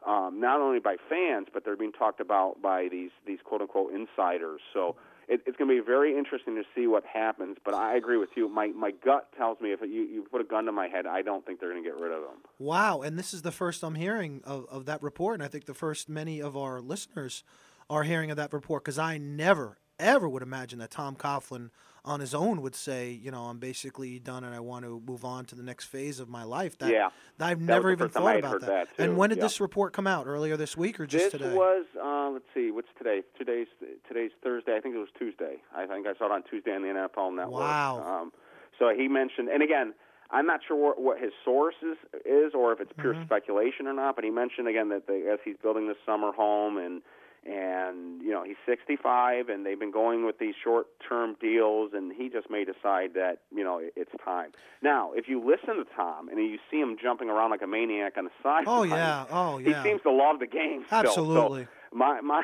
um, 0.06 0.40
not 0.40 0.60
only 0.60 0.80
by 0.80 0.98
fans 1.10 1.48
but 1.54 1.66
they're 1.66 1.78
being 1.78 1.92
talked 1.92 2.20
about 2.20 2.62
by 2.62 2.88
these 2.90 3.12
these 3.26 3.40
quote 3.44 3.62
unquote 3.62 3.94
insiders. 3.94 4.62
So 4.74 4.96
it, 5.28 5.42
it's 5.46 5.58
going 5.58 5.70
to 5.70 5.82
be 5.82 5.86
very 5.86 6.18
interesting 6.18 6.56
to 6.56 6.64
see 6.76 6.88
what 6.88 7.04
happens 7.06 7.58
but 7.64 7.74
I 7.74 7.96
agree 7.96 8.18
with 8.18 8.30
you. 8.36 8.50
My 8.50 8.68
my 8.68 8.92
gut 8.92 9.30
tells 9.38 9.60
me 9.60 9.72
if 9.72 9.82
you, 9.82 9.88
you 9.88 10.26
put 10.30 10.42
a 10.42 10.46
gun 10.46 10.66
to 10.66 10.72
my 10.72 10.88
head 10.88 11.06
I 11.06 11.22
don't 11.22 11.46
think 11.46 11.60
they're 11.60 11.72
going 11.72 11.84
to 11.84 11.90
get 11.90 12.00
rid 12.00 12.12
of 12.12 12.22
them. 12.22 12.38
Wow 12.60 13.02
and 13.02 13.18
this 13.18 13.34
is 13.34 13.42
the 13.42 13.52
first 13.52 13.84
I'm 13.84 13.96
hearing 13.96 14.42
of, 14.44 14.66
of 14.70 14.86
that 14.86 15.02
report 15.02 15.36
and 15.36 15.44
I 15.44 15.48
think 15.48 15.66
the 15.66 15.74
first 15.74 16.10
many 16.10 16.42
of 16.42 16.56
our 16.56 16.80
listeners 16.80 17.44
are 17.90 18.04
hearing 18.04 18.32
of 18.32 18.38
that 18.38 18.54
report 18.54 18.84
because 18.84 19.00
I 19.00 19.18
never 19.18 19.78
ever 20.00 20.30
would 20.30 20.44
imagine 20.44 20.80
that 20.80 20.92
Tom 20.92 21.16
Coughlin 21.16 21.70
on 22.08 22.20
his 22.20 22.34
own 22.34 22.62
would 22.62 22.76
say, 22.76 23.12
you 23.12 23.32
know, 23.32 23.43
I'm 23.43 23.60
basically 23.60 24.17
done 24.20 24.43
and 24.43 24.56
I 24.56 24.60
want 24.60 24.86
to 24.86 25.02
move 25.06 25.26
on 25.26 25.46
to 25.46 25.56
the 25.56 25.63
next 25.63 25.86
phase 25.86 26.20
of 26.20 26.30
my 26.30 26.43
life. 26.43 26.78
That, 26.80 26.91
yeah, 26.91 27.10
I've 27.39 27.62
never 27.62 27.91
even 27.91 28.10
thought 28.10 28.38
about 28.38 28.62
that. 28.62 28.88
that 28.98 29.04
and 29.04 29.17
when 29.17 29.30
did 29.30 29.38
yeah. 29.39 29.46
this 29.46 29.60
report 29.60 29.93
come 29.93 30.08
out? 30.08 30.26
Earlier 30.26 30.58
this 30.58 30.76
week 30.78 31.00
or 31.00 31.06
just 31.06 31.26
this 31.26 31.32
today? 31.34 31.50
This 31.50 31.56
was 31.56 31.86
uh, 32.02 32.30
let's 32.32 32.46
see, 32.54 32.72
what's 32.72 32.88
today? 32.98 33.22
Today's 33.38 33.67
today's 34.08 34.32
Thursday. 34.43 34.76
I 34.76 34.80
think 34.80 34.96
it 34.96 35.00
was 35.00 35.10
Tuesday. 35.20 35.58
I 35.76 35.86
think 35.86 36.08
I 36.08 36.17
saw 36.17 36.26
it 36.26 36.32
on 36.32 36.43
Tuesday 36.50 36.72
on 36.72 36.82
the 36.82 36.88
NFL 36.88 37.36
Network. 37.36 37.62
Wow. 37.62 38.22
Um, 38.22 38.32
so 38.80 38.89
he 38.96 39.08
mentioned, 39.08 39.50
and 39.50 39.62
again, 39.62 39.93
I'm 40.30 40.46
not 40.46 40.62
sure 40.67 40.76
what, 40.78 41.02
what 41.02 41.20
his 41.20 41.32
source 41.43 41.76
is, 41.82 41.98
is, 42.26 42.54
or 42.54 42.74
if 42.74 42.80
it's 42.80 42.91
pure 43.00 43.13
mm-hmm. 43.13 43.26
speculation 43.26 43.88
or 43.88 43.93
not. 43.93 44.15
But 44.15 44.26
he 44.26 44.32
mentioned 44.32 44.67
again 44.67 44.89
that 44.89 45.08
they, 45.08 45.24
as 45.32 45.39
he's 45.43 45.56
building 45.62 45.88
this 45.88 45.98
summer 46.06 46.32
home 46.32 46.78
and 46.78 47.02
and 47.45 48.21
you 48.21 48.32
know 48.32 48.43
he's 48.43 48.58
65 48.65 49.50
and 49.50 49.65
they've 49.65 49.80
been 49.80 49.91
going 49.91 50.26
with 50.26 50.39
these 50.39 50.56
short 50.62 50.88
term 51.08 51.36
deals 51.39 51.91
and 51.93 52.12
he 52.12 52.30
just 52.30 52.50
may 52.50 52.65
decide 52.65 53.13
that 53.13 53.39
you 53.54 53.63
know 53.63 53.82
it's 53.95 54.12
time. 54.23 54.52
Now 54.82 55.12
if 55.13 55.28
you 55.28 55.39
listen 55.39 55.78
to 55.78 55.86
tom 55.95 56.30
and 56.30 56.39
you 56.39 56.58
see 56.69 56.80
him 56.80 56.97
jumping 57.02 57.30
around 57.30 57.52
like 57.52 57.62
a 57.62 57.67
maniac 57.67 58.13
on 58.17 58.26
the 58.26 58.32
side 58.43 58.65
oh 58.67 58.84
yeah. 58.84 59.26
Oh 59.32 59.58
yeah. 59.58 59.82
he 59.82 59.89
seems 59.89 60.02
to 60.04 60.12
love 60.12 60.39
the 60.39 60.47
game 60.47 60.86
absolutely 60.91 61.63
so 61.63 61.97
my 61.97 62.21
my 62.21 62.43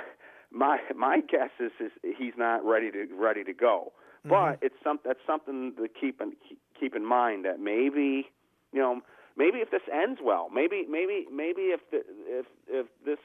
my 0.52 0.80
my 0.96 1.20
guess 1.22 1.50
is, 1.60 1.72
is 1.80 1.92
he's 2.18 2.34
not 2.38 2.64
ready 2.64 2.92
to 2.92 3.08
ready 3.18 3.44
to 3.44 3.54
go. 3.54 3.92
Mm-hmm. 4.26 4.30
but 4.30 4.60
it's 4.62 4.76
some 4.82 5.00
that's 5.04 5.20
something 5.28 5.74
to 5.76 5.88
keep 5.90 6.22
in 6.22 6.34
keep 6.80 6.96
in 6.96 7.06
mind 7.06 7.44
that 7.44 7.60
maybe 7.60 8.30
you 8.72 8.80
know 8.80 9.02
maybe 9.38 9.60
if 9.60 9.72
this 9.72 9.82
ends 9.92 10.20
well, 10.24 10.50
maybe 10.54 10.86
maybe 10.90 11.26
maybe 11.32 11.74
if 11.74 11.82
the, 11.92 12.04
if 12.28 12.46
if 12.68 12.88
this 13.06 13.20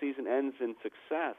season 0.00 0.26
ends 0.26 0.56
in 0.60 0.74
success, 0.82 1.36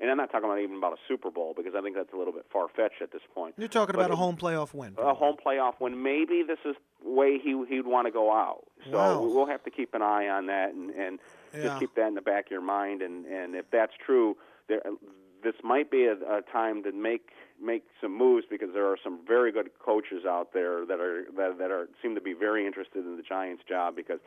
and 0.00 0.10
I'm 0.10 0.16
not 0.16 0.30
talking 0.30 0.46
about 0.46 0.58
even 0.60 0.76
about 0.76 0.92
a 0.92 1.00
Super 1.08 1.30
Bowl 1.30 1.54
because 1.56 1.74
I 1.76 1.80
think 1.80 1.96
that's 1.96 2.12
a 2.12 2.16
little 2.16 2.32
bit 2.32 2.46
far 2.52 2.68
fetched 2.68 3.00
at 3.02 3.12
this 3.12 3.22
point. 3.34 3.54
You're 3.56 3.68
talking 3.68 3.94
but 3.94 4.06
about 4.06 4.10
a 4.10 4.16
home 4.16 4.36
playoff 4.36 4.74
win. 4.74 4.94
A 4.98 5.14
home 5.14 5.36
playoff 5.44 5.74
win. 5.80 6.02
Maybe 6.02 6.42
this 6.46 6.58
is 6.64 6.76
the 7.02 7.10
way 7.10 7.38
he 7.42 7.50
he'd 7.68 7.86
want 7.86 8.06
to 8.06 8.12
go 8.12 8.32
out. 8.32 8.64
So 8.90 8.96
wow. 8.96 9.20
we'll 9.20 9.46
have 9.46 9.62
to 9.64 9.70
keep 9.70 9.94
an 9.94 10.02
eye 10.02 10.28
on 10.28 10.46
that 10.46 10.74
and 10.74 10.90
and 10.90 11.18
yeah. 11.54 11.62
just 11.64 11.80
keep 11.80 11.94
that 11.96 12.08
in 12.08 12.14
the 12.14 12.22
back 12.22 12.46
of 12.46 12.50
your 12.50 12.60
mind. 12.60 13.02
And 13.02 13.26
and 13.26 13.54
if 13.54 13.66
that's 13.70 13.92
true, 14.04 14.36
there, 14.68 14.82
this 15.42 15.54
might 15.62 15.90
be 15.90 16.06
a, 16.06 16.14
a 16.14 16.42
time 16.42 16.82
to 16.82 16.92
make 16.92 17.28
make 17.64 17.84
some 18.00 18.16
moves 18.16 18.46
because 18.48 18.68
there 18.72 18.86
are 18.86 18.96
some 19.02 19.20
very 19.26 19.52
good 19.52 19.70
coaches 19.84 20.24
out 20.26 20.52
there 20.52 20.84
that 20.86 21.00
are 21.00 21.24
that, 21.36 21.58
that 21.58 21.70
are 21.70 21.88
seem 22.02 22.14
to 22.14 22.20
be 22.20 22.32
very 22.32 22.66
interested 22.66 23.04
in 23.04 23.16
the 23.16 23.22
Giants 23.22 23.62
job 23.68 23.96
because 23.96 24.20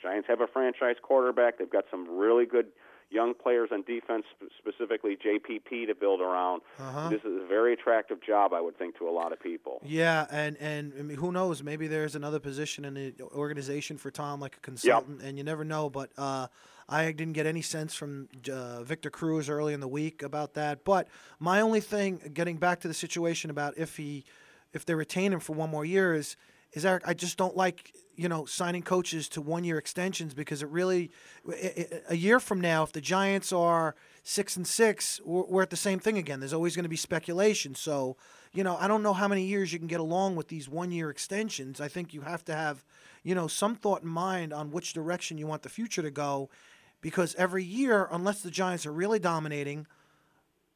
Giants 0.00 0.28
have 0.28 0.40
a 0.40 0.46
franchise 0.46 0.96
quarterback. 1.02 1.58
They've 1.58 1.70
got 1.70 1.84
some 1.90 2.18
really 2.18 2.46
good 2.46 2.66
young 3.10 3.34
players 3.34 3.70
on 3.72 3.82
defense, 3.82 4.24
specifically 4.58 5.16
JPP, 5.16 5.86
to 5.88 5.94
build 5.94 6.20
around. 6.20 6.62
Uh-huh. 6.78 7.08
This 7.08 7.20
is 7.20 7.42
a 7.42 7.46
very 7.46 7.72
attractive 7.72 8.22
job, 8.22 8.52
I 8.52 8.60
would 8.60 8.78
think, 8.78 8.96
to 8.98 9.08
a 9.08 9.10
lot 9.10 9.32
of 9.32 9.40
people. 9.40 9.80
Yeah, 9.84 10.26
and 10.30 10.56
and 10.58 10.92
I 10.98 11.02
mean, 11.02 11.18
who 11.18 11.32
knows? 11.32 11.62
Maybe 11.62 11.86
there's 11.86 12.14
another 12.14 12.38
position 12.38 12.84
in 12.84 12.94
the 12.94 13.14
organization 13.34 13.98
for 13.98 14.10
Tom, 14.10 14.40
like 14.40 14.56
a 14.56 14.60
consultant, 14.60 15.22
and 15.22 15.36
you 15.36 15.44
never 15.44 15.64
know. 15.64 15.90
But 15.90 16.10
uh, 16.16 16.46
I 16.90 17.12
didn't 17.12 17.34
get 17.34 17.46
any 17.46 17.62
sense 17.62 17.94
from 17.94 18.28
uh, 18.52 18.82
Victor 18.82 19.10
Cruz 19.10 19.48
early 19.48 19.72
in 19.72 19.80
the 19.80 19.88
week 19.88 20.22
about 20.22 20.54
that. 20.54 20.84
But 20.84 21.06
my 21.38 21.60
only 21.60 21.80
thing, 21.80 22.20
getting 22.34 22.56
back 22.56 22.80
to 22.80 22.88
the 22.88 22.94
situation 22.94 23.48
about 23.48 23.78
if 23.78 23.96
he, 23.96 24.24
if 24.72 24.84
they 24.84 24.94
retain 24.94 25.32
him 25.32 25.38
for 25.38 25.54
one 25.54 25.70
more 25.70 25.84
year, 25.84 26.14
is 26.14 26.36
is 26.72 26.84
Eric. 26.84 27.04
I 27.06 27.14
just 27.14 27.36
don't 27.38 27.56
like 27.56 27.92
you 28.20 28.28
know 28.28 28.44
signing 28.44 28.82
coaches 28.82 29.28
to 29.30 29.40
one 29.40 29.64
year 29.64 29.78
extensions 29.78 30.34
because 30.34 30.62
it 30.62 30.68
really 30.68 31.10
a 32.08 32.16
year 32.16 32.38
from 32.38 32.60
now 32.60 32.82
if 32.82 32.92
the 32.92 33.00
Giants 33.00 33.50
are 33.50 33.94
six 34.22 34.56
and 34.58 34.66
six 34.66 35.20
we're 35.24 35.62
at 35.62 35.70
the 35.70 35.76
same 35.76 35.98
thing 35.98 36.18
again 36.18 36.38
there's 36.38 36.52
always 36.52 36.76
going 36.76 36.82
to 36.82 36.90
be 36.90 36.96
speculation 36.96 37.74
so 37.74 38.18
you 38.52 38.62
know 38.62 38.76
I 38.78 38.88
don't 38.88 39.02
know 39.02 39.14
how 39.14 39.26
many 39.26 39.44
years 39.44 39.72
you 39.72 39.78
can 39.78 39.88
get 39.88 40.00
along 40.00 40.36
with 40.36 40.48
these 40.48 40.68
one 40.68 40.92
year 40.92 41.08
extensions 41.08 41.80
I 41.80 41.88
think 41.88 42.12
you 42.12 42.20
have 42.20 42.44
to 42.44 42.54
have 42.54 42.84
you 43.22 43.34
know 43.34 43.46
some 43.46 43.74
thought 43.74 44.02
in 44.02 44.08
mind 44.08 44.52
on 44.52 44.70
which 44.70 44.92
direction 44.92 45.38
you 45.38 45.46
want 45.46 45.62
the 45.62 45.70
future 45.70 46.02
to 46.02 46.10
go 46.10 46.50
because 47.00 47.34
every 47.36 47.64
year 47.64 48.08
unless 48.10 48.42
the 48.42 48.50
Giants 48.50 48.86
are 48.86 48.92
really 48.92 49.18
dominating 49.18 49.86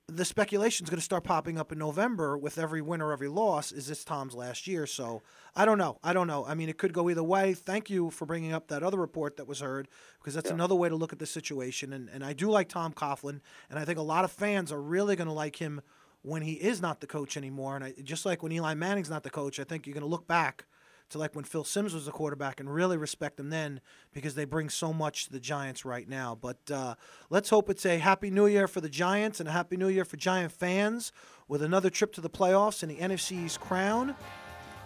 the 0.07 0.25
speculation 0.25 0.85
is 0.85 0.91
going 0.91 0.99
to 0.99 1.05
start 1.05 1.25
popping 1.25 1.59
up 1.59 1.73
in 1.73 1.79
November 1.79 2.37
with 2.37 2.59
every 2.59 2.83
win 2.83 3.01
or 3.01 3.13
every 3.13 3.29
loss. 3.29 3.73
Is 3.73 3.87
this 3.87 4.05
Tom's 4.05 4.35
last 4.35 4.67
year? 4.67 4.87
So 4.87 5.23
I 5.57 5.65
don't 5.65 5.79
know. 5.79 5.99
I 6.03 6.13
don't 6.13 6.27
know. 6.27 6.45
I 6.47 6.55
mean, 6.55 6.69
it 6.69 6.77
could 6.77 6.93
go 6.93 7.09
either 7.09 7.23
way. 7.23 7.55
Thank 7.55 7.89
you 7.89 8.11
for 8.11 8.27
bringing 8.27 8.53
up 8.53 8.69
that 8.69 8.83
other 8.83 8.99
report 8.99 9.39
that 9.39 9.49
was 9.49 9.61
heard 9.61 9.89
because 10.19 10.35
that's 10.35 10.51
yeah. 10.51 10.55
another 10.55 10.75
way 10.75 10.91
to 10.91 10.97
look 10.97 11.13
at 11.13 11.19
the 11.19 11.27
situation. 11.27 11.93
And, 11.95 12.11
and 12.11 12.23
I 12.23 12.35
do 12.35 12.51
like 12.51 12.69
Tom 12.69 12.93
Coughlin, 12.93 13.41
and 13.71 13.79
I 13.79 13.87
think 13.87 13.99
a 13.99 14.03
lot 14.03 14.25
of 14.25 14.31
fans 14.31 14.71
are 14.71 14.83
really 14.83 15.17
going 15.17 15.29
to 15.29 15.33
like 15.33 15.57
him 15.57 15.81
when 16.21 16.43
he 16.43 16.53
is 16.55 16.83
not 16.83 17.01
the 17.01 17.07
coach 17.07 17.37
anymore. 17.37 17.77
And 17.77 17.85
I, 17.85 17.95
just 18.03 18.27
like 18.27 18.43
when 18.43 18.53
Eli 18.53 18.75
Manning's 18.75 19.11
not 19.11 19.23
the 19.23 19.31
coach, 19.31 19.59
I 19.59 19.65
think 19.65 19.87
you're 19.87 19.95
going 19.95 20.03
to 20.03 20.09
look 20.09 20.27
back 20.27 20.67
to 21.11 21.19
like 21.19 21.35
when 21.35 21.45
Phil 21.45 21.65
Simms 21.65 21.95
was 21.95 22.07
the 22.07 22.11
quarterback 22.13 22.61
and 22.61 22.73
really 22.73 22.97
respect 22.97 23.37
them 23.37 23.51
then 23.51 23.81
because 24.13 24.35
they 24.35 24.45
bring 24.45 24.69
so 24.69 24.93
much 24.93 25.27
to 25.27 25.33
the 25.33 25.41
Giants 25.41 25.85
right 25.85 26.09
now. 26.09 26.37
But 26.41 26.59
uh, 26.71 26.95
let's 27.31 27.51
hope 27.51 27.71
it's 27.71 27.87
a 27.87 27.99
happy 27.99 28.31
new 28.31 28.47
year 28.47 28.67
for 28.67 28.81
the 28.81 28.89
Giants 28.89 29.41
and 29.41 29.49
a 29.49 29.53
happy 29.53 29.77
new 29.77 29.89
year 29.89 30.05
for 30.05 30.17
Giant 30.17 30.53
fans 30.53 31.13
with 31.49 31.63
another 31.63 31.91
trip 31.91 32.13
to 32.15 32.21
the 32.21 32.31
playoffs 32.31 32.83
and 32.83 32.91
the 32.91 32.97
NFC's 32.97 33.59
crown. 33.59 34.15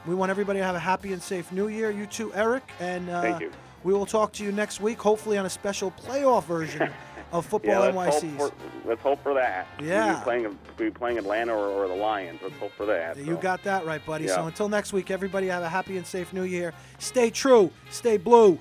We 0.06 0.14
want 0.14 0.30
everybody 0.30 0.58
to 0.58 0.64
have 0.64 0.74
a 0.74 0.80
happy 0.80 1.12
and 1.12 1.22
safe 1.22 1.52
new 1.52 1.68
year. 1.68 1.90
You 1.90 2.06
too, 2.06 2.32
Eric. 2.34 2.68
And 2.80 3.08
uh, 3.10 3.22
Thank 3.22 3.40
you. 3.40 3.52
we 3.84 3.92
will 3.92 4.06
talk 4.06 4.32
to 4.34 4.44
you 4.44 4.52
next 4.52 4.80
week, 4.80 4.98
hopefully 4.98 5.38
on 5.38 5.46
a 5.46 5.50
special 5.50 5.90
playoff 5.92 6.44
version 6.44 6.90
of 7.32 7.46
Football 7.46 7.72
yeah, 7.72 7.90
let's 7.90 8.16
NYC. 8.16 8.36
Hope 8.36 8.52
for, 8.52 8.88
let's 8.88 9.02
hope 9.02 9.22
for 9.22 9.34
that. 9.34 9.66
Yeah. 9.82 10.06
We'll 10.06 10.16
be 10.16 10.24
playing, 10.24 10.42
we'll 10.42 10.56
be 10.76 10.90
playing 10.90 11.18
Atlanta 11.18 11.52
or, 11.52 11.68
or, 11.68 11.88
the 11.88 11.94
Lions. 11.94 12.40
Let's 12.42 12.56
hope 12.56 12.72
for 12.72 12.86
that. 12.86 13.16
You 13.16 13.34
so. 13.34 13.36
got 13.36 13.62
that 13.64 13.84
right, 13.84 14.04
buddy. 14.04 14.24
Yeah. 14.24 14.36
So 14.36 14.46
until 14.46 14.68
next 14.68 14.92
week, 14.92 15.10
everybody 15.10 15.48
have 15.48 15.62
a 15.62 15.68
happy 15.68 15.96
and 15.96 16.06
safe 16.06 16.32
new 16.32 16.44
year. 16.44 16.72
Stay 16.98 17.30
true. 17.30 17.70
Stay 17.90 18.16
blue. 18.16 18.58